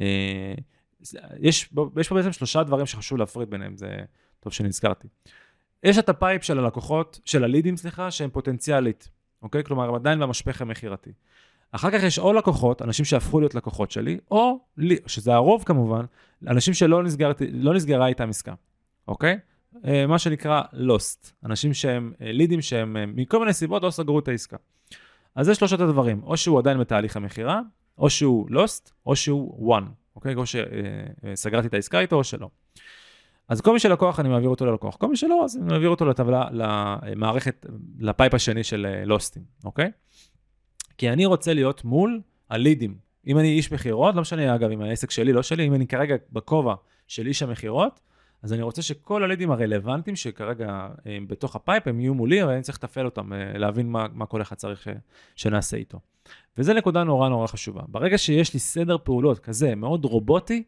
אה, 0.00 0.54
יש, 1.40 1.70
יש 1.96 2.08
פה 2.08 2.14
בעצם 2.14 2.32
שלושה 2.32 2.62
דברים 2.62 2.86
שחשוב 2.86 3.18
להפריד 3.18 3.50
ביניהם, 3.50 3.76
זה 3.76 3.96
טוב 4.40 4.52
שנזכרתי. 4.52 5.08
יש 5.82 5.98
את 5.98 6.08
ה-pipe 6.08 6.42
של 6.44 6.58
הלקוחות, 6.58 7.20
של 7.24 7.44
הלידים, 7.44 7.76
סליחה, 7.76 8.10
שהם 8.10 8.30
פוטנציאלית, 8.30 9.08
אוקיי? 9.42 9.64
כלומר, 9.64 9.88
הם 9.88 9.94
עדיין 9.94 10.18
במשפך 10.18 10.62
המכירתי. 10.62 11.12
אחר 11.76 11.90
כך 11.90 12.02
יש 12.02 12.18
או 12.18 12.32
לקוחות, 12.32 12.82
אנשים 12.82 13.04
שהפכו 13.04 13.40
להיות 13.40 13.54
לקוחות 13.54 13.90
שלי, 13.90 14.18
או, 14.30 14.58
שזה 15.06 15.34
הרוב 15.34 15.62
כמובן, 15.66 16.04
אנשים 16.46 16.74
שלא 16.74 17.02
נסגרתי, 17.02 17.46
לא 17.52 17.74
נסגרה 17.74 18.06
איתם 18.06 18.28
עסקה, 18.28 18.54
אוקיי? 19.08 19.38
אה, 19.84 20.06
מה 20.06 20.18
שנקרא 20.18 20.62
lost, 20.72 21.32
אנשים 21.44 21.74
שהם 21.74 22.12
לידים 22.20 22.62
שהם 22.62 22.96
אה, 22.96 23.06
מכל 23.06 23.38
מיני 23.38 23.52
סיבות 23.52 23.82
לא 23.82 23.90
סגרו 23.90 24.18
את 24.18 24.28
העסקה. 24.28 24.56
אז 25.34 25.46
זה 25.46 25.54
שלושת 25.54 25.80
הדברים, 25.80 26.22
או 26.22 26.36
שהוא 26.36 26.58
עדיין 26.58 26.78
בתהליך 26.78 27.16
המכירה, 27.16 27.60
או 27.98 28.10
שהוא 28.10 28.50
lost, 28.50 28.90
או 29.06 29.16
שהוא 29.16 29.76
one, 29.76 29.84
אוקיי? 30.16 30.34
או 30.34 30.42
שסגרתי 30.46 31.66
את 31.66 31.74
העסקה 31.74 32.00
איתו 32.00 32.16
או 32.16 32.24
שלא. 32.24 32.48
אז 33.48 33.60
כל 33.60 33.72
מי 33.72 33.78
שלקוח, 33.78 34.20
אני 34.20 34.28
מעביר 34.28 34.48
אותו 34.48 34.66
ללקוח. 34.66 34.96
כל 34.96 35.08
מי 35.08 35.16
שלא, 35.16 35.44
אז 35.44 35.56
אני 35.56 35.64
מעביר 35.64 35.88
אותו 35.88 36.04
לטבלה, 36.04 36.48
למערכת, 36.52 37.66
ל-pipe 37.98 38.34
השני 38.34 38.64
של 38.64 38.86
lost 39.04 39.26
ים, 39.26 39.42
אוקיי? 39.64 39.90
כי 40.98 41.10
אני 41.10 41.26
רוצה 41.26 41.54
להיות 41.54 41.84
מול 41.84 42.20
הלידים. 42.50 42.96
אם 43.26 43.38
אני 43.38 43.48
איש 43.48 43.72
מכירות, 43.72 44.14
לא 44.14 44.20
משנה 44.20 44.54
אגב 44.54 44.70
אם 44.70 44.80
העסק 44.80 45.10
שלי, 45.10 45.32
לא 45.32 45.42
שלי, 45.42 45.66
אם 45.66 45.74
אני 45.74 45.86
כרגע 45.86 46.14
בכובע 46.32 46.74
של 47.08 47.26
איש 47.26 47.42
המכירות, 47.42 48.00
אז 48.42 48.52
אני 48.52 48.62
רוצה 48.62 48.82
שכל 48.82 49.24
הלידים 49.24 49.50
הרלוונטיים 49.50 50.16
שכרגע 50.16 50.88
הם 51.04 51.28
בתוך 51.28 51.56
ה-pipe, 51.56 51.88
הם 51.88 52.00
יהיו 52.00 52.14
מולי, 52.14 52.42
ואני 52.42 52.62
צריך 52.62 52.78
לתפעל 52.78 53.04
אותם, 53.04 53.32
אה, 53.32 53.58
להבין 53.58 53.90
מה, 53.90 54.06
מה 54.12 54.26
כל 54.26 54.42
אחד 54.42 54.56
צריך 54.56 54.82
ש, 54.82 54.88
שנעשה 55.36 55.76
איתו. 55.76 56.00
וזו 56.58 56.74
נקודה 56.74 57.04
נורא 57.04 57.28
נורא 57.28 57.46
חשובה. 57.46 57.82
ברגע 57.88 58.18
שיש 58.18 58.54
לי 58.54 58.60
סדר 58.60 58.96
פעולות 59.04 59.38
כזה 59.38 59.74
מאוד 59.74 60.04
רובוטי, 60.04 60.62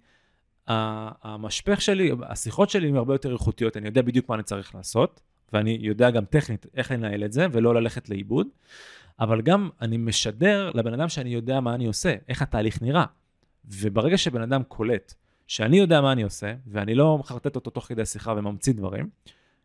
המשפך 0.66 1.80
שלי, 1.80 2.12
השיחות 2.22 2.70
שלי 2.70 2.88
הן 2.88 2.96
הרבה 2.96 3.14
יותר 3.14 3.32
איכותיות, 3.32 3.76
אני 3.76 3.86
יודע 3.86 4.02
בדיוק 4.02 4.28
מה 4.28 4.34
אני 4.34 4.42
צריך 4.42 4.74
לעשות, 4.74 5.20
ואני 5.52 5.78
יודע 5.80 6.10
גם 6.10 6.24
טכנית 6.24 6.66
איך 6.74 6.90
לנהל 6.90 7.24
את 7.24 7.32
זה, 7.32 7.46
ולא 7.52 7.74
ללכת 7.74 8.08
לאיבוד, 8.08 8.46
אבל 9.20 9.40
גם 9.40 9.68
אני 9.80 9.96
משדר 9.96 10.70
לבן 10.74 10.94
אדם 10.94 11.08
שאני 11.08 11.30
יודע 11.30 11.60
מה 11.60 11.74
אני 11.74 11.86
עושה, 11.86 12.14
איך 12.28 12.42
התהליך 12.42 12.82
נראה. 12.82 13.04
וברגע 13.64 14.18
שבן 14.18 14.42
אדם 14.42 14.62
קולט 14.62 15.14
שאני 15.46 15.76
יודע 15.76 16.00
מה 16.00 16.12
אני 16.12 16.22
עושה, 16.22 16.54
ואני 16.66 16.94
לא 16.94 17.18
מחרטט 17.18 17.54
אותו 17.54 17.70
תוך 17.70 17.84
כדי 17.84 18.02
השיחה 18.02 18.32
וממציא 18.32 18.72
דברים, 18.72 19.08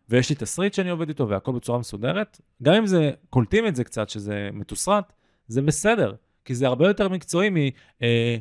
ויש 0.09 0.29
לי 0.29 0.35
תסריט 0.35 0.73
שאני 0.73 0.89
עובד 0.89 1.07
איתו 1.07 1.29
והכל 1.29 1.51
בצורה 1.51 1.79
מסודרת, 1.79 2.41
גם 2.63 2.73
אם 2.73 2.87
זה, 2.87 3.11
קולטים 3.29 3.67
את 3.67 3.75
זה 3.75 3.83
קצת, 3.83 4.09
שזה 4.09 4.49
מתוסרט, 4.53 5.13
זה 5.47 5.61
בסדר, 5.61 6.13
כי 6.45 6.55
זה 6.55 6.67
הרבה 6.67 6.87
יותר 6.87 7.09
מקצועי 7.09 7.49
מ... 7.49 7.57
אה, 8.01 8.37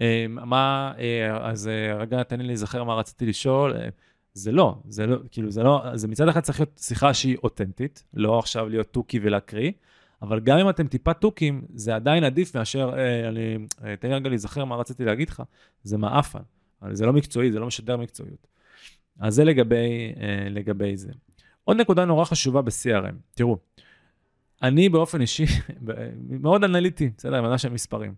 אה, 0.00 0.26
מה, 0.28 0.92
אה, 0.98 1.50
אז 1.50 1.68
אה, 1.68 1.94
רגע, 1.94 2.22
תן 2.22 2.40
לי 2.40 2.46
להיזכר 2.46 2.84
מה 2.84 2.94
רציתי 2.94 3.26
לשאול. 3.26 3.76
אה, 3.76 3.88
זה 4.34 4.52
לא, 4.52 4.74
זה 4.88 5.06
לא, 5.06 5.16
כאילו, 5.30 5.50
זה 5.50 5.62
לא, 5.62 5.82
זה 5.94 6.08
מצד 6.08 6.28
אחד 6.28 6.40
צריך 6.40 6.60
להיות 6.60 6.78
שיחה 6.78 7.14
שהיא 7.14 7.36
אותנטית, 7.42 8.04
לא 8.14 8.38
עכשיו 8.38 8.68
להיות 8.68 8.86
תוכי 8.86 9.20
ולהקריא, 9.22 9.72
אבל 10.22 10.40
גם 10.40 10.58
אם 10.58 10.70
אתם 10.70 10.86
טיפה 10.86 11.14
תוכים, 11.14 11.62
זה 11.74 11.94
עדיין 11.94 12.24
עדיף 12.24 12.56
מאשר, 12.56 12.90
אה, 12.96 13.28
אני, 13.28 13.58
אה, 13.84 13.96
תן 13.96 14.08
לי 14.08 14.14
רגע 14.14 14.28
להיזכר 14.28 14.64
מה 14.64 14.76
רציתי 14.76 15.04
להגיד 15.04 15.30
לך, 15.30 15.42
זה 15.82 15.98
מעפן. 15.98 16.42
זה 16.90 17.06
לא 17.06 17.12
מקצועי, 17.12 17.52
זה 17.52 17.58
לא 17.58 17.66
משדר 17.66 17.96
מקצועיות. 17.96 18.46
אז 19.20 19.34
זה 19.34 19.44
לגבי, 19.44 20.12
אה, 20.20 20.48
לגבי 20.50 20.96
זה. 20.96 21.12
עוד 21.64 21.76
נקודה 21.80 22.04
נורא 22.04 22.24
חשובה 22.24 22.62
ב-CRM, 22.62 23.14
תראו, 23.34 23.58
אני 24.62 24.88
באופן 24.88 25.20
אישי 25.20 25.44
מאוד 26.42 26.64
אנליטי, 26.64 27.10
בסדר, 27.16 27.36
עם 27.36 27.58
של 27.58 27.68
מספרים. 27.68 28.14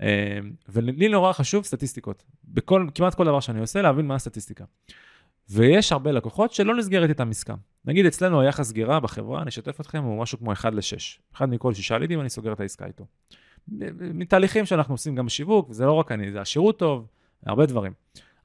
אה, 0.00 0.38
ולי 0.68 1.08
נורא 1.08 1.32
חשוב 1.32 1.64
סטטיסטיקות. 1.64 2.22
בכל, 2.44 2.86
כמעט 2.94 3.14
כל 3.14 3.24
דבר 3.24 3.40
שאני 3.40 3.60
עושה, 3.60 3.82
להבין 3.82 4.06
מה 4.06 4.14
הסטטיסטיקה. 4.14 4.64
ויש 5.50 5.92
הרבה 5.92 6.12
לקוחות 6.12 6.52
שלא 6.52 6.76
נסגרת 6.76 7.08
איתם 7.08 7.30
עסקה. 7.30 7.54
נגיד 7.84 8.06
אצלנו 8.06 8.40
היחס 8.40 8.68
סגירה 8.68 9.00
בחברה, 9.00 9.42
אני 9.42 9.48
אשתף 9.48 9.80
אתכם, 9.80 10.04
הוא 10.04 10.22
משהו 10.22 10.38
כמו 10.38 10.52
1 10.52 10.74
ל-6. 10.74 10.80
אחד 11.34 11.48
מכל 11.48 11.74
שישה 11.74 11.98
לידים, 11.98 12.20
אני 12.20 12.28
סוגר 12.28 12.52
את 12.52 12.60
העסקה 12.60 12.86
איתו. 12.86 13.04
מתהליכים 13.98 14.66
שאנחנו 14.66 14.94
עושים 14.94 15.14
גם 15.14 15.26
בשיווק, 15.26 15.70
וזה 15.70 15.86
לא 15.86 15.92
רק 15.92 16.12
אני, 16.12 16.32
זה 16.32 16.40
השירות 16.40 16.78
טוב, 16.78 17.06
הרבה 17.46 17.66
דברים. 17.66 17.92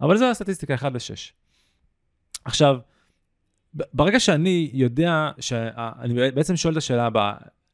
אבל 0.02 0.18
זו 0.18 0.26
הסטטיסטיקה 0.26 0.76
1 0.76 0.92
ל-6. 0.92 1.32
עכשיו, 2.46 2.78
ברגע 3.74 4.20
שאני 4.20 4.70
יודע, 4.74 5.32
אני 6.00 6.32
בעצם 6.32 6.56
שואל 6.56 6.74
את 6.74 6.78
השאלה 6.78 7.06
הבאה, 7.06 7.34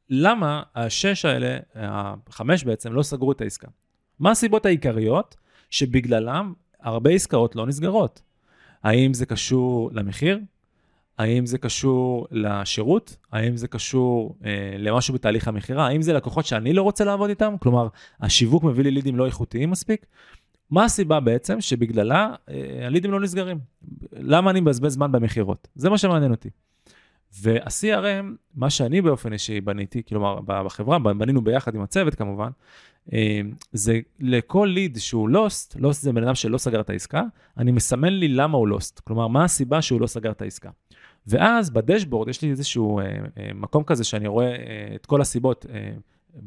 למה 0.10 0.64
השש 0.76 1.26
האלה, 1.26 1.58
החמש 1.76 2.64
בעצם, 2.64 2.94
לא 2.94 3.04
סגרו 3.04 3.32
את 3.32 3.42
העסקה? 3.42 3.68
מה 4.20 4.32
הסיבות 4.32 4.66
העיקריות 4.66 5.36
שבגללם 5.70 6.54
הרבה 6.82 7.12
עסקאות 7.12 7.56
לא 7.56 7.66
נסגרות? 7.66 8.22
האם 8.84 9.14
זה 9.14 9.26
קשור 9.26 9.90
למחיר? 9.94 10.40
האם 11.18 11.46
זה 11.46 11.58
קשור 11.58 12.28
לשירות? 12.32 13.18
האם 13.32 13.58
זה 13.58 13.68
קשור 13.68 14.36
אה, 14.46 14.76
למשהו 14.78 15.14
בתהליך 15.14 15.48
המכירה? 15.48 15.88
האם 15.88 16.02
זה 16.02 16.14
לקוחות 16.14 16.46
שאני 16.46 16.74
לא 16.74 16.82
רוצה 16.82 17.06
לעבוד 17.06 17.30
איתם? 17.30 17.56
כלומר, 17.60 17.88
השיווק 18.22 18.64
מביא 18.64 18.84
לי 18.84 18.92
לידים 18.92 19.16
לא 19.16 19.26
איכותיים 19.26 19.72
מספיק? 19.72 20.06
מה 20.70 20.86
הסיבה 20.86 21.20
בעצם 21.20 21.62
שבגללה 21.62 22.34
אה, 22.50 22.86
הלידים 22.86 23.12
לא 23.12 23.20
נסגרים? 23.20 23.60
למה 24.14 24.52
אני 24.52 24.60
מבזבז 24.60 24.94
זמן 24.94 25.12
במכירות? 25.12 25.68
זה 25.76 25.90
מה 25.90 25.98
שמעניין 25.98 26.32
אותי. 26.32 26.50
וה-CRM, 27.42 28.26
מה 28.56 28.70
שאני 28.70 29.02
באופן 29.02 29.34
אישי 29.34 29.62
בניתי, 29.62 30.04
כלומר 30.04 30.40
בחברה, 30.46 31.00
בנינו 31.00 31.42
ביחד 31.42 31.76
עם 31.76 31.82
הצוות 31.82 32.16
כמובן, 32.16 32.50
אה, 33.14 33.42
זה 33.72 34.00
לכל 34.20 34.70
ליד 34.74 34.98
שהוא 34.98 35.30
לוסט, 35.30 35.76
לוסט 35.80 36.02
זה 36.02 36.14
בן 36.14 36.24
אדם 36.24 36.36
שלא 36.36 36.58
סגר 36.58 36.80
את 36.80 36.90
העסקה, 36.90 37.24
אני 37.58 37.72
מסמן 37.72 38.14
לי 38.14 38.28
למה 38.28 38.58
הוא 38.58 38.68
לוסט, 38.68 39.00
כלומר 39.00 39.28
מה 39.28 39.44
הסיבה 39.44 39.82
שהוא 39.82 40.02
לא 40.02 40.08
סגר 40.08 40.32
את 40.32 40.42
העסקה. 40.42 40.70
ואז 41.28 41.70
בדשבורד 41.70 42.30
יש 42.30 42.42
לי 42.42 42.50
איזשהו 42.52 43.00
אה, 43.00 43.06
אה, 43.38 43.50
מקום 43.56 43.84
כזה 43.84 44.04
שאני 44.04 44.28
רואה 44.28 44.46
אה, 44.46 44.56
את 44.96 45.06
כל 45.06 45.22
הסיבות, 45.22 45.66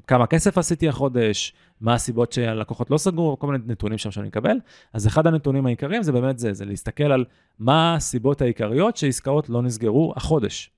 כמה 0.07 0.27
כסף 0.27 0.59
עשיתי 0.59 0.89
החודש, 0.89 1.55
מה 1.81 1.95
הסיבות 1.95 2.33
שהלקוחות 2.33 2.91
לא 2.91 2.99
סגרו, 2.99 3.39
כל 3.39 3.47
מיני 3.47 3.65
נתונים 3.67 3.99
שם 3.99 4.11
שאני 4.11 4.29
מקבל. 4.29 4.57
אז 4.93 5.07
אחד 5.07 5.27
הנתונים 5.27 5.67
העיקריים 5.67 6.03
זה 6.03 6.13
באמת 6.13 6.39
זה, 6.39 6.53
זה 6.53 6.65
להסתכל 6.65 7.13
על 7.13 7.25
מה 7.59 7.95
הסיבות 7.95 8.43
העיקריות 8.43 8.97
שעסקאות 8.97 9.49
לא 9.49 9.63
נסגרו 9.63 10.13
החודש. 10.17 10.71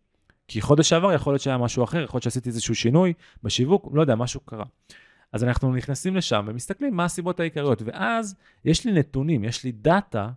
כי 0.53 0.61
חודש 0.61 0.89
שעבר 0.89 1.13
יכול 1.13 1.33
להיות 1.33 1.43
שהיה 1.43 1.59
משהו 1.59 1.85
אחר, 1.85 2.03
יכול 2.03 2.17
להיות 2.17 2.23
שעשיתי 2.23 2.49
איזשהו 2.49 2.75
שינוי 2.75 3.13
בשיווק, 3.43 3.89
לא 3.93 4.01
יודע, 4.01 4.15
משהו 4.15 4.41
קרה. 4.41 4.65
אז 5.33 5.45
אנחנו 5.45 5.75
נכנסים 5.75 6.17
לשם 6.17 6.45
ומסתכלים 6.49 6.97
מה 6.97 7.05
הסיבות 7.05 7.41
העיקריות, 7.41 7.83
ואז 7.85 8.35
יש 8.65 8.85
לי 8.87 8.93
נתונים, 8.93 9.45
יש 9.45 9.65
לי 9.65 9.73
דאטה 9.73 10.31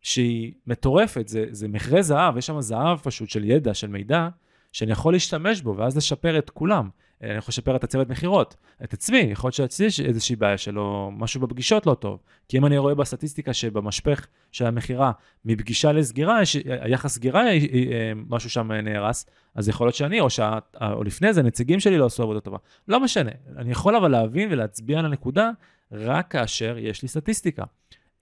שהיא 0.00 0.52
מטורפת, 0.66 1.28
זה, 1.28 1.44
זה 1.50 1.68
מכרה 1.68 2.02
זהב, 2.02 2.36
יש 2.36 2.46
שם 2.46 2.60
זהב 2.60 2.98
פשוט 2.98 3.28
של 3.30 3.44
ידע, 3.44 3.74
של 3.74 3.86
מידע, 3.86 4.28
שאני 4.72 4.92
יכול 4.92 5.12
להשתמש 5.12 5.60
בו, 5.60 5.76
ואז 5.76 5.96
לשפר 5.96 6.38
את 6.38 6.50
כולם. 6.50 6.88
אני 7.22 7.34
יכול 7.34 7.52
לשפר 7.52 7.76
את 7.76 7.84
הצוות 7.84 8.08
מכירות, 8.08 8.56
את 8.84 8.92
עצמי, 8.92 9.18
יכול 9.18 9.48
להיות 9.48 9.54
שאצלי 9.54 9.86
יש 9.86 10.00
איזושהי 10.00 10.36
בעיה 10.36 10.58
שלו, 10.58 11.10
משהו 11.16 11.40
בפגישות 11.40 11.86
לא 11.86 11.94
טוב. 11.94 12.18
כי 12.48 12.58
אם 12.58 12.66
אני 12.66 12.78
רואה 12.78 12.94
בסטטיסטיקה 12.94 13.52
שבמשפך 13.52 14.26
של 14.52 14.66
המכירה, 14.66 15.12
מפגישה 15.44 15.92
לסגירה, 15.92 16.42
יש, 16.42 16.56
היחס 16.80 17.14
סגירה, 17.14 17.46
אה, 17.46 18.12
משהו 18.28 18.50
שם 18.50 18.72
נהרס, 18.72 19.26
אז 19.54 19.68
יכול 19.68 19.86
להיות 19.86 19.94
שאני, 19.94 20.20
או, 20.20 20.30
שה, 20.30 20.58
או 20.80 21.04
לפני 21.04 21.32
זה, 21.32 21.42
נציגים 21.42 21.80
שלי 21.80 21.98
לא 21.98 22.06
עשו 22.06 22.22
עבודה 22.22 22.40
טובה. 22.40 22.58
לא 22.88 23.00
משנה, 23.00 23.30
אני 23.56 23.70
יכול 23.70 23.96
אבל 23.96 24.10
להבין 24.10 24.52
ולהצביע 24.52 24.98
על 24.98 25.04
הנקודה 25.04 25.50
רק 25.92 26.30
כאשר 26.30 26.78
יש 26.78 27.02
לי 27.02 27.08
סטטיסטיקה. 27.08 27.64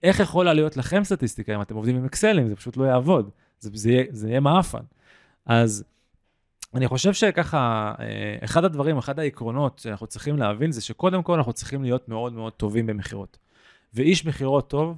איך 0.03 0.19
יכולה 0.19 0.53
להיות 0.53 0.77
לכם 0.77 1.03
סטטיסטיקה 1.03 1.55
אם 1.55 1.61
אתם 1.61 1.75
עובדים 1.75 1.95
עם 1.95 2.05
אקסלים? 2.05 2.47
זה 2.47 2.55
פשוט 2.55 2.77
לא 2.77 2.83
יעבוד, 2.83 3.29
זה, 3.59 3.69
זה, 3.73 3.91
יהיה, 3.91 4.03
זה 4.09 4.29
יהיה 4.29 4.39
מעפן. 4.39 4.83
אז 5.45 5.83
אני 6.75 6.87
חושב 6.87 7.13
שככה, 7.13 7.93
אה, 7.99 8.37
אחד 8.43 8.65
הדברים, 8.65 8.97
אחד 8.97 9.19
העקרונות 9.19 9.79
שאנחנו 9.79 10.07
צריכים 10.07 10.37
להבין 10.37 10.71
זה 10.71 10.81
שקודם 10.81 11.23
כל 11.23 11.33
אנחנו 11.33 11.53
צריכים 11.53 11.83
להיות 11.83 12.09
מאוד 12.09 12.33
מאוד 12.33 12.53
טובים 12.53 12.85
במכירות. 12.85 13.37
ואיש 13.93 14.25
מכירות 14.25 14.69
טוב, 14.69 14.97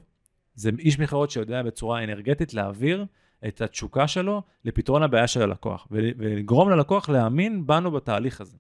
זה 0.56 0.70
איש 0.80 1.00
מכירות 1.00 1.32
שיודע 1.32 1.64
בצורה 1.64 2.04
אנרגטית 2.04 2.54
להעביר 2.54 3.06
את 3.48 3.62
התשוקה 3.62 4.08
שלו 4.08 4.42
לפתרון 4.66 5.04
הבעיה 5.04 5.28
של 5.28 5.42
הלקוח, 5.42 5.88
ולגרום 5.92 6.70
ללקוח 6.70 7.10
להאמין 7.10 7.68
בנו 7.68 7.92
בתהליך 7.92 8.42
הזה. 8.42 8.58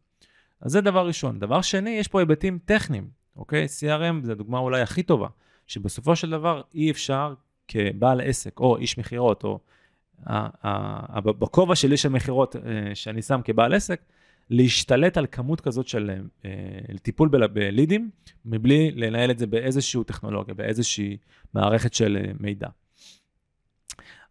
אז 0.62 0.72
זה 0.72 0.82
דבר 0.82 1.08
ראשון. 1.08 1.40
דבר 1.40 1.62
שני, 1.62 1.90
יש 1.90 2.08
פה 2.08 2.20
היבטים 2.20 2.60
טכניים, 2.66 3.10
אוקיי? 3.36 3.66
CRM 3.66 4.26
זה 4.26 4.32
הדוגמה 4.32 4.60
אולי 4.60 4.82
הכי 4.82 5.04
טובה, 5.04 5.28
שבסופו 5.68 6.16
של 6.16 6.30
דבר 6.30 6.62
אי 6.74 6.92
אפשר 6.92 7.34
כבעל 7.68 8.22
עסק, 8.22 8.60
או 8.60 8.78
איש 8.78 8.98
מכירות, 8.98 9.44
או 9.44 9.60
בכובע 11.40 11.76
שלי 11.76 11.98
של 11.98 12.10
מכירות 12.10 12.56
אה, 12.56 12.96
שאני 12.96 13.22
שם 13.22 13.42
כבעל 13.44 13.74
עסק, 13.74 14.02
להשתלט 14.50 15.18
על 15.18 15.26
כמות 15.32 15.62
כזאת 15.62 15.88
של 15.88 16.12
אה, 16.46 16.52
טיפול 17.02 17.30
בלידים, 17.30 18.10
מבלי 18.46 18.92
לנהל 18.92 19.32
את 19.32 19.40
זה 19.40 19.48
באיזושהי 19.48 20.04
טכנולוגיה, 20.04 20.54
באיזושהי 20.54 21.18
מערכת 21.54 21.94
של 21.94 22.18
אה, 22.22 22.32
מידע. 22.40 22.68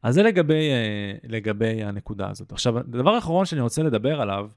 אז 0.03 0.15
זה 0.15 0.23
לגבי, 0.23 0.71
לגבי 1.25 1.85
הנקודה 1.85 2.31
הזאת. 2.31 2.53
עכשיו, 2.53 2.79
הדבר 2.79 3.11
האחרון 3.11 3.47
שאני 3.47 3.61
רוצה 3.61 3.83
לדבר 3.83 4.21
עליו, 4.21 4.49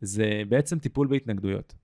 זה 0.00 0.42
בעצם 0.48 0.78
טיפול 0.78 1.06
בהתנגדויות. 1.06 1.74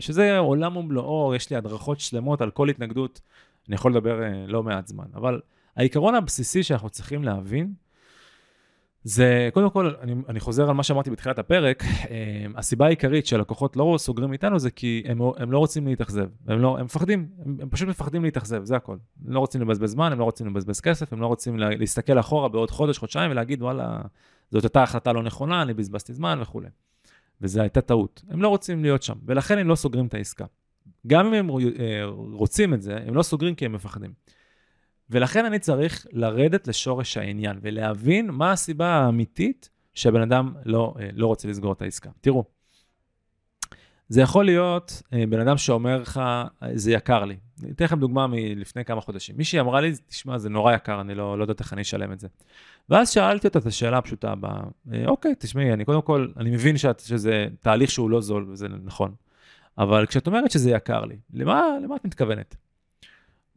שזה 0.00 0.38
עולם 0.38 0.76
ומלואו, 0.76 1.34
יש 1.34 1.50
לי 1.50 1.56
הדרכות 1.56 2.00
שלמות 2.00 2.40
על 2.40 2.50
כל 2.50 2.68
התנגדות, 2.68 3.20
אני 3.68 3.74
יכול 3.74 3.92
לדבר 3.92 4.20
לא 4.46 4.62
מעט 4.62 4.86
זמן. 4.86 5.04
אבל 5.14 5.40
העיקרון 5.76 6.14
הבסיסי 6.14 6.62
שאנחנו 6.62 6.90
צריכים 6.90 7.24
להבין, 7.24 7.74
זה, 9.08 9.48
קודם 9.52 9.70
כל, 9.70 9.94
אני, 10.00 10.14
אני 10.28 10.40
חוזר 10.40 10.68
על 10.68 10.74
מה 10.74 10.82
שאמרתי 10.82 11.10
בתחילת 11.10 11.38
הפרק, 11.38 11.82
אה, 11.84 12.46
הסיבה 12.56 12.86
העיקרית 12.86 13.26
שלקוחות 13.26 13.76
לא 13.76 13.94
סוגרים 13.98 14.32
איתנו 14.32 14.58
זה 14.58 14.70
כי 14.70 15.02
הם, 15.06 15.18
הם 15.36 15.52
לא 15.52 15.58
רוצים 15.58 15.86
להתאכזב, 15.86 16.28
הם, 16.46 16.60
לא, 16.60 16.78
הם 16.78 16.84
מפחדים, 16.84 17.28
הם, 17.44 17.56
הם 17.62 17.68
פשוט 17.68 17.88
מפחדים 17.88 18.24
להתאכזב, 18.24 18.64
זה 18.64 18.76
הכל. 18.76 18.96
הם 19.26 19.32
לא 19.32 19.38
רוצים 19.38 19.60
לבזבז 19.60 19.90
זמן, 19.90 20.12
הם 20.12 20.18
לא 20.18 20.24
רוצים 20.24 20.46
לבזבז 20.46 20.80
כסף, 20.80 21.12
הם 21.12 21.20
לא 21.20 21.26
רוצים 21.26 21.58
לה, 21.58 21.70
להסתכל 21.70 22.20
אחורה 22.20 22.48
בעוד 22.48 22.70
חודש, 22.70 22.98
חודשיים 22.98 23.30
ולהגיד, 23.30 23.62
וואלה, 23.62 24.00
זאת 24.50 24.64
הייתה 24.64 24.82
החלטה 24.82 25.12
לא 25.12 25.22
נכונה, 25.22 25.62
אני 25.62 25.74
בזבזתי 25.74 26.12
זמן 26.12 26.38
וכולי. 26.42 26.68
וזו 27.40 27.60
הייתה 27.60 27.80
טעות. 27.80 28.22
הם 28.28 28.42
לא 28.42 28.48
רוצים 28.48 28.82
להיות 28.82 29.02
שם, 29.02 29.14
ולכן 29.26 29.58
הם 29.58 29.68
לא 29.68 29.74
סוגרים 29.74 30.06
את 30.06 30.14
העסקה. 30.14 30.44
גם 31.06 31.26
אם 31.26 31.34
הם 31.34 31.50
אה, 31.50 32.04
רוצים 32.32 32.74
את 32.74 32.82
זה, 32.82 32.96
הם 33.06 33.14
לא 33.14 33.22
סוגרים 33.22 33.54
כי 33.54 33.64
הם 33.64 33.72
מפחדים. 33.72 34.12
ולכן 35.10 35.44
אני 35.44 35.58
צריך 35.58 36.06
לרדת 36.12 36.68
לשורש 36.68 37.16
העניין 37.16 37.58
ולהבין 37.62 38.30
מה 38.30 38.52
הסיבה 38.52 38.86
האמיתית 38.86 39.70
שהבן 39.94 40.20
אדם 40.20 40.54
לא, 40.64 40.94
אה, 41.00 41.08
לא 41.14 41.26
רוצה 41.26 41.48
לסגור 41.48 41.72
את 41.72 41.82
העסקה. 41.82 42.10
תראו, 42.20 42.44
זה 44.08 44.20
יכול 44.20 44.44
להיות 44.44 45.02
אה, 45.12 45.24
בן 45.28 45.40
אדם 45.40 45.56
שאומר 45.56 46.00
לך, 46.00 46.20
זה 46.74 46.92
יקר 46.92 47.24
לי. 47.24 47.36
אני 47.62 47.72
אתן 47.72 47.84
לכם 47.84 48.00
דוגמה 48.00 48.26
מלפני 48.26 48.84
כמה 48.84 49.00
חודשים. 49.00 49.36
מישהי 49.36 49.60
אמרה 49.60 49.80
לי, 49.80 49.92
תשמע, 50.08 50.38
זה 50.38 50.48
נורא 50.48 50.74
יקר, 50.74 51.00
אני 51.00 51.14
לא, 51.14 51.38
לא 51.38 51.42
יודעת 51.42 51.60
איך 51.60 51.72
אני 51.72 51.82
אשלם 51.82 52.12
את 52.12 52.20
זה. 52.20 52.28
ואז 52.88 53.10
שאלתי 53.10 53.46
אותה 53.46 53.58
את 53.58 53.66
השאלה 53.66 53.98
הפשוטה 53.98 54.32
הבאה, 54.32 54.60
אה, 54.92 55.06
אוקיי, 55.06 55.34
תשמעי, 55.38 55.72
אני 55.72 55.84
קודם 55.84 56.02
כל, 56.02 56.28
אני 56.36 56.50
מבין 56.50 56.76
שאת, 56.76 57.00
שזה 57.00 57.46
תהליך 57.60 57.90
שהוא 57.90 58.10
לא 58.10 58.20
זול, 58.20 58.46
וזה 58.50 58.68
נכון. 58.68 59.14
אבל 59.78 60.06
כשאת 60.06 60.26
אומרת 60.26 60.50
שזה 60.50 60.70
יקר 60.70 61.04
לי, 61.04 61.16
למה, 61.34 61.62
למה 61.84 61.96
את 61.96 62.04
מתכוונת? 62.04 62.56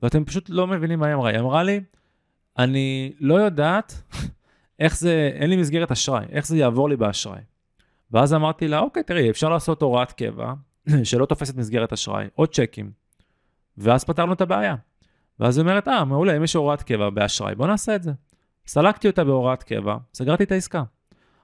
ואתם 0.03 0.25
פשוט 0.25 0.49
לא 0.49 0.67
מבינים 0.67 0.99
מה 0.99 1.07
היא 1.07 1.15
אמרה. 1.15 1.29
היא 1.29 1.39
אמרה 1.39 1.63
לי, 1.63 1.79
אני 2.57 3.13
לא 3.19 3.35
יודעת 3.35 4.01
איך 4.79 4.97
זה, 4.97 5.31
אין 5.33 5.49
לי 5.49 5.55
מסגרת 5.55 5.91
אשראי, 5.91 6.25
איך 6.29 6.47
זה 6.47 6.57
יעבור 6.57 6.89
לי 6.89 6.95
באשראי. 6.95 7.41
ואז 8.11 8.33
אמרתי 8.33 8.67
לה, 8.67 8.79
אוקיי, 8.79 9.03
תראי, 9.03 9.29
אפשר 9.29 9.49
לעשות 9.49 9.81
הוראת 9.81 10.11
קבע 10.11 10.53
שלא 11.03 11.25
תופסת 11.25 11.55
מסגרת 11.55 11.93
אשראי, 11.93 12.27
או 12.37 12.47
צ'קים, 12.47 12.91
ואז 13.77 14.03
פתרנו 14.03 14.33
את 14.33 14.41
הבעיה. 14.41 14.75
ואז 15.39 15.57
היא 15.57 15.63
אומרת, 15.63 15.87
אה, 15.87 16.05
מעולה, 16.05 16.37
אם 16.37 16.43
יש 16.43 16.53
הוראת 16.53 16.83
קבע 16.83 17.09
באשראי, 17.09 17.55
בוא 17.55 17.67
נעשה 17.67 17.95
את 17.95 18.03
זה. 18.03 18.11
סלקתי 18.67 19.07
אותה 19.07 19.23
בהוראת 19.23 19.63
קבע, 19.63 19.97
סגרתי 20.13 20.43
את 20.43 20.51
העסקה. 20.51 20.83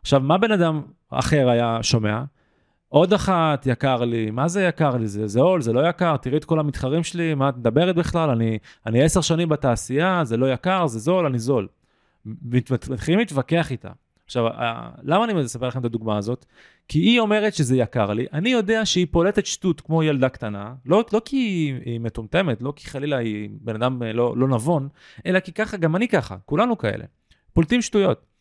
עכשיו, 0.02 0.20
מה 0.20 0.38
בן 0.38 0.52
אדם 0.52 0.82
אחר 1.10 1.50
היה 1.50 1.80
שומע? 1.82 2.24
עוד 2.96 3.14
אחת, 3.14 3.66
יקר 3.66 4.04
לי, 4.04 4.32
מה 4.32 4.48
זה 4.48 4.64
יקר 4.64 4.98
לי? 4.98 5.08
זה 5.08 5.28
זול, 5.28 5.62
זה 5.62 5.74
לא 5.74 5.90
יקר, 5.90 6.18
תראי 6.18 6.38
את 6.38 6.46
כל 6.46 6.60
המתחרים 6.60 7.04
שלי, 7.04 7.34
מה 7.34 7.50
את 7.50 7.58
מדברת 7.58 7.96
בכלל? 7.96 8.30
אני, 8.86 9.04
עשר 9.04 9.22
שנים 9.22 9.50
בתעשייה, 9.50 10.24
זה 10.24 10.38
לא 10.38 10.54
יקר, 10.54 10.88
זה 10.88 11.00
זול, 11.00 11.26
אני 11.26 11.40
זול. 11.40 11.68
מתחילים 12.90 13.20
להתווכח 13.20 13.72
איתה. 13.72 13.90
עכשיו, 14.26 14.46
למה 15.04 15.26
אני 15.26 15.34
מספר 15.34 15.68
לכם 15.68 15.80
את 15.80 15.86
הדוגמה 15.86 16.18
הזאת? 16.18 16.46
כי 16.88 17.00
היא 17.00 17.20
אומרת 17.20 17.54
שזה 17.54 17.78
יקר 17.78 18.14
לי, 18.14 18.26
אני 18.34 18.50
יודע 18.50 18.86
שהיא 18.86 19.08
פולטת 19.12 19.46
שטות 19.46 19.82
כמו 19.82 20.04
ילדה 20.04 20.30
קטנה, 20.30 20.74
לא, 20.86 21.04
לא 21.14 21.22
כי 21.26 21.74
היא 21.86 22.00
מטומטמת, 22.00 22.62
לא 22.62 22.74
כי 22.76 22.88
חלילה 22.88 23.18
היא 23.18 23.50
בן 23.62 23.76
אדם 23.76 24.04
לא, 24.04 24.38
לא 24.38 24.48
נבון, 24.48 24.88
אלא 25.26 25.40
כי 25.40 25.52
ככה, 25.52 25.78
גם 25.78 25.96
אני 25.96 26.08
ככה, 26.08 26.38
כולנו 26.46 26.78
כאלה. 26.78 27.06
פולטים 27.54 27.82
שטויות. 27.82 28.35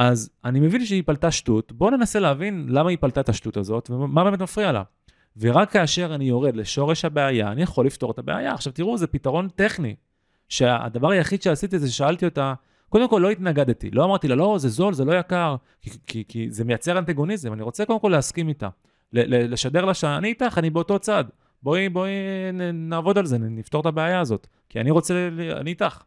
אז 0.00 0.30
אני 0.44 0.60
מבין 0.60 0.84
שהיא 0.84 1.02
פלטה 1.06 1.30
שטות, 1.30 1.72
בואו 1.72 1.90
ננסה 1.90 2.20
להבין 2.20 2.66
למה 2.68 2.90
היא 2.90 2.98
פלטה 3.00 3.20
את 3.20 3.28
השטות 3.28 3.56
הזאת 3.56 3.90
ומה 3.90 4.24
באמת 4.24 4.42
מפריע 4.42 4.72
לה. 4.72 4.82
ורק 5.36 5.70
כאשר 5.70 6.14
אני 6.14 6.24
יורד 6.24 6.56
לשורש 6.56 7.04
הבעיה, 7.04 7.52
אני 7.52 7.62
יכול 7.62 7.86
לפתור 7.86 8.10
את 8.10 8.18
הבעיה. 8.18 8.54
עכשיו 8.54 8.72
תראו, 8.72 8.96
זה 8.96 9.06
פתרון 9.06 9.48
טכני, 9.48 9.94
שהדבר 10.48 11.10
היחיד 11.10 11.42
שעשיתי 11.42 11.78
זה 11.78 11.90
ששאלתי 11.90 12.24
אותה, 12.24 12.54
קודם 12.88 13.08
כל 13.08 13.20
לא 13.22 13.30
התנגדתי, 13.30 13.90
לא 13.90 14.04
אמרתי 14.04 14.28
לה, 14.28 14.34
לא, 14.34 14.56
זה 14.58 14.68
זול, 14.68 14.94
זה 14.94 15.04
לא 15.04 15.12
יקר, 15.12 15.56
כי, 15.80 15.90
כי, 16.06 16.24
כי 16.28 16.50
זה 16.50 16.64
מייצר 16.64 16.98
אנטגוניזם, 16.98 17.52
אני 17.52 17.62
רוצה 17.62 17.84
קודם 17.84 18.00
כל 18.00 18.08
להסכים 18.08 18.48
איתה. 18.48 18.68
לשדר 19.12 19.84
לה 19.84 19.94
שאני 19.94 20.28
איתך, 20.28 20.58
אני 20.58 20.70
באותו 20.70 20.98
צד. 20.98 21.24
בואי, 21.62 21.88
בואי 21.88 22.10
נעבוד 22.72 23.18
על 23.18 23.26
זה, 23.26 23.38
נפתור 23.38 23.80
את 23.80 23.86
הבעיה 23.86 24.20
הזאת, 24.20 24.46
כי 24.68 24.80
אני 24.80 24.90
רוצה, 24.90 25.28
אני 25.60 25.70
איתך. 25.70 26.02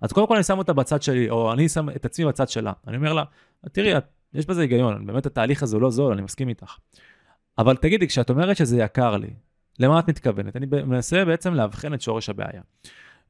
אז 0.00 0.12
קודם 0.12 0.26
כל 0.26 0.34
אני 0.34 0.42
שם 0.42 0.58
אותה 0.58 0.72
בצד 0.72 1.02
שלי, 1.02 1.30
או 1.30 1.52
אני 1.52 1.68
שם 1.68 1.90
את 1.90 2.04
עצמי 2.04 2.24
בצד 2.24 2.48
שלה. 2.48 2.72
אני 2.86 2.96
אומר 2.96 3.12
לה, 3.12 3.24
תראי, 3.72 3.92
יש 4.34 4.46
בזה 4.46 4.60
היגיון, 4.60 5.06
באמת 5.06 5.26
התהליך 5.26 5.62
הזה 5.62 5.76
הוא 5.76 5.82
לא 5.82 5.90
זול, 5.90 6.12
אני 6.12 6.22
מסכים 6.22 6.48
איתך. 6.48 6.76
אבל 7.58 7.76
תגידי, 7.76 8.08
כשאת 8.08 8.30
אומרת 8.30 8.56
שזה 8.56 8.78
יקר 8.78 9.16
לי, 9.16 9.30
למה 9.78 9.98
את 9.98 10.08
מתכוונת? 10.08 10.56
אני 10.56 10.66
מנסה 10.66 11.24
בעצם 11.24 11.54
לאבחן 11.54 11.94
את 11.94 12.00
שורש 12.00 12.28
הבעיה. 12.28 12.62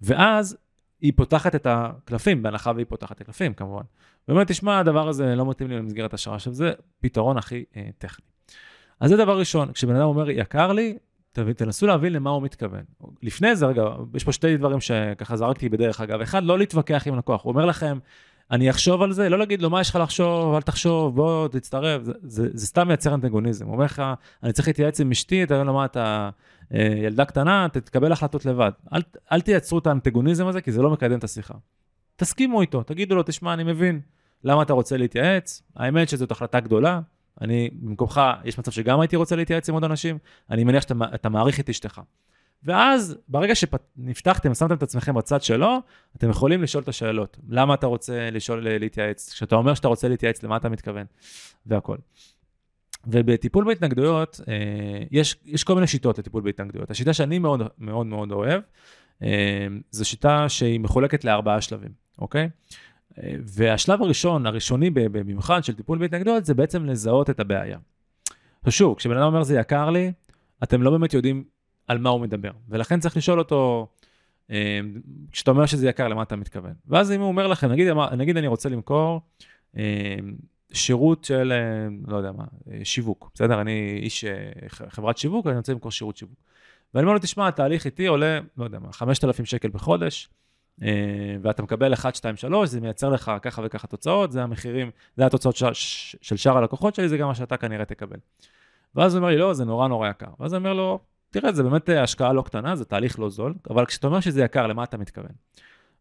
ואז 0.01 0.57
היא 1.01 1.13
פותחת 1.17 1.55
את 1.55 1.67
הקלפים, 1.71 2.43
בהנחה 2.43 2.73
והיא 2.75 2.87
פותחת 2.89 3.17
את 3.17 3.21
הקלפים 3.21 3.55
כמובן. 3.55 3.83
ואומרת, 4.29 4.49
תשמע, 4.49 4.79
הדבר 4.79 5.09
הזה 5.09 5.35
לא 5.35 5.51
מתאים 5.51 5.71
לי 5.71 5.77
למסגרת 5.77 6.15
השערה. 6.15 6.37
עכשיו, 6.37 6.53
זה 6.53 6.73
פתרון 7.01 7.37
הכי 7.37 7.65
אה, 7.77 7.89
טכני. 7.99 8.27
אז 9.01 9.11
זה 9.11 9.17
דבר 9.17 9.39
ראשון, 9.39 9.73
כשבן 9.73 9.97
אדם 9.97 10.05
אומר, 10.05 10.31
יקר 10.31 10.73
לי, 10.73 10.99
תנסו 11.57 11.87
להבין 11.87 12.13
למה 12.13 12.31
הוא 12.31 12.43
מתכוון. 12.43 12.83
לפני 13.23 13.57
זה, 13.57 13.67
רגע, 13.67 13.83
יש 14.15 14.25
פה 14.25 14.33
שתי 14.33 14.57
דברים 14.57 14.81
שככה 14.81 15.37
זרקתי 15.37 15.69
בדרך 15.69 16.01
אגב. 16.01 16.21
אחד, 16.21 16.43
לא 16.43 16.59
להתווכח 16.59 17.03
עם 17.07 17.19
לקוח. 17.19 17.43
הוא 17.45 17.53
אומר 17.53 17.67
לכם, 17.67 17.99
אני 18.51 18.71
אחשוב 18.71 19.03
על 19.03 19.13
זה, 19.13 19.29
לא 19.29 19.39
להגיד 19.39 19.63
לו, 19.63 19.71
מה 19.71 19.81
יש 19.81 19.91
לך 19.91 19.97
לחשוב, 19.97 20.55
אל 20.55 20.63
תחשוב, 20.63 21.17
בוא, 21.17 21.49
תצטרף. 21.49 22.03
זה, 22.03 22.13
זה, 22.23 22.49
זה 22.53 22.67
סתם 22.67 22.89
מייצר 22.89 23.15
אנטגוניזם. 23.15 23.67
הוא 23.67 23.75
אומר 23.75 23.85
לך, 23.85 24.03
אני 24.43 24.53
צריך 24.53 24.69
להתייעץ 24.69 25.01
עם 25.01 25.11
אשתי, 25.11 25.45
אומר 25.45 25.63
לו, 25.63 25.75
מה 25.75 25.85
אתה 25.85 26.31
אה, 26.75 26.95
ילדה 27.03 27.25
קטנה, 27.25 27.67
תקבל 27.73 28.13
החלטות 28.13 28.47
לבד. 28.47 28.71
אל, 28.93 29.03
אל 29.33 29.41
תייצרו 29.41 29.79
את 29.79 29.87
האנטגוניזם 29.87 30.47
הזה, 30.47 30.61
כי 30.61 30.73
זה 30.73 30.83
לא 30.83 30.91
מקדם 30.91 31.19
את 31.19 31.25
השיחה. 31.25 31.55
תסכימו 32.17 32.61
איתו, 32.61 32.83
תגידו 32.83 33.15
לו, 33.15 33.23
תשמע, 33.23 33.53
אני 33.53 33.65
מבין. 33.65 34.01
למה 34.45 34.63
אתה 34.63 34.73
רוצה 34.73 34.97
להתייעץ? 34.97 35.63
האמת 35.77 36.09
שזאת 36.09 36.31
החלטה 36.31 36.61
גדולה. 36.61 37.01
אני, 37.41 37.71
במקומך, 37.73 38.21
יש 38.45 38.59
מצב 38.59 38.71
שגם 38.71 39.01
הייתי 39.01 39.17
רוצה 39.17 39.37
להתייעץ 39.37 39.69
עם 39.69 39.75
עוד 39.75 39.85
אנשים, 39.85 40.19
אני 40.51 40.65
מניח 40.65 40.83
שאתה 40.83 41.29
מעריך 41.29 41.61
את 41.61 41.69
אשתך. 41.69 42.01
ואז 42.63 43.17
ברגע 43.29 43.55
שנפתחתם, 43.55 44.55
שמתם 44.55 44.75
את 44.75 44.83
עצמכם 44.83 45.15
בצד 45.15 45.43
שלו, 45.43 45.79
אתם 46.17 46.31
יכולים 46.31 46.63
לשאול 46.63 46.83
את 46.83 46.89
השאלות. 46.89 47.37
למה 47.49 47.75
אתה 47.75 47.87
רוצה 47.87 48.31
לשאול 48.31 48.79
להתייעץ? 48.79 49.33
כשאתה 49.33 49.57
אומר 49.57 49.75
שאתה 49.75 49.89
רוצה 49.89 50.09
להתייעץ, 50.09 50.43
למה 50.43 50.57
אתה 50.57 50.69
מתכוון? 50.69 51.07
והכל. 51.67 51.97
ובטיפול 53.07 53.65
בהתנגדויות, 53.65 54.41
אה, 54.49 55.03
יש, 55.11 55.37
יש 55.45 55.65
כל 55.65 55.75
מיני 55.75 55.87
שיטות 55.87 56.19
לטיפול 56.19 56.43
בהתנגדויות. 56.43 56.91
השיטה 56.91 57.13
שאני 57.13 57.39
מאוד 57.39 57.63
מאוד 57.79 58.07
מאוד 58.07 58.33
אוהב, 58.33 58.63
אה, 59.23 59.67
זו 59.91 60.05
שיטה 60.05 60.49
שהיא 60.49 60.81
מחולקת 60.81 61.25
לארבעה 61.25 61.61
שלבים, 61.61 61.91
אוקיי? 62.19 62.49
אה, 63.23 63.35
והשלב 63.45 64.03
הראשון, 64.03 64.47
הראשוני 64.47 64.91
במיוחד 64.91 65.65
של 65.65 65.75
טיפול 65.75 65.99
בהתנגדויות, 65.99 66.45
זה 66.45 66.55
בעצם 66.55 66.85
לזהות 66.85 67.31
את 67.31 67.41
הבעיה. 67.41 67.79
שוב, 68.69 68.95
כשבן 68.97 69.17
אדם 69.17 69.27
אומר 69.27 69.43
זה 69.43 69.59
יקר 69.61 69.91
לי, 69.91 70.13
אתם 70.63 70.83
לא 70.83 70.91
באמת 70.91 71.15
יודעים 71.15 71.45
על 71.87 71.99
מה 71.99 72.11
הוא 72.11 72.21
מדבר, 72.21 72.51
ולכן 72.69 73.01
צריך 73.01 73.17
לשאול 73.17 73.39
אותו, 73.39 73.89
כשאתה 75.33 75.51
אומר 75.51 75.67
שזה 75.67 75.89
יקר, 75.89 76.09
למה 76.09 76.23
אתה 76.23 76.37
מתכוון? 76.37 76.73
ואז 76.87 77.13
אם 77.13 77.21
הוא 77.21 77.29
אומר 77.29 77.47
לכם, 77.47 77.73
נגיד, 77.73 77.89
נגיד 78.17 78.37
אני 78.37 78.47
רוצה 78.47 78.69
למכור 78.69 79.21
שירות 80.73 81.25
של, 81.25 81.53
לא 82.07 82.17
יודע 82.17 82.33
מה, 82.33 82.45
שיווק, 82.85 83.31
בסדר? 83.35 83.61
אני 83.61 84.01
איש 84.03 84.25
חברת 84.69 85.19
שיווק, 85.19 85.47
אני 85.47 85.57
רוצה 85.57 85.73
למכור 85.73 85.91
שירות 85.91 86.17
שיווק. 86.17 86.39
ואני 86.95 87.05
אומר 87.05 87.15
לו, 87.15 87.19
תשמע, 87.19 87.49
התהליך 87.49 87.85
איתי 87.85 88.07
עולה, 88.07 88.41
לא 88.57 88.65
יודע 88.65 88.79
מה, 88.79 88.93
5,000 88.93 89.45
שקל 89.45 89.69
בחודש, 89.69 90.29
אה, 90.29 90.46
ואתה 91.43 91.63
מקבל 91.63 91.93
1, 91.93 92.15
2, 92.15 92.37
3, 92.37 92.69
זה 92.69 92.81
מייצר 92.81 93.09
לך 93.09 93.33
ככה 93.43 93.63
וככה 93.65 93.87
תוצאות, 93.87 94.33
זה 94.33 94.43
המחירים, 94.43 94.91
זה 95.17 95.27
התוצאות 95.27 95.57
של, 95.57 95.73
של 96.23 96.37
שאר 96.37 96.57
הלקוחות 96.57 96.95
שלי, 96.95 97.09
זה 97.09 97.17
גם 97.17 97.29
מה 97.29 97.35
שאתה 97.35 97.57
כנראה 97.57 97.85
תקבל. 97.85 98.17
ואז 98.95 99.15
הוא 99.15 99.21
אומר 99.21 99.31
לי, 99.31 99.39
לא, 99.39 99.55
זה 99.55 99.65
נורא 99.65 99.89
נורא 99.89 100.09
יקר. 100.09 100.31
ואז 100.41 100.55
אני 100.55 100.59
אומר 100.59 100.73
לו, 100.73 101.01
תראה, 101.31 101.53
זה 101.53 101.63
באמת 101.63 101.89
השקעה 101.89 102.33
לא 102.33 102.43
קטנה, 102.43 102.77
זה 102.77 102.85
תהליך 102.85 103.19
לא 103.19 103.31
זול, 103.31 103.55
אבל 103.71 103.87
כשאתה 103.87 104.07
אומר 104.07 104.21
שזה 104.21 104.45
יקר, 104.45 104.67
למה 104.67 104.85
אתה 104.85 104.97
מתכוון? 104.97 105.33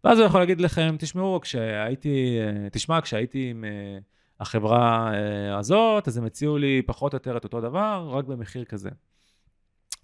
ואז 0.03 0.19
הוא 0.19 0.25
יכול 0.25 0.39
להגיד 0.39 0.61
לכם, 0.61 0.95
תשמעו, 0.99 1.41
כשהייתי, 1.41 2.37
אה, 2.39 2.69
תשמע, 2.69 3.01
כשהייתי 3.01 3.49
עם 3.49 3.65
אה, 3.65 3.97
החברה 4.39 5.11
הזאת, 5.57 6.07
אז 6.07 6.17
הם 6.17 6.25
הציעו 6.25 6.57
לי 6.57 6.81
פחות 6.85 7.13
או 7.13 7.15
יותר 7.15 7.37
את 7.37 7.43
אותו 7.43 7.61
דבר, 7.61 8.09
רק 8.11 8.25
במחיר 8.25 8.63
כזה. 8.63 8.89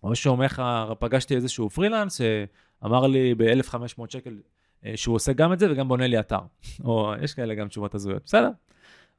או 0.03 0.15
שאומר 0.15 0.45
לך, 0.45 0.61
פגשתי 0.99 1.35
איזשהו 1.35 1.69
פרילנס 1.69 2.21
שאמר 2.21 3.07
לי 3.07 3.35
ב-1,500 3.35 3.75
שקל 4.09 4.29
אה, 4.29 4.60
שהוא 4.95 5.15
עושה 5.15 5.33
גם 5.33 5.53
את 5.53 5.59
זה 5.59 5.71
וגם 5.71 5.87
בונה 5.87 6.07
לי 6.07 6.19
אתר. 6.19 6.39
או 6.85 7.13
יש 7.21 7.33
כאלה 7.33 7.55
גם 7.55 7.67
תשובות 7.67 7.95
הזויות, 7.95 8.21
בסדר. 8.25 8.49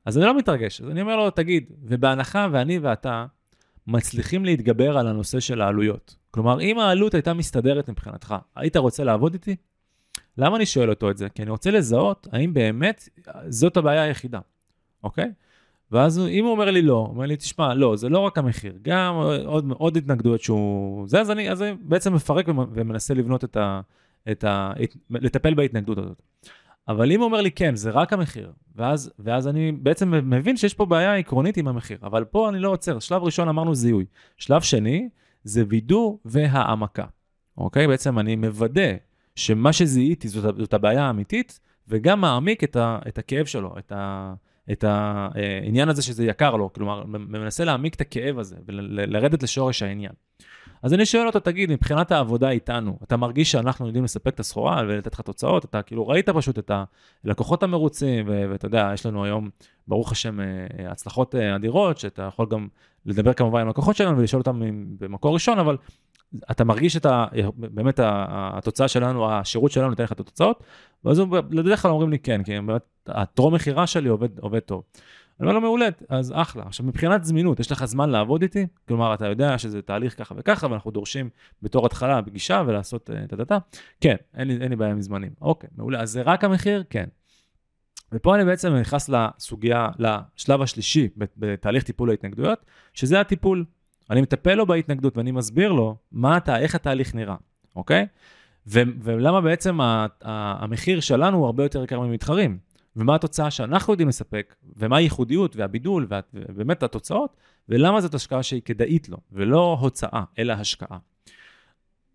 אז 0.04 0.18
אני 0.18 0.26
לא 0.26 0.38
מתרגש, 0.38 0.80
אז 0.80 0.90
אני 0.90 1.00
אומר 1.00 1.16
לו, 1.16 1.30
תגיד, 1.30 1.70
ובהנחה 1.82 2.48
ואני 2.52 2.78
ואתה 2.78 3.26
מצליחים 3.86 4.44
להתגבר 4.44 4.98
על 4.98 5.08
הנושא 5.08 5.40
של 5.40 5.60
העלויות. 5.60 6.16
כלומר, 6.30 6.60
אם 6.60 6.78
העלות 6.78 7.14
הייתה 7.14 7.34
מסתדרת 7.34 7.88
מבחינתך, 7.88 8.34
היית 8.56 8.76
רוצה 8.76 9.04
לעבוד 9.04 9.32
איתי? 9.32 9.56
למה 10.38 10.56
אני 10.56 10.66
שואל 10.66 10.90
אותו 10.90 11.10
את 11.10 11.16
זה? 11.16 11.28
כי 11.28 11.42
אני 11.42 11.50
רוצה 11.50 11.70
לזהות 11.70 12.28
האם 12.32 12.54
באמת 12.54 13.08
זאת 13.48 13.76
הבעיה 13.76 14.02
היחידה, 14.02 14.40
אוקיי? 15.04 15.32
ואז 15.92 16.18
אם 16.18 16.44
הוא 16.44 16.52
אומר 16.52 16.70
לי 16.70 16.82
לא, 16.82 16.94
הוא 16.94 17.08
אומר 17.08 17.26
לי, 17.26 17.36
תשמע, 17.36 17.74
לא, 17.74 17.96
זה 17.96 18.08
לא 18.08 18.18
רק 18.18 18.38
המחיר, 18.38 18.72
גם 18.82 19.14
עוד, 19.44 19.70
עוד 19.70 19.96
התנגדויות 19.96 20.40
שהוא... 20.40 21.08
זה, 21.08 21.20
אז 21.20 21.30
אני, 21.30 21.50
אז 21.50 21.62
אני 21.62 21.74
בעצם 21.80 22.14
מפרק 22.14 22.46
ומנסה 22.48 23.14
לבנות 23.14 23.44
את 23.44 23.56
ה... 23.56 23.80
את 24.30 24.44
ה... 24.44 24.72
לטפל 25.10 25.54
בהתנגדות 25.54 25.98
הזאת. 25.98 26.22
אבל 26.88 27.12
אם 27.12 27.20
הוא 27.20 27.24
אומר 27.24 27.40
לי, 27.40 27.50
כן, 27.50 27.76
זה 27.76 27.90
רק 27.90 28.12
המחיר, 28.12 28.52
ואז, 28.76 29.12
ואז 29.18 29.48
אני 29.48 29.72
בעצם 29.72 30.30
מבין 30.30 30.56
שיש 30.56 30.74
פה 30.74 30.86
בעיה 30.86 31.14
עקרונית 31.14 31.56
עם 31.56 31.68
המחיר, 31.68 31.98
אבל 32.02 32.24
פה 32.24 32.48
אני 32.48 32.58
לא 32.58 32.68
עוצר. 32.68 32.98
שלב 32.98 33.22
ראשון 33.22 33.48
אמרנו 33.48 33.74
זיהוי. 33.74 34.04
שלב 34.36 34.62
שני 34.62 35.08
זה 35.44 35.64
וידוא 35.68 36.16
והעמקה, 36.24 37.06
אוקיי? 37.58 37.86
בעצם 37.86 38.18
אני 38.18 38.36
מוודא 38.36 38.92
שמה 39.36 39.72
שזיהיתי 39.72 40.28
זאת, 40.28 40.56
זאת 40.58 40.74
הבעיה 40.74 41.04
האמיתית, 41.04 41.60
וגם 41.88 42.20
מעמיק 42.20 42.64
את, 42.64 42.76
ה, 42.76 42.98
את 43.08 43.18
הכאב 43.18 43.46
שלו, 43.46 43.74
את 43.78 43.92
ה... 43.92 44.34
את 44.72 44.84
העניין 44.84 45.88
הזה 45.88 46.02
שזה 46.02 46.24
יקר 46.24 46.56
לו, 46.56 46.72
כלומר, 46.72 47.04
מנסה 47.06 47.64
להעמיק 47.64 47.94
את 47.94 48.00
הכאב 48.00 48.38
הזה 48.38 48.56
ולרדת 48.66 49.42
לשורש 49.42 49.82
העניין. 49.82 50.12
אז 50.82 50.94
אני 50.94 51.06
שואל 51.06 51.26
אותו, 51.26 51.40
תגיד, 51.40 51.70
מבחינת 51.72 52.12
העבודה 52.12 52.50
איתנו, 52.50 52.98
אתה 53.02 53.16
מרגיש 53.16 53.52
שאנחנו 53.52 53.86
יודעים 53.86 54.04
לספק 54.04 54.34
את 54.34 54.40
הסחורה 54.40 54.82
ולתת 54.88 55.14
לך 55.14 55.20
תוצאות? 55.20 55.64
אתה 55.64 55.82
כאילו 55.82 56.08
ראית 56.08 56.28
פשוט 56.28 56.58
את 56.58 56.70
הלקוחות 57.24 57.62
המרוצים, 57.62 58.28
ואתה 58.28 58.66
יודע, 58.66 58.90
יש 58.94 59.06
לנו 59.06 59.24
היום, 59.24 59.50
ברוך 59.88 60.12
השם, 60.12 60.40
אה, 60.40 60.46
הצלחות 60.90 61.34
אה, 61.34 61.56
אדירות, 61.56 61.98
שאתה 61.98 62.22
יכול 62.22 62.46
גם 62.50 62.68
לדבר 63.06 63.32
כמובן 63.32 63.60
עם 63.60 63.68
לקוחות 63.68 63.96
שלנו 63.96 64.18
ולשאול 64.18 64.40
אותם 64.40 64.60
במקור 64.98 65.34
ראשון, 65.34 65.58
אבל 65.58 65.76
אתה 66.50 66.64
מרגיש 66.64 66.96
את 66.96 67.06
ה... 67.06 67.26
באמת 67.56 68.00
התוצאה 68.02 68.88
שלנו, 68.88 69.30
השירות 69.30 69.70
שלנו 69.70 69.88
נותן 69.88 70.04
לך 70.04 70.12
את 70.12 70.20
התוצאות, 70.20 70.64
ואז 71.04 71.20
בדרך 71.30 71.82
כלל 71.82 71.90
אומרים 71.90 72.10
לי 72.10 72.18
כן, 72.18 72.42
כי 72.42 72.60
באמת 72.60 72.82
הטרום 73.06 73.54
מכירה 73.54 73.86
שלי 73.86 74.08
עובד, 74.08 74.38
עובד 74.38 74.58
טוב. 74.58 74.82
אני 75.43 75.49
אומר 75.49 75.55
לו 75.55 75.61
מעולה, 75.61 75.88
אז 76.09 76.32
אחלה. 76.36 76.62
עכשיו 76.66 76.86
מבחינת 76.86 77.24
זמינות, 77.24 77.61
יש 77.61 77.72
לך 77.72 77.84
זמן 77.84 78.11
לעבוד 78.11 78.43
איתי? 78.43 78.66
כלומר, 78.88 79.14
אתה 79.14 79.26
יודע 79.26 79.59
שזה 79.59 79.82
תהליך 79.82 80.18
ככה 80.18 80.34
וככה, 80.38 80.66
ואנחנו 80.70 80.90
דורשים 80.90 81.28
בתור 81.62 81.86
התחלה 81.86 82.22
פגישה 82.22 82.62
ולעשות 82.66 83.11
את 83.24 83.32
הדאטה? 83.32 83.59
כן, 84.01 84.14
אין 84.36 84.49
לי, 84.49 84.59
אין 84.61 84.70
לי 84.70 84.76
בעיה 84.76 84.90
עם 84.90 85.01
זמנים. 85.01 85.30
אוקיי, 85.40 85.70
מעולה. 85.76 86.01
אז 86.01 86.11
זה 86.11 86.22
רק 86.22 86.45
המחיר? 86.45 86.84
כן. 86.90 87.05
ופה 88.12 88.34
אני 88.34 88.45
בעצם 88.45 88.72
נכנס 88.74 89.09
לסוגיה, 89.09 89.88
לשלב 89.99 90.62
השלישי 90.62 91.09
בתהליך 91.36 91.82
טיפול 91.82 92.11
ההתנגדויות, 92.11 92.64
שזה 92.95 93.20
הטיפול. 93.20 93.64
אני 94.11 94.20
מטפל 94.20 94.55
לו 94.55 94.66
בהתנגדות 94.66 95.16
ואני 95.16 95.30
מסביר 95.30 95.72
לו 95.72 95.97
מה 96.12 96.36
אתה, 96.36 96.59
איך 96.59 96.74
התהליך 96.74 97.14
נראה, 97.14 97.36
אוקיי? 97.76 98.07
ו- 98.66 98.82
ולמה 99.03 99.40
בעצם 99.40 99.80
ה- 99.80 100.07
ה- 100.22 100.64
המחיר 100.64 101.01
שלנו 101.01 101.38
הוא 101.38 101.47
הרבה 101.47 101.62
יותר 101.62 101.84
יקר 101.84 102.01
ממתחרים, 102.01 102.59
ומה 102.97 103.14
התוצאה 103.14 103.51
שאנחנו 103.51 103.93
יודעים 103.93 104.09
לספק, 104.09 104.55
ומה 104.76 104.97
הייחודיות 104.97 105.57
והבידול 105.57 106.07
ובאמת 106.34 106.82
התוצאות, 106.82 107.36
ולמה 107.68 108.01
זאת 108.01 108.14
השקעה 108.14 108.43
שהיא 108.43 108.62
כדאית 108.62 109.09
לו, 109.09 109.18
ולא 109.32 109.76
הוצאה, 109.80 110.22
אלא 110.38 110.53
השקעה. 110.53 110.99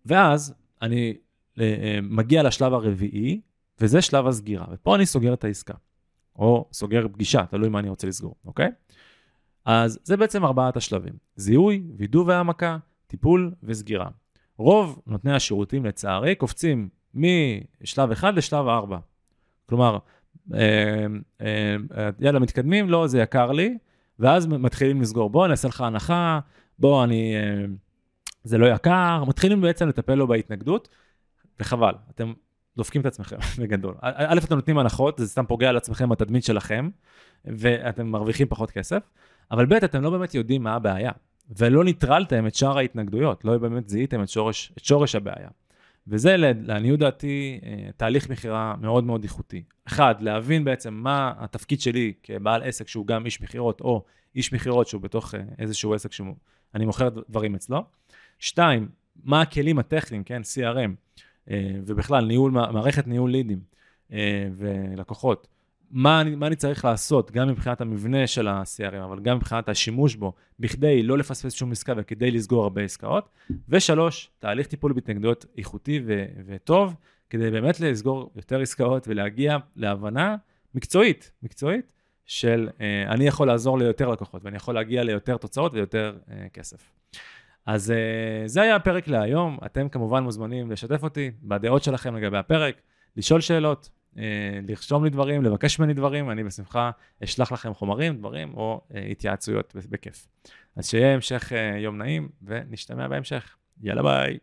ואז 0.06 0.54
אני 0.82 1.16
אה, 1.60 1.98
מגיע 2.02 2.42
לשלב 2.42 2.72
הרביעי, 2.72 3.40
וזה 3.80 4.02
שלב 4.02 4.26
הסגירה, 4.26 4.66
ופה 4.72 4.96
אני 4.96 5.06
סוגר 5.06 5.34
את 5.34 5.44
העסקה, 5.44 5.74
או 6.36 6.68
סוגר 6.72 7.08
פגישה, 7.12 7.46
תלוי 7.50 7.68
מה 7.68 7.78
אני 7.78 7.88
רוצה 7.88 8.06
לסגור, 8.06 8.34
אוקיי? 8.44 8.68
אז 9.64 9.98
זה 10.04 10.16
בעצם 10.16 10.44
ארבעת 10.44 10.76
השלבים, 10.76 11.12
זיהוי, 11.36 11.82
וידוא 11.96 12.24
והעמקה, 12.26 12.78
טיפול 13.06 13.54
וסגירה. 13.62 14.08
רוב 14.56 15.02
נותני 15.06 15.32
השירותים 15.32 15.84
לצערי 15.84 16.34
קופצים 16.34 16.88
משלב 17.14 18.10
1 18.12 18.34
לשלב 18.34 18.66
4. 18.66 18.98
כלומר, 19.68 19.92
אה, 19.92 19.98
אה, 19.98 20.00
יאללה, 22.20 22.38
מתקדמים, 22.38 22.90
לא, 22.90 23.06
זה 23.06 23.20
יקר 23.20 23.52
לי, 23.52 23.78
ואז 24.18 24.46
מתחילים 24.46 25.00
לסגור, 25.00 25.30
בוא, 25.30 25.44
אני 25.44 25.52
אעשה 25.52 25.68
לך 25.68 25.80
הנחה, 25.80 26.40
בוא, 26.78 27.04
אני... 27.04 27.36
אה, 27.36 27.64
זה 28.44 28.58
לא 28.58 28.66
יקר, 28.66 29.24
מתחילים 29.24 29.60
בעצם 29.60 29.88
לטפל 29.88 30.14
לו 30.14 30.26
בהתנגדות, 30.26 30.88
וחבל, 31.60 31.94
אתם 32.14 32.32
דופקים 32.76 33.00
את 33.00 33.06
עצמכם 33.06 33.36
בגדול. 33.62 33.94
א', 34.00 34.38
אתם 34.44 34.54
נותנים 34.54 34.78
הנחות, 34.78 35.18
זה 35.18 35.28
סתם 35.28 35.46
פוגע 35.46 35.68
על 35.68 35.76
עצמכם 35.76 36.08
בתדמית 36.08 36.44
שלכם, 36.44 36.88
ואתם 37.44 38.06
מרוויחים 38.06 38.46
פחות 38.46 38.70
כסף, 38.70 39.02
אבל 39.50 39.66
ב', 39.66 39.72
אתם 39.72 40.02
לא 40.02 40.10
באמת 40.10 40.34
יודעים 40.34 40.62
מה 40.62 40.74
הבעיה, 40.74 41.12
ולא 41.56 41.84
ניטרלתם 41.84 42.46
את 42.46 42.54
שאר 42.54 42.78
ההתנגדויות, 42.78 43.44
לא 43.44 43.58
באמת 43.58 43.88
זיהיתם 43.88 44.22
את 44.22 44.28
שורש, 44.28 44.72
את 44.78 44.84
שורש 44.84 45.14
הבעיה. 45.14 45.48
וזה 46.08 46.36
לעניות 46.36 46.98
דעתי 47.00 47.60
אה, 47.62 47.88
תהליך 47.96 48.30
מכירה 48.30 48.74
מאוד 48.80 49.04
מאוד 49.04 49.22
איכותי. 49.22 49.62
אחד, 49.84 50.14
להבין 50.20 50.64
בעצם 50.64 50.94
מה 50.94 51.32
התפקיד 51.38 51.80
שלי 51.80 52.12
כבעל 52.22 52.62
עסק 52.62 52.88
שהוא 52.88 53.06
גם 53.06 53.26
איש 53.26 53.40
מכירות, 53.40 53.80
או 53.80 54.04
איש 54.34 54.52
מכירות 54.52 54.88
שהוא 54.88 55.00
בתוך 55.00 55.34
אה, 55.34 55.40
איזשהו 55.58 55.94
עסק 55.94 56.12
שאני 56.12 56.86
מוכר 56.86 57.08
דברים 57.28 57.54
אצלו. 57.54 57.84
שתיים, 58.38 58.88
מה 59.24 59.40
הכלים 59.40 59.78
הטכניים, 59.78 60.24
כן, 60.24 60.42
CRM, 60.42 61.20
אה, 61.50 61.72
ובכלל 61.86 62.24
ניהול, 62.24 62.50
מערכת 62.50 63.06
ניהול 63.06 63.30
לידים 63.30 63.60
ולקוחות. 64.56 65.48
מה 65.90 66.22
מה 66.36 66.46
אני 66.46 66.56
צריך 66.56 66.84
לעשות, 66.84 67.30
גם 67.30 67.48
מבחינת 67.48 67.80
המבנה 67.80 68.26
של 68.26 68.48
ה-CRM, 68.48 69.04
אבל 69.04 69.20
גם 69.20 69.36
מבחינת 69.36 69.68
השימוש 69.68 70.14
בו, 70.14 70.32
בכדי 70.60 71.02
לא 71.02 71.18
לפספס 71.18 71.52
שום 71.52 71.72
עסקה 71.72 71.92
וכדי 71.96 72.30
לסגור 72.30 72.62
הרבה 72.62 72.82
עסקאות. 72.82 73.28
ושלוש, 73.68 74.30
תהליך 74.38 74.66
טיפול 74.66 74.92
בהתנגדויות 74.92 75.46
איכותי 75.58 76.00
ו- 76.06 76.24
וטוב, 76.46 76.94
כדי 77.30 77.50
באמת 77.50 77.80
לסגור 77.80 78.30
יותר 78.36 78.60
עסקאות 78.60 79.08
ולהגיע 79.08 79.56
להבנה 79.76 80.36
מקצועית, 80.74 81.30
מקצועית, 81.42 81.92
של 82.28 82.68
אה, 82.80 83.04
אני 83.08 83.26
יכול 83.26 83.46
לעזור 83.46 83.78
ליותר 83.78 84.08
לקוחות 84.08 84.44
ואני 84.44 84.56
יכול 84.56 84.74
להגיע 84.74 85.02
ליותר 85.02 85.36
תוצאות 85.36 85.74
ויותר 85.74 86.16
אה, 86.30 86.46
כסף. 86.52 86.92
אז 87.66 87.90
אה, 87.90 88.42
זה 88.46 88.62
היה 88.62 88.76
הפרק 88.76 89.08
להיום, 89.08 89.58
אתם 89.66 89.88
כמובן 89.88 90.22
מוזמנים 90.22 90.70
לשתף 90.70 91.02
אותי 91.02 91.30
בדעות 91.42 91.82
שלכם 91.82 92.16
לגבי 92.16 92.36
הפרק, 92.36 92.80
לשאול 93.16 93.40
שאלות, 93.40 93.88
לרשום 94.68 95.04
לי 95.04 95.10
דברים, 95.10 95.42
לבקש 95.42 95.78
ממני 95.78 95.94
דברים, 95.94 96.30
אני 96.30 96.44
בשמחה 96.44 96.90
אשלח 97.24 97.52
לכם 97.52 97.74
חומרים, 97.74 98.18
דברים 98.18 98.54
או 98.54 98.80
אה, 98.94 99.00
התייעצויות 99.00 99.74
בכיף. 99.90 100.26
אז 100.76 100.88
שיהיה 100.88 101.14
המשך 101.14 101.52
אה, 101.52 101.78
יום 101.78 101.98
נעים 101.98 102.28
ונשתמע 102.42 103.08
בהמשך. 103.08 103.56
יאללה 103.82 104.02
ביי. 104.02 104.38